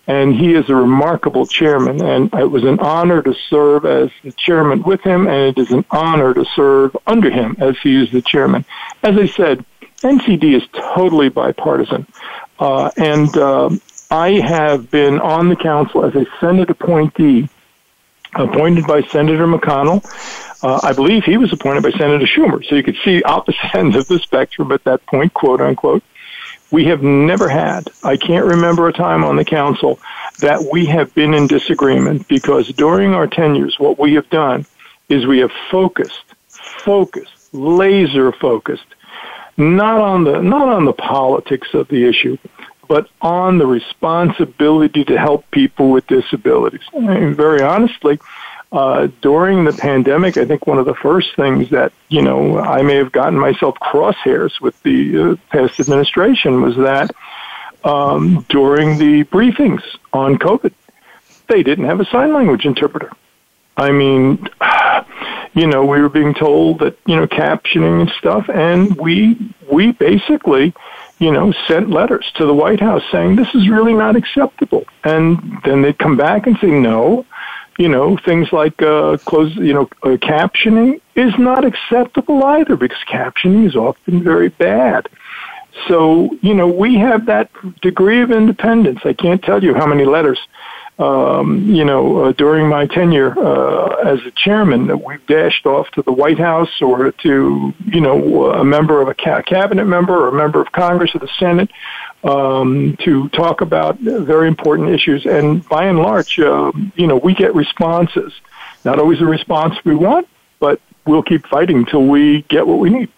and 0.08 0.36
he 0.36 0.54
is 0.54 0.70
a 0.70 0.76
remarkable 0.76 1.46
chairman. 1.46 2.04
And 2.04 2.34
it 2.34 2.50
was 2.50 2.64
an 2.64 2.80
honor 2.80 3.22
to 3.22 3.34
serve 3.50 3.86
as 3.86 4.10
the 4.24 4.32
chairman 4.32 4.84
with 4.84 5.02
him, 5.02 5.28
and 5.28 5.58
it 5.58 5.58
is 5.58 5.72
an 5.72 5.86
honor 5.90 6.34
to 6.34 6.46
serve 6.56 6.96
under 7.08 7.30
him 7.30 7.56
as 7.60 7.78
he 7.80 8.02
is 8.02 8.12
the 8.12 8.22
chairman. 8.22 8.66
As 9.04 9.18
I 9.18 9.28
said, 9.28 9.66
NCD 10.02 10.56
is 10.56 10.64
totally 10.74 11.30
bipartisan, 11.30 12.06
uh, 12.60 12.92
and 12.98 13.36
uh, 13.38 13.70
I 14.12 14.34
have 14.34 14.92
been 14.92 15.20
on 15.20 15.50
the 15.50 15.56
council 15.56 16.06
as 16.06 16.14
a 16.16 16.26
Senate 16.40 16.70
appointee, 16.70 17.50
appointed 18.36 18.86
by 18.86 19.02
Senator 19.04 19.48
McConnell. 19.48 20.04
Uh, 20.64 20.80
I 20.84 20.94
believe 20.94 21.24
he 21.24 21.38
was 21.38 21.52
appointed 21.54 21.84
by 21.84 21.92
Senator 21.92 22.26
Schumer, 22.26 22.64
so 22.66 22.76
you 22.76 22.84
could 22.84 22.98
see 23.04 23.24
opposite 23.24 23.60
ends 23.74 23.96
of 23.96 24.08
the 24.08 24.20
spectrum 24.20 24.72
at 24.72 24.84
that 24.84 25.06
point, 25.08 25.34
quote 25.34 25.62
unquote. 25.62 26.04
We 26.76 26.84
have 26.88 27.02
never 27.02 27.48
had, 27.48 27.88
I 28.04 28.18
can't 28.18 28.44
remember 28.44 28.90
a 28.90 28.92
time 28.92 29.24
on 29.24 29.38
the 29.38 29.46
council 29.46 29.98
that 30.40 30.62
we 30.74 30.86
have 30.88 31.16
been 31.16 31.34
in 31.34 31.48
disagreement 31.48 32.28
because 32.28 32.68
during 32.68 33.14
our 33.14 33.28
tenures, 33.28 33.80
what 33.80 33.98
we 33.98 34.16
have 34.16 34.30
done 34.30 34.66
is 35.08 35.26
we 35.26 35.40
have 35.40 35.54
focused, 35.72 36.26
focused, 36.50 37.54
laser 37.54 38.34
focused, 38.34 38.94
not 39.56 40.02
on 40.02 40.26
the, 40.26 40.42
not 40.42 40.68
on 40.68 40.84
the 40.84 40.92
politics 40.92 41.74
of 41.74 41.88
the 41.88 42.04
issue, 42.04 42.38
but 42.90 43.08
on 43.22 43.58
the 43.58 43.66
responsibility 43.66 45.06
to 45.06 45.18
help 45.18 45.50
people 45.52 45.92
with 45.92 46.06
disabilities. 46.08 46.84
I 46.94 47.00
mean, 47.00 47.36
very 47.36 47.62
honestly, 47.62 48.20
uh, 48.72 49.08
during 49.22 49.64
the 49.64 49.74
pandemic, 49.74 50.38
I 50.38 50.46
think 50.46 50.68
one 50.68 50.80
of 50.80 50.86
the 50.86 50.96
first 50.96 51.36
things 51.36 51.70
that 51.70 51.94
you 52.10 52.22
know 52.22 52.60
I 52.60 52.82
may 52.82 52.96
have 52.96 53.12
gotten 53.12 53.40
myself 53.40 53.76
crosshairs 53.80 54.60
with 54.60 54.82
the 54.84 55.18
uh, 55.18 55.36
past 55.50 55.80
administration 55.80 56.62
was 56.62 56.76
that 56.78 57.12
um, 57.84 58.46
during 58.50 58.98
the 58.98 59.24
briefings 59.26 59.84
on 60.14 60.38
COVID, 60.38 60.74
they 61.48 61.64
didn't 61.64 61.86
have 61.86 62.00
a 62.00 62.06
sign 62.06 62.34
language 62.34 62.66
interpreter. 62.66 63.12
I 63.78 63.92
mean, 63.92 64.48
you 65.54 65.68
know, 65.68 65.86
we 65.86 66.02
were 66.02 66.10
being 66.10 66.34
told 66.34 66.80
that 66.80 66.98
you 67.06 67.16
know 67.16 67.28
captioning 67.28 68.02
and 68.02 68.10
stuff, 68.18 68.50
and 68.50 68.96
we 68.98 69.38
we 69.72 69.92
basically 69.92 70.74
you 71.20 71.32
know, 71.32 71.54
sent 71.68 71.90
letters 71.90 72.30
to 72.36 72.46
the 72.46 72.54
White 72.54 72.80
House 72.80 73.04
saying 73.12 73.36
this 73.36 73.54
is 73.56 73.70
really 73.70 73.94
not 73.94 74.16
acceptable. 74.16 74.86
And 75.04 75.62
then 75.64 75.82
they'd 75.82 75.98
come 75.98 76.18
back 76.18 76.46
and 76.46 76.58
say, 76.60 76.68
no, 76.68 77.26
you 77.78 77.90
know, 77.90 78.18
things 78.26 78.52
like 78.52 78.82
uh, 78.82 79.18
close, 79.26 79.56
you 79.56 79.74
know, 79.74 79.90
uh, 80.04 80.18
captioning 80.18 81.02
is 81.16 81.34
not 81.38 81.66
acceptable 81.66 82.44
either 82.44 82.76
because 82.76 82.98
captioning 83.08 83.68
is 83.68 83.76
often 83.76 84.24
very 84.24 84.50
bad. 84.50 85.10
So, 85.88 86.38
you 86.42 86.54
know, 86.54 86.68
we 86.68 86.96
have 86.96 87.26
that 87.26 87.50
degree 87.82 88.22
of 88.22 88.32
independence. 88.32 89.00
I 89.04 89.14
can't 89.14 89.44
tell 89.44 89.62
you 89.62 89.74
how 89.74 89.86
many 89.86 90.06
letters, 90.06 90.40
um, 90.98 91.66
you 91.70 91.84
know, 91.84 92.26
uh, 92.26 92.32
during 92.32 92.70
my 92.70 92.88
tenure 92.88 93.38
uh, 93.38 93.96
as 94.06 94.20
a 94.26 94.32
chairman 94.32 94.88
we've 95.04 95.26
dashed 95.28 95.66
off 95.66 95.90
to 95.92 96.02
the 96.02 96.12
White 96.12 96.40
House 96.40 96.82
or 96.82 97.12
to, 97.12 97.74
you 97.86 98.02
know, 98.02 98.52
a 98.54 98.64
member 98.64 99.02
of 99.02 99.10
a 99.10 99.14
ca- 99.14 99.42
cabinet 99.42 99.86
member 99.86 100.16
or 100.16 100.30
a 100.30 100.34
member 100.34 100.62
of 100.62 100.72
Congress 100.72 101.14
or 101.14 101.20
the 101.20 101.30
Senate 101.38 101.70
um, 102.24 102.96
to 103.04 103.28
talk 103.30 103.60
about 103.60 104.00
very 104.00 104.48
important 104.48 104.90
issues. 104.90 105.26
And 105.26 105.68
by 105.68 105.86
and 105.86 106.00
large, 106.00 106.40
uh, 106.40 106.72
you 106.96 107.08
know, 107.08 107.18
we 107.18 107.34
get 107.34 107.54
responses. 107.54 108.34
Not 108.86 108.98
always 108.98 109.20
the 109.20 109.26
response 109.26 109.76
we 109.84 109.96
want, 109.96 110.30
but 110.60 110.80
we'll 111.06 111.24
keep 111.24 111.46
fighting 111.48 111.78
until 111.78 112.06
we 112.06 112.44
get 112.44 112.66
what 112.66 112.80
we 112.80 112.90
need. 112.90 113.10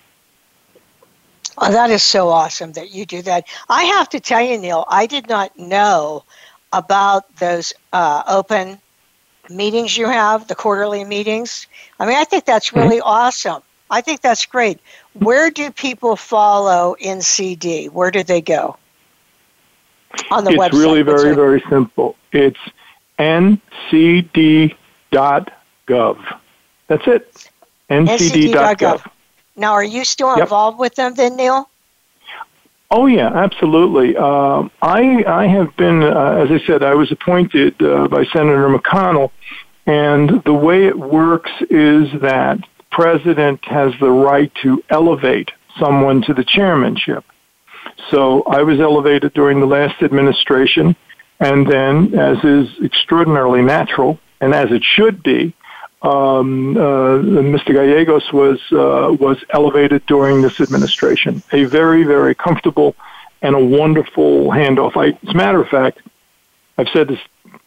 Oh, 1.59 1.71
that 1.71 1.89
is 1.89 2.03
so 2.03 2.30
awesome 2.30 2.73
that 2.73 2.91
you 2.91 3.05
do 3.05 3.21
that. 3.23 3.47
I 3.67 3.84
have 3.84 4.09
to 4.09 4.19
tell 4.19 4.41
you, 4.41 4.57
Neil, 4.57 4.86
I 4.88 5.07
did 5.07 5.28
not 5.28 5.57
know 5.57 6.23
about 6.74 7.36
those 7.38 7.74
uh, 7.93 8.24
open 8.28 8.80
meetings 9.49 9.97
you 9.97 10.07
have, 10.07 10.47
the 10.47 10.55
quarterly 10.55 11.03
meetings. 11.03 11.68
I 11.99 12.05
mean, 12.05 12.18
I 12.18 12.24
think 12.24 12.45
that's 12.45 12.70
mm-hmm. 12.70 12.80
really 12.80 12.97
mm-hmm. 12.97 13.07
awesome. 13.07 13.61
I 13.89 14.01
think 14.01 14.22
that's 14.22 14.45
great. 14.45 14.80
Where 15.13 15.49
do 15.49 15.72
people 15.72 16.18
follow 16.18 16.95
NCD? 17.01 17.89
Where 17.89 18.11
do 18.11 18.24
they 18.24 18.41
go? 18.41 18.78
on 20.32 20.43
the 20.43 20.51
it's 20.51 20.59
website? 20.59 20.68
It's 20.68 20.76
really 20.76 21.01
very, 21.03 21.36
very 21.36 21.63
simple. 21.70 22.15
It's 22.32 22.59
ncd.gov. 23.20 24.76
That's 26.88 27.07
it. 27.07 27.49
ncd.gov. 27.89 29.09
Now, 29.55 29.72
are 29.74 29.84
you 29.84 30.05
still 30.05 30.30
yep. 30.30 30.39
involved 30.41 30.78
with 30.80 30.95
them 30.95 31.15
then, 31.15 31.36
Neil? 31.36 31.70
Oh 32.89 33.05
yeah, 33.07 33.27
absolutely. 33.27 34.15
Uh, 34.15 34.69
I 34.81 35.23
I 35.27 35.47
have 35.47 35.75
been, 35.75 36.03
uh, 36.03 36.45
as 36.45 36.49
I 36.51 36.65
said, 36.65 36.83
I 36.83 36.95
was 36.95 37.11
appointed 37.11 37.81
uh, 37.81 38.07
by 38.07 38.23
Senator 38.25 38.69
McConnell, 38.69 39.31
and 39.85 40.41
the 40.45 40.53
way 40.53 40.85
it 40.85 40.97
works 40.97 41.51
is 41.69 42.07
that 42.21 42.59
the 42.59 42.83
president 42.91 43.65
has 43.65 43.91
the 43.99 44.09
right 44.09 44.51
to 44.63 44.81
elevate 44.89 45.51
someone 45.77 46.21
to 46.23 46.33
the 46.33 46.45
chairmanship. 46.45 47.25
So 48.09 48.43
I 48.43 48.63
was 48.63 48.79
elevated 48.79 49.33
during 49.33 49.59
the 49.59 49.65
last 49.65 50.01
administration, 50.01 50.95
and 51.41 51.67
then, 51.67 52.17
as 52.17 52.41
is 52.43 52.69
extraordinarily 52.81 53.63
natural, 53.63 54.17
and 54.39 54.53
as 54.53 54.71
it 54.71 54.83
should 54.83 55.23
be, 55.23 55.53
um, 56.07 56.77
uh, 56.77 57.19
Mr. 57.19 57.73
Gallegos 57.73 58.31
was 58.31 58.59
uh, 58.71 59.13
was 59.19 59.43
elevated 59.49 60.05
during 60.05 60.41
this 60.41 60.61
administration. 60.61 61.43
A 61.51 61.65
very, 61.65 62.03
very 62.03 62.33
comfortable 62.33 62.95
and 63.41 63.55
a 63.55 63.59
wonderful 63.59 64.49
handoff. 64.49 64.95
I, 64.95 65.17
as 65.27 65.35
a 65.35 65.37
matter 65.37 65.61
of 65.61 65.67
fact, 65.67 65.99
I've 66.77 66.87
said 66.89 67.09
this 67.09 67.19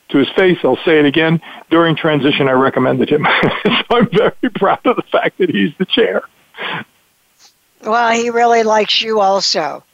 to 0.09 0.19
his 0.19 0.29
face. 0.31 0.59
I'll 0.65 0.83
say 0.85 0.99
it 0.99 1.05
again. 1.05 1.41
During 1.69 1.97
transition, 1.97 2.49
I 2.49 2.53
recommended 2.53 3.11
him. 3.11 3.27
so 3.63 3.71
I'm 3.91 4.09
very 4.11 4.51
proud 4.55 4.85
of 4.87 4.97
the 4.97 5.03
fact 5.03 5.39
that 5.39 5.51
he's 5.51 5.77
the 5.79 5.85
chair. 5.85 6.23
Well, 7.83 8.13
he 8.13 8.31
really 8.31 8.63
likes 8.63 9.03
you 9.03 9.21
also. 9.21 9.85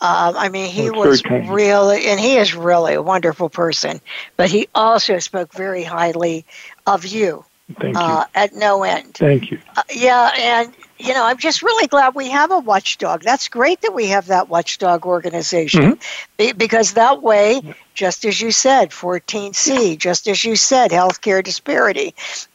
Um, 0.00 0.36
I 0.36 0.48
mean, 0.48 0.68
he 0.68 0.90
was 0.90 1.22
really, 1.24 2.06
and 2.06 2.18
he 2.18 2.36
is 2.36 2.56
really 2.56 2.94
a 2.94 3.02
wonderful 3.02 3.48
person, 3.48 4.00
but 4.36 4.50
he 4.50 4.66
also 4.74 5.20
spoke 5.20 5.52
very 5.52 5.84
highly 5.84 6.44
of 6.84 7.06
you. 7.06 7.44
Thank 7.78 7.94
you. 7.94 8.00
Uh, 8.00 8.24
at 8.34 8.54
no 8.54 8.82
end. 8.82 9.14
Thank 9.14 9.50
you. 9.50 9.58
Uh, 9.76 9.82
yeah, 9.92 10.30
and 10.36 10.74
you 10.98 11.14
know, 11.14 11.24
I'm 11.24 11.38
just 11.38 11.62
really 11.62 11.86
glad 11.86 12.14
we 12.14 12.28
have 12.30 12.50
a 12.50 12.58
watchdog. 12.58 13.22
That's 13.22 13.48
great 13.48 13.80
that 13.82 13.94
we 13.94 14.08
have 14.08 14.26
that 14.26 14.48
watchdog 14.48 15.06
organization 15.06 15.96
mm-hmm. 15.96 16.56
because 16.58 16.92
that 16.94 17.22
way, 17.22 17.60
just 17.94 18.24
as 18.24 18.40
you 18.40 18.50
said, 18.50 18.90
14C, 18.90 19.98
just 19.98 20.28
as 20.28 20.44
you 20.44 20.54
said, 20.54 20.90
healthcare 20.90 21.42
disparity. 21.42 22.14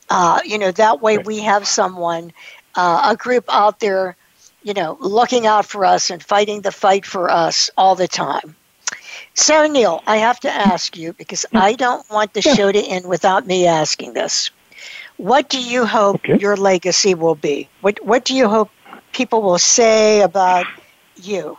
Uh, 0.10 0.40
you 0.46 0.58
know, 0.58 0.72
that 0.72 1.02
way 1.02 1.18
right. 1.18 1.26
we 1.26 1.40
have 1.40 1.68
someone, 1.68 2.32
uh, 2.76 3.10
a 3.12 3.16
group 3.18 3.46
out 3.50 3.80
there 3.80 4.16
you 4.68 4.74
know, 4.74 4.98
looking 5.00 5.48
out 5.48 5.66
for 5.66 5.86
us 5.86 6.10
and 6.10 6.22
fighting 6.22 6.60
the 6.60 6.74
fight 6.74 7.06
for 7.06 7.30
us 7.30 7.70
all 7.78 7.96
the 7.96 8.08
time. 8.08 8.54
Sarah 9.34 9.70
Neil, 9.70 10.04
I 10.06 10.18
have 10.18 10.42
to 10.42 10.52
ask 10.52 10.98
you 10.98 11.14
because 11.14 11.46
I 11.54 11.74
don't 11.74 12.08
want 12.10 12.34
the 12.34 12.42
show 12.42 12.70
to 12.70 12.80
end 12.80 13.06
without 13.06 13.48
me 13.48 13.66
asking 13.66 14.12
this. 14.12 14.52
What 15.18 15.50
do 15.50 15.62
you 15.62 15.86
hope 15.86 16.18
okay. 16.18 16.38
your 16.38 16.56
legacy 16.56 17.16
will 17.16 17.36
be? 17.36 17.70
What 17.82 18.04
What 18.06 18.24
do 18.24 18.36
you 18.36 18.48
hope 18.48 18.70
people 19.14 19.42
will 19.42 19.58
say 19.58 20.22
about 20.22 20.66
you? 21.16 21.58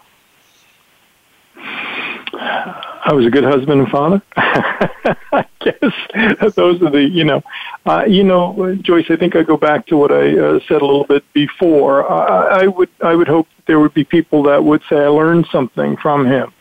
I 2.41 3.13
was 3.13 3.27
a 3.27 3.31
good 3.31 3.45
husband 3.45 3.81
and 3.81 3.89
father. 3.89 4.23
I 4.37 5.47
guess 5.61 6.55
those 6.55 6.83
are 6.83 6.91
the 6.91 7.09
you 7.11 7.25
know, 7.25 7.43
uh, 7.87 8.05
you 8.07 8.23
know, 8.23 8.77
Joyce. 8.83 9.07
I 9.11 9.17
think 9.17 9.35
I 9.35 9.43
go 9.43 9.57
back 9.57 9.87
to 9.87 9.97
what 9.97 10.13
I 10.13 10.39
uh, 10.39 10.61
said 10.69 10.83
a 10.83 10.87
little 10.87 11.05
bit 11.05 11.25
before. 11.33 12.11
Uh, 12.11 12.63
I 12.63 12.67
would 12.67 12.91
I 13.03 13.15
would 13.15 13.29
hope 13.29 13.49
there 13.67 13.81
would 13.81 13.95
be 13.95 14.05
people 14.05 14.43
that 14.45 14.63
would 14.63 14.83
say 14.89 14.97
I 14.97 15.09
learned 15.09 15.47
something 15.51 15.97
from 15.97 16.27
him. 16.27 16.53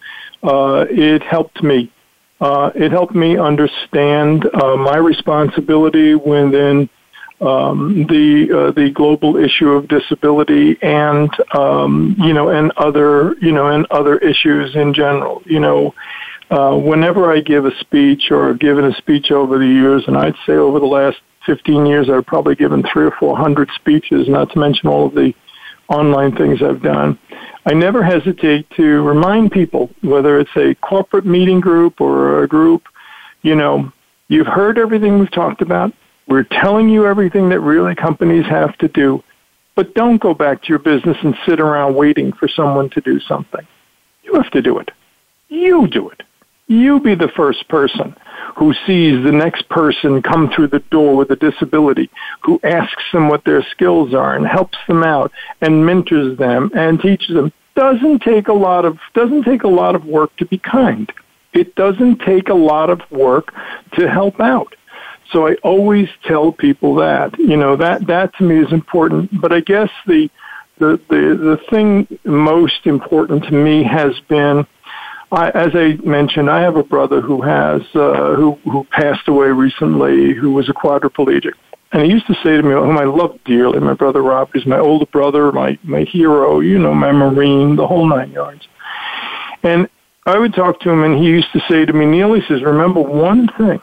Uh, 0.42 0.86
it 0.90 1.22
helped 1.22 1.62
me. 1.62 1.92
Uh, 2.40 2.72
it 2.76 2.92
helped 2.92 3.16
me 3.16 3.38
understand 3.38 4.48
uh, 4.54 4.76
my 4.76 4.98
responsibility 4.98 6.14
within 6.14 6.88
um, 7.42 8.06
the 8.10 8.50
uh, 8.52 8.72
the 8.72 8.90
global 8.92 9.38
issue 9.38 9.70
of 9.70 9.88
disability 9.88 10.78
and 10.82 11.30
um, 11.54 12.16
you 12.20 12.34
know 12.34 12.50
and 12.50 12.72
other 12.78 13.36
you 13.42 13.52
know 13.52 13.68
and 13.68 13.86
other 13.92 14.18
issues 14.18 14.76
in 14.76 14.94
general. 14.94 15.42
You 15.46 15.60
know, 15.60 15.96
uh, 16.50 16.76
whenever 16.76 17.32
I 17.32 17.42
give 17.42 17.66
a 17.66 17.78
speech 17.80 18.32
or 18.32 18.50
have 18.50 18.60
given 18.60 18.86
a 18.86 18.94
speech 18.96 19.32
over 19.32 19.58
the 19.58 19.68
years, 19.68 20.04
and 20.08 20.18
I'd 20.18 20.36
say 20.46 20.54
over 20.54 20.80
the 20.80 20.86
last 20.86 21.18
15 21.46 21.86
years, 21.86 22.10
I've 22.10 22.26
probably 22.26 22.56
given 22.56 22.84
three 22.92 23.06
or 23.06 23.14
four 23.20 23.38
hundred 23.38 23.70
speeches, 23.76 24.28
not 24.28 24.52
to 24.52 24.60
mention 24.60 24.90
all 24.90 25.08
of 25.08 25.14
the 25.14 25.34
online 25.90 26.36
things 26.36 26.62
I've 26.62 26.82
done. 26.82 27.18
I 27.66 27.74
never 27.74 28.04
hesitate 28.04 28.70
to 28.72 29.02
remind 29.02 29.52
people, 29.52 29.90
whether 30.02 30.40
it's 30.40 30.56
a 30.56 30.76
corporate 30.76 31.26
meeting 31.26 31.60
group 31.60 32.00
or 32.00 32.44
a 32.44 32.48
group, 32.48 32.84
you 33.42 33.56
know, 33.56 33.92
you've 34.28 34.48
heard 34.48 34.78
everything 34.78 35.20
we've 35.20 35.32
talked 35.32 35.62
about. 35.62 35.94
We're 36.28 36.44
telling 36.44 36.90
you 36.90 37.06
everything 37.06 37.50
that 37.50 37.60
really 37.62 37.96
companies 37.96 38.46
have 38.46 38.78
to 38.80 38.88
do, 38.88 39.24
but 39.76 39.94
don't 39.94 40.22
go 40.22 40.34
back 40.34 40.62
to 40.64 40.70
your 40.70 40.80
business 40.80 41.18
and 41.22 41.36
sit 41.46 41.60
around 41.60 41.96
waiting 41.96 42.34
for 42.34 42.48
someone 42.48 42.90
to 42.92 43.02
do 43.02 43.20
something. 43.20 43.66
You 44.24 44.34
have 44.34 44.52
to 44.52 44.62
do 44.62 44.80
it. 44.80 44.92
You 45.48 45.88
do 45.88 46.10
it. 46.10 46.24
You 46.68 47.00
be 47.00 47.16
the 47.16 47.30
first 47.30 47.68
person 47.70 48.16
who 48.56 48.74
sees 48.86 49.24
the 49.24 49.32
next 49.32 49.70
person 49.70 50.22
come 50.22 50.50
through 50.50 50.68
the 50.68 50.84
door 50.92 51.16
with 51.16 51.30
a 51.32 51.36
disability, 51.36 52.10
who 52.42 52.60
asks 52.64 53.04
them 53.14 53.30
what 53.30 53.46
their 53.46 53.64
skills 53.72 54.14
are 54.14 54.36
and 54.36 54.46
helps 54.46 54.78
them 54.88 55.04
out 55.04 55.32
and 55.62 55.86
mentors 55.86 56.38
them 56.38 56.72
and 56.76 57.00
teaches 57.00 57.36
them. 57.36 57.54
Doesn't 57.76 58.20
take 58.24 58.48
a 58.48 58.54
lot 58.54 58.86
of 58.86 58.98
doesn't 59.14 59.44
take 59.44 59.64
a 59.64 59.68
lot 59.68 59.96
of 59.96 60.06
work 60.06 60.36
to 60.38 60.46
be 60.46 60.58
kind. 60.58 61.12
It 61.54 61.76
doesn't 61.76 62.20
take 62.20 62.50
a 62.50 62.54
lot 62.54 62.90
of 62.90 63.02
work 63.12 63.54
to 63.94 64.10
help 64.10 64.40
out. 64.40 64.76
So 65.32 65.48
I 65.48 65.56
always 65.56 66.10
tell 66.24 66.52
people 66.52 66.96
that, 66.96 67.38
you 67.38 67.58
know, 67.58 67.76
that, 67.76 68.08
that 68.08 68.36
to 68.38 68.44
me 68.44 68.60
is 68.60 68.72
important. 68.72 69.42
But 69.42 69.52
I 69.52 69.60
guess 69.60 69.90
the, 70.06 70.30
the, 70.78 71.00
the, 71.10 71.36
the 71.36 71.60
thing 71.70 72.08
most 72.24 72.86
important 72.86 73.44
to 73.46 73.52
me 73.52 73.84
has 73.84 74.18
been, 74.30 74.66
I, 75.32 75.50
as 75.50 75.72
I 75.74 75.98
mentioned, 76.06 76.50
I 76.50 76.62
have 76.62 76.78
a 76.78 76.84
brother 76.84 77.20
who 77.22 77.42
has, 77.42 77.82
uh, 77.96 78.36
who, 78.36 78.58
who 78.64 78.86
passed 78.92 79.28
away 79.28 79.48
recently, 79.48 80.34
who 80.34 80.52
was 80.54 80.70
a 80.70 80.74
quadriplegic. 80.74 81.54
And 81.92 82.04
he 82.04 82.10
used 82.10 82.28
to 82.28 82.34
say 82.44 82.58
to 82.58 82.64
me, 82.64 82.72
whom 82.72 82.98
I 82.98 83.04
love 83.04 83.38
dearly, 83.46 83.80
my 83.80 83.94
brother 83.94 84.22
Rob 84.22 84.50
is 84.56 84.66
my 84.66 84.80
older 84.80 85.06
brother, 85.06 85.52
my, 85.52 85.78
my 85.84 86.04
hero, 86.04 86.60
you 86.60 86.80
know, 86.80 86.94
my 86.94 87.12
Marine, 87.12 87.76
the 87.76 87.88
whole 87.88 88.08
nine 88.08 88.32
yards. 88.32 88.68
And 89.64 89.90
I 90.26 90.38
would 90.38 90.54
talk 90.54 90.80
to 90.82 90.90
him 90.90 91.04
and 91.04 91.18
he 91.18 91.26
used 91.26 91.52
to 91.54 91.62
say 91.70 91.86
to 91.86 91.94
me, 91.94 92.06
Neil, 92.06 92.34
he 92.34 92.42
says, 92.48 92.62
remember 92.62 93.02
one 93.02 93.50
thing 93.58 93.80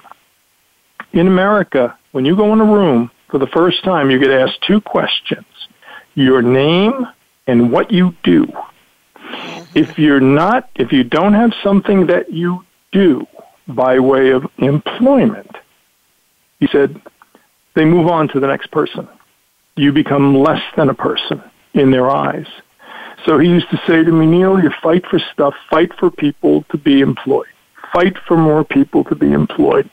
in 1.15 1.27
America, 1.27 1.97
when 2.13 2.25
you 2.25 2.37
go 2.37 2.53
in 2.53 2.61
a 2.61 2.65
room 2.65 3.11
for 3.31 3.39
the 3.39 3.47
first 3.49 3.83
time, 3.85 4.11
you 4.11 4.19
get 4.19 4.31
asked 4.31 4.63
two 4.67 4.81
questions 4.81 5.47
your 6.17 6.43
name 6.43 6.93
and 7.49 7.73
what 7.73 7.91
you 7.91 8.15
do. 8.23 8.47
If 9.75 9.99
you're 9.99 10.21
not, 10.21 10.71
if 10.77 10.93
you 10.93 11.05
don't 11.05 11.35
have 11.35 11.53
something 11.63 12.07
that 12.07 12.33
you 12.33 12.65
do 12.93 13.27
by 13.67 13.99
way 13.99 14.31
of 14.31 14.45
employment, 14.59 15.51
he 16.61 16.69
said, 16.69 17.01
they 17.75 17.85
move 17.85 18.07
on 18.07 18.29
to 18.29 18.41
the 18.41 18.47
next 18.47 18.71
person. 18.71 19.09
You 19.77 19.93
become 19.93 20.37
less 20.37 20.63
than 20.77 20.89
a 20.89 20.95
person 20.95 21.43
in 21.73 21.91
their 21.91 22.09
eyes. 22.09 22.47
So 23.27 23.39
he 23.39 23.49
used 23.49 23.71
to 23.71 23.83
say 23.87 24.05
to 24.05 24.13
me, 24.13 24.27
Neil, 24.27 24.63
you 24.63 24.71
fight 24.83 25.05
for 25.07 25.19
stuff, 25.33 25.55
fight 25.69 25.93
for 25.99 26.11
people 26.11 26.63
to 26.71 26.79
be 26.79 27.01
employed. 27.01 27.47
Fight 27.93 28.17
for 28.29 28.37
more 28.37 28.65
people 28.65 29.03
to 29.05 29.15
be 29.17 29.33
employed. 29.33 29.91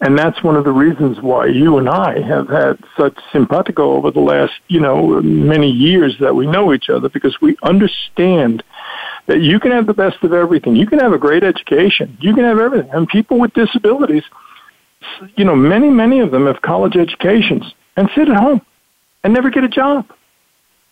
And 0.00 0.18
that's 0.18 0.42
one 0.42 0.56
of 0.56 0.64
the 0.64 0.72
reasons 0.72 1.20
why 1.20 1.46
you 1.46 1.76
and 1.76 1.88
I 1.88 2.20
have 2.22 2.48
had 2.48 2.78
such 2.96 3.16
simpatico 3.32 3.92
over 3.92 4.10
the 4.10 4.20
last, 4.20 4.54
you 4.68 4.80
know, 4.80 5.20
many 5.20 5.70
years 5.70 6.16
that 6.20 6.34
we 6.34 6.46
know 6.46 6.72
each 6.72 6.88
other 6.88 7.10
because 7.10 7.38
we 7.42 7.56
understand 7.62 8.62
that 9.30 9.42
you 9.42 9.60
can 9.60 9.70
have 9.70 9.86
the 9.86 9.94
best 9.94 10.16
of 10.24 10.32
everything. 10.32 10.74
You 10.74 10.88
can 10.88 10.98
have 10.98 11.12
a 11.12 11.18
great 11.18 11.44
education. 11.44 12.18
You 12.20 12.34
can 12.34 12.42
have 12.42 12.58
everything. 12.58 12.90
And 12.90 13.06
people 13.06 13.38
with 13.38 13.52
disabilities, 13.52 14.24
you 15.36 15.44
know, 15.44 15.54
many, 15.54 15.88
many 15.88 16.18
of 16.18 16.32
them 16.32 16.46
have 16.46 16.60
college 16.62 16.96
educations 16.96 17.72
and 17.96 18.10
sit 18.16 18.28
at 18.28 18.36
home 18.36 18.60
and 19.22 19.32
never 19.32 19.48
get 19.48 19.62
a 19.62 19.68
job. 19.68 20.04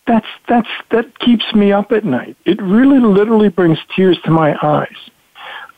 That's, 0.07 0.29
that's, 0.49 0.69
that 0.93 1.19
keeps 1.19 1.53
me 1.53 1.73
up 1.73 1.91
at 1.91 2.05
night. 2.05 2.37
It 2.45 2.63
really 2.63 3.01
literally 3.01 3.49
brings 3.49 3.79
tears 3.97 4.17
to 4.25 4.31
my 4.31 4.57
eyes 4.63 5.11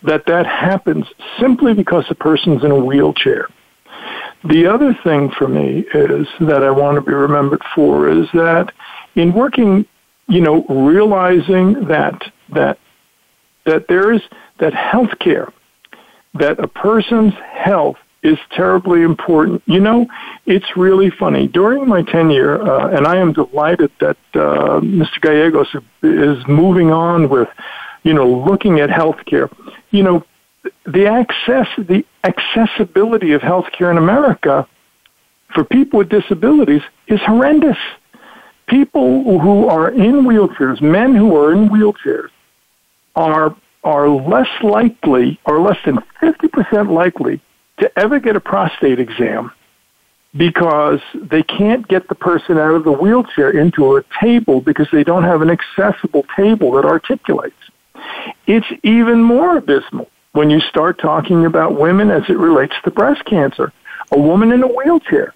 that 0.03 0.27
that 0.27 0.47
happens 0.47 1.07
simply 1.41 1.73
because 1.73 2.05
a 2.11 2.15
person's 2.15 2.63
in 2.63 2.73
a 2.73 2.85
wheelchair. 2.85 3.49
The 4.45 4.67
other 4.67 4.93
thing 5.03 5.31
for 5.31 5.49
me 5.49 5.87
is 5.95 6.29
that 6.41 6.63
I 6.63 6.71
want 6.71 6.97
to 6.97 7.01
be 7.01 7.15
remembered 7.15 7.63
for 7.75 8.11
is 8.11 8.29
that 8.35 8.71
in 9.15 9.33
working, 9.33 9.87
you 10.29 10.43
know, 10.43 10.63
realizing 10.69 11.87
that 11.87 12.31
that 12.55 12.79
that 13.65 13.89
there 13.89 14.13
is 14.13 14.23
that 14.59 14.73
healthcare, 14.73 15.53
that 16.35 16.59
a 16.59 16.69
person's 16.69 17.35
health 17.35 17.97
is 18.23 18.39
terribly 18.53 19.03
important. 19.03 19.63
You 19.67 19.81
know, 19.81 20.07
it's 20.47 20.77
really 20.77 21.11
funny. 21.11 21.47
During 21.47 21.89
my 21.89 22.03
tenure, 22.03 22.63
uh, 22.63 22.89
and 22.89 23.07
I 23.07 23.17
am 23.17 23.33
delighted 23.33 23.91
that 24.01 24.19
uh, 24.35 24.81
Mr. 24.81 25.21
Gallegos 25.21 25.75
is 26.03 26.47
moving 26.47 26.91
on 26.91 27.29
with 27.29 27.49
you 28.03 28.15
know, 28.15 28.29
looking 28.29 28.81
at 28.81 28.89
healthcare, 28.89 29.53
you 29.91 30.03
know, 30.03 30.25
the 30.87 31.07
access, 31.07 31.67
the 31.77 32.05
accessibility 32.25 33.33
of 33.33 33.41
healthcare 33.41 33.91
in 33.91 33.99
America 33.99 34.67
for 35.55 35.65
people 35.65 35.99
with 35.99 36.09
disabilities 36.09 36.83
is 37.07 37.21
horrendous. 37.21 37.77
People 38.67 39.41
who 39.41 39.67
are 39.69 39.91
in 39.91 40.23
wheelchairs, 40.25 40.81
men 40.81 41.15
who 41.15 41.37
are 41.37 41.53
in 41.53 41.69
wheelchairs, 41.69 42.29
are 43.17 43.57
are 43.83 44.09
less 44.09 44.49
likely, 44.63 45.41
or 45.47 45.61
less 45.61 45.79
than 45.85 45.99
fifty 46.21 46.49
percent 46.49 46.91
likely, 46.91 47.41
to 47.79 47.99
ever 47.99 48.21
get 48.21 48.37
a 48.37 48.41
prostate 48.41 49.01
exam 49.01 49.51
because 50.37 51.01
they 51.15 51.43
can't 51.43 51.89
get 51.89 52.09
the 52.09 52.15
person 52.15 52.57
out 52.57 52.75
of 52.75 52.85
the 52.85 52.93
wheelchair 52.93 53.51
into 53.51 53.97
a 53.97 54.05
table 54.21 54.61
because 54.61 54.87
they 54.93 55.03
don't 55.03 55.25
have 55.25 55.43
an 55.43 55.51
accessible 55.51 56.25
table 56.37 56.73
that 56.73 56.85
articulates. 56.85 57.57
It's 58.47 58.67
even 58.83 59.23
more 59.23 59.57
abysmal 59.57 60.09
when 60.33 60.51
you 60.51 60.61
start 60.61 61.01
talking 61.01 61.47
about 61.47 61.79
women 61.79 62.11
as 62.11 62.23
it 62.29 62.39
relates 62.39 62.75
to 62.85 62.91
breast 62.91 63.25
cancer. 63.25 63.73
A 64.13 64.19
woman 64.19 64.53
in 64.53 64.63
a 64.63 64.69
wheelchair 64.69 65.35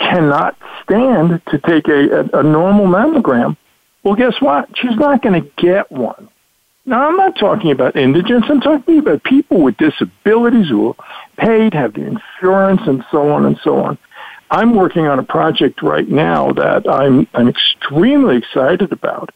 cannot 0.00 0.56
stand 0.82 1.40
to 1.50 1.58
take 1.58 1.88
a, 1.88 2.20
a, 2.20 2.40
a 2.40 2.42
normal 2.42 2.86
mammogram. 2.86 3.56
Well, 4.02 4.14
guess 4.14 4.34
what? 4.40 4.68
She's 4.76 4.96
not 4.96 5.22
going 5.22 5.42
to 5.42 5.50
get 5.56 5.90
one. 5.90 6.28
Now, 6.88 7.06
I'm 7.06 7.16
not 7.16 7.36
talking 7.36 7.70
about 7.70 7.96
indigents. 7.96 8.48
I'm 8.48 8.62
talking 8.62 8.98
about 8.98 9.22
people 9.22 9.60
with 9.60 9.76
disabilities 9.76 10.70
who 10.70 10.88
are 10.88 10.96
paid, 11.36 11.74
have 11.74 11.92
the 11.92 12.06
insurance, 12.06 12.80
and 12.86 13.04
so 13.10 13.30
on 13.30 13.44
and 13.44 13.58
so 13.62 13.78
on. 13.78 13.98
I'm 14.50 14.74
working 14.74 15.06
on 15.06 15.18
a 15.18 15.22
project 15.22 15.82
right 15.82 16.08
now 16.08 16.52
that 16.52 16.88
I'm, 16.88 17.28
I'm 17.34 17.46
extremely 17.46 18.38
excited 18.38 18.90
about 18.90 19.34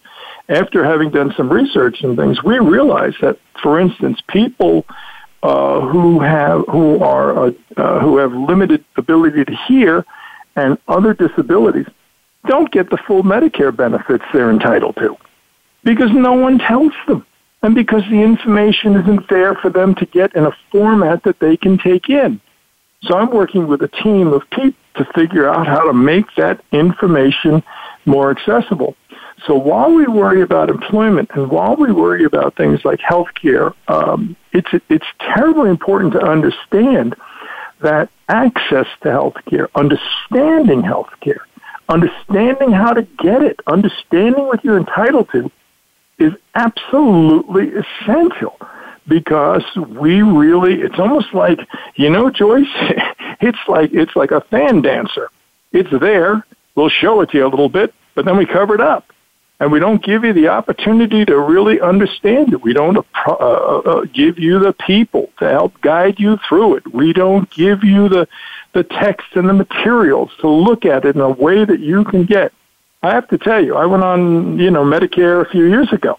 after 0.49 0.83
having 0.83 1.11
done 1.11 1.35
some 1.37 1.53
research 1.53 2.03
and 2.03 2.17
things, 2.17 2.43
we 2.43 2.59
realized 2.59 3.19
that, 3.21 3.39
for 3.63 3.79
instance, 3.79 4.23
people 4.29 4.87
uh, 5.43 5.81
who 5.81 6.21
have 6.21 6.65
who 6.69 7.03
are 7.03 7.49
uh, 7.49 7.53
uh, 7.77 8.01
who 8.01 8.17
have 8.17 8.33
limited 8.33 8.83
ability 8.97 9.45
to 9.45 9.55
hear 9.69 10.07
and 10.57 10.79
other 10.89 11.13
disabilities 11.13 11.87
don't 12.47 12.71
get 12.71 12.89
the 12.89 12.97
full 12.97 13.23
Medicare 13.23 13.75
benefits 13.77 14.25
they're 14.33 14.51
entitled 14.51 14.97
to 14.97 15.17
because 15.85 16.11
no 16.13 16.33
one 16.33 16.59
tells 16.59 16.93
them 17.09 17.27
and 17.63 17.75
because 17.75 18.03
the 18.11 18.21
information 18.21 18.97
isn't 18.97 19.29
there 19.29 19.55
for 19.55 19.71
them 19.71 19.95
to 19.97 20.07
get 20.07 20.35
in 20.35 20.45
a 20.45 20.57
format 20.71 21.23
that 21.23 21.39
they 21.39 21.57
can 21.57 21.79
take 21.79 22.09
in. 22.09 22.41
So 23.05 23.17
I'm 23.17 23.31
working 23.31 23.67
with 23.67 23.83
a 23.83 23.89
team 23.89 24.33
of 24.33 24.49
people 24.51 24.79
to 24.97 25.05
figure 25.15 25.49
out 25.49 25.67
how 25.67 25.87
to 25.87 25.93
make 25.93 26.27
that 26.37 26.63
information 26.73 27.63
more 28.05 28.31
accessible. 28.31 28.97
So 29.47 29.57
while 29.57 29.93
we 29.93 30.07
worry 30.07 30.43
about 30.43 30.71
employment 30.71 31.31
and 31.35 31.51
while 31.51 31.75
we 31.75 31.91
worry 31.93 32.25
about 32.25 32.57
things 32.57 32.85
like 32.85 33.01
healthcare, 33.01 33.75
um, 33.89 34.37
it's 34.53 34.69
it's 34.89 35.07
terribly 35.19 35.71
important 35.71 36.13
to 36.13 36.23
understand 36.23 37.17
that 37.81 38.11
access 38.29 38.87
to 39.03 39.09
healthcare, 39.09 39.69
understanding 39.75 40.83
healthcare, 40.83 41.41
understanding 41.89 42.71
how 42.71 42.93
to 42.93 43.03
get 43.19 43.43
it, 43.43 43.59
understanding 43.67 44.47
what 44.47 44.65
you're 44.65 44.79
entitled 44.79 45.29
to, 45.33 45.51
is 46.23 46.33
absolutely 46.55 47.73
essential 47.73 48.59
because 49.09 49.65
we 49.77 50.23
really 50.23 50.81
it's 50.81 50.99
almost 50.99 51.35
like 51.35 51.59
you 51.97 52.09
know 52.09 52.31
Joyce 52.31 52.67
it's 53.41 53.59
like 53.69 53.93
it's 53.93 54.15
like 54.17 54.31
a 54.31 54.41
fan 54.43 54.83
dancer. 54.83 55.29
It's 55.73 55.91
there. 55.91 56.47
We'll 56.75 56.89
show 56.89 57.21
it 57.21 57.31
to 57.31 57.39
you 57.39 57.47
a 57.47 57.49
little 57.49 57.69
bit 57.69 57.95
but 58.15 58.25
then 58.25 58.37
we 58.37 58.47
cover 58.47 58.75
it 58.75 58.81
up. 58.81 59.07
And 59.61 59.71
we 59.71 59.79
don't 59.79 60.03
give 60.03 60.25
you 60.25 60.33
the 60.33 60.49
opportunity 60.49 61.25
to 61.25 61.39
really 61.39 61.81
understand 61.81 62.53
it. 62.53 62.63
We 62.63 62.73
don't 62.73 62.97
uh, 62.97 63.31
uh, 63.31 63.83
uh, 63.85 64.05
give 64.13 64.37
you 64.37 64.59
the 64.59 64.73
people 64.73 65.31
to 65.39 65.49
help 65.49 65.81
guide 65.81 66.19
you 66.19 66.37
through 66.49 66.77
it. 66.77 66.93
We 66.93 67.13
don't 67.13 67.49
give 67.51 67.85
you 67.85 68.09
the 68.09 68.29
the 68.73 68.83
text 68.83 69.27
and 69.35 69.49
the 69.49 69.53
materials 69.53 70.31
to 70.41 70.49
look 70.49 70.85
at 70.85 71.05
it 71.05 71.15
in 71.15 71.21
a 71.21 71.31
way 71.31 71.65
that 71.65 71.79
you 71.79 72.05
can 72.05 72.25
get 72.25 72.53
I 73.03 73.15
have 73.15 73.27
to 73.29 73.39
tell 73.39 73.63
you, 73.65 73.75
I 73.75 73.87
went 73.87 74.05
on, 74.05 74.59
you 74.59 74.71
know, 74.71 74.85
Medicare 74.85 75.45
a 75.45 75.51
few 75.51 75.65
years 75.67 75.93
ago, 75.93 76.19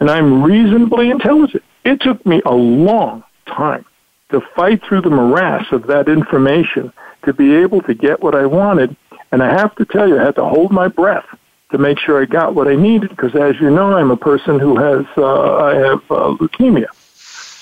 and 0.00 0.10
I'm 0.10 0.42
reasonably 0.42 1.10
intelligent. 1.10 1.62
It 1.84 2.00
took 2.00 2.24
me 2.26 2.42
a 2.44 2.54
long 2.54 3.22
time 3.46 3.84
to 4.30 4.40
fight 4.56 4.82
through 4.82 5.02
the 5.02 5.10
morass 5.10 5.66
of 5.70 5.86
that 5.86 6.08
information 6.08 6.92
to 7.24 7.32
be 7.32 7.54
able 7.54 7.82
to 7.82 7.94
get 7.94 8.20
what 8.20 8.34
I 8.34 8.46
wanted. 8.46 8.96
And 9.30 9.42
I 9.42 9.52
have 9.52 9.76
to 9.76 9.84
tell 9.84 10.08
you, 10.08 10.18
I 10.18 10.24
had 10.24 10.34
to 10.36 10.44
hold 10.44 10.72
my 10.72 10.88
breath 10.88 11.26
to 11.70 11.78
make 11.78 11.98
sure 12.00 12.20
I 12.20 12.24
got 12.24 12.54
what 12.54 12.66
I 12.66 12.74
needed 12.74 13.10
because, 13.10 13.34
as 13.36 13.54
you 13.60 13.70
know, 13.70 13.92
I'm 13.92 14.10
a 14.10 14.16
person 14.16 14.58
who 14.58 14.76
has 14.76 15.06
uh, 15.16 15.56
I 15.56 15.74
have 15.74 16.02
uh, 16.10 16.34
leukemia. 16.40 16.88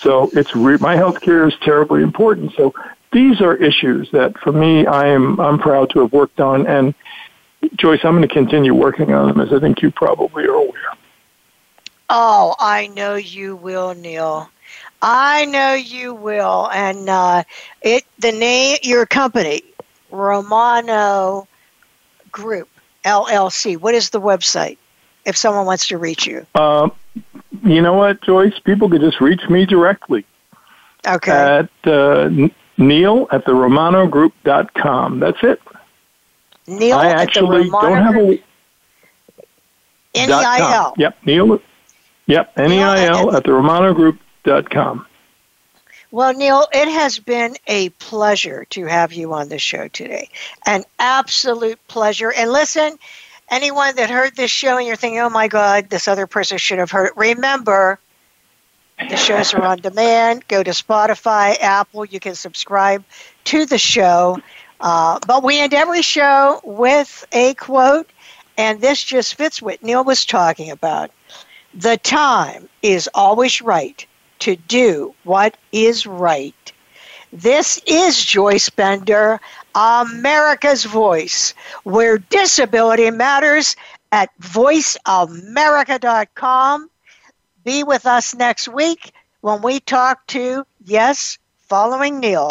So 0.01 0.31
it's 0.33 0.55
re- 0.57 0.79
my 0.79 0.97
health 0.97 1.21
care 1.21 1.47
is 1.47 1.55
terribly 1.63 2.03
important. 2.03 2.53
So 2.57 2.75
these 3.13 3.41
are 3.41 3.55
issues 3.55 4.11
that, 4.13 4.37
for 4.39 4.53
me, 4.53 4.87
I 4.87 5.09
am 5.09 5.39
I'm 5.39 5.59
proud 5.59 5.91
to 5.91 6.01
have 6.01 6.13
worked 6.13 6.41
on, 6.41 6.67
and 6.67 6.95
Joyce, 7.77 8.01
I'm 8.05 8.17
going 8.17 8.27
to 8.29 8.33
continue 8.33 8.75
working 8.75 9.13
on 9.13 9.29
them, 9.29 9.41
as 9.41 9.53
I 9.53 9.61
think 9.61 9.83
you 9.83 9.91
probably 9.91 10.45
are 10.45 10.55
aware. 10.55 10.93
Oh, 12.11 12.55
I 12.59 12.89
know 12.89 13.15
you 13.15 13.57
will, 13.57 13.95
Neil. 13.95 14.51
I 15.01 15.47
know 15.47 15.75
you 15.75 16.15
will. 16.15 16.69
And 16.71 17.09
uh, 17.09 17.45
it 17.81 18.05
the 18.19 18.33
name 18.33 18.79
your 18.83 19.07
company, 19.07 19.63
Romano 20.11 21.49
Group 22.31 22.69
LLC. 23.05 23.79
What 23.79 23.95
is 23.95 24.11
the 24.11 24.21
website 24.21 24.79
if 25.25 25.37
someone 25.37 25.67
wants 25.67 25.89
to 25.89 25.99
reach 25.99 26.27
you? 26.27 26.47
Um, 26.55 26.93
you 27.65 27.81
know 27.81 27.95
what, 27.95 28.23
Joyce? 28.23 28.59
People 28.59 28.89
can 28.89 29.01
just 29.01 29.21
reach 29.21 29.49
me 29.49 29.67
directly. 29.67 30.25
Okay. 31.07 31.33
At 31.33 31.91
uh, 31.91 32.31
Neil 32.79 33.27
at 33.33 33.45
the 33.45 33.53
RomanoGroup.com. 33.53 35.21
That's 35.21 35.43
it. 35.43 35.61
Neil 36.67 36.97
I 36.97 37.09
actually 37.09 37.69
don't 37.69 38.03
have 38.03 38.17
a 38.17 38.43
N-E-I-L. 40.15 40.95
Yep, 40.99 41.17
Neil. 41.25 41.61
Yep, 42.27 42.53
N-E-I-L 42.57 43.35
at 43.37 43.45
the 43.45 43.53
Romano 43.53 43.95
Group 43.95 44.21
dot 44.45 44.71
com. 44.71 45.07
Well, 46.11 46.35
Neil, 46.35 46.67
it 46.73 46.89
has 46.89 47.19
been 47.19 47.57
a 47.67 47.89
pleasure 47.89 48.67
to 48.71 48.85
have 48.85 49.15
you 49.15 49.33
on 49.33 49.49
the 49.49 49.59
show 49.59 49.89
today. 49.89 50.29
An 50.67 50.85
absolute 50.99 51.79
pleasure. 51.89 52.31
And 52.31 52.53
listen, 52.53 52.99
anyone 53.51 53.97
that 53.97 54.11
heard 54.11 54.37
this 54.37 54.51
show 54.51 54.77
and 54.77 54.87
you're 54.87 54.97
thinking, 54.97 55.21
oh 55.21 55.31
my 55.31 55.49
God, 55.49 55.89
this 55.89 56.09
other 56.09 56.27
person 56.27 56.59
should 56.59 56.79
have 56.79 56.91
heard 56.91 57.07
it, 57.07 57.17
remember, 57.17 57.99
the 59.09 59.17
shows 59.17 59.55
are 59.55 59.63
on 59.63 59.79
demand. 59.79 60.47
Go 60.49 60.63
to 60.63 60.71
Spotify, 60.73 61.59
Apple. 61.59 62.05
You 62.05 62.21
can 62.21 62.35
subscribe 62.35 63.05
to 63.45 63.65
the 63.65 63.79
show. 63.79 64.39
Uh, 64.83 65.19
but 65.27 65.43
we 65.45 65.61
end 65.61 65.73
every 65.73 66.03
show 66.03 66.61
with 66.65 67.25
a 67.33 67.55
quote, 67.55 68.11
and 68.59 68.81
this 68.81 69.01
just 69.03 69.37
fits 69.37 69.63
what 69.63 69.81
Neil 69.83 70.03
was 70.03 70.27
talking 70.27 70.73
about. 70.73 71.13
The 71.73 71.97
time 71.99 72.69
is 72.83 73.09
always 73.15 73.63
right 73.63 74.05
to 74.41 74.57
do 74.57 75.15
what 75.23 75.57
is 75.71 76.05
right. 76.05 76.73
This 77.33 77.81
is 77.87 78.21
Joyce 78.23 78.69
Bender, 78.71 79.41
America's 79.75 80.85
Voice, 80.85 81.55
where 81.85 82.19
disability 82.19 83.11
matters 83.13 83.77
at 84.11 84.31
voiceamerica.com. 84.41 86.91
Be 87.65 87.85
with 87.85 88.05
us 88.05 88.35
next 88.35 88.67
week 88.69 89.13
when 89.43 89.63
we 89.63 89.79
talk 89.79 90.27
to, 90.27 90.67
yes, 90.85 91.39
following 91.69 92.19
Neil, 92.19 92.51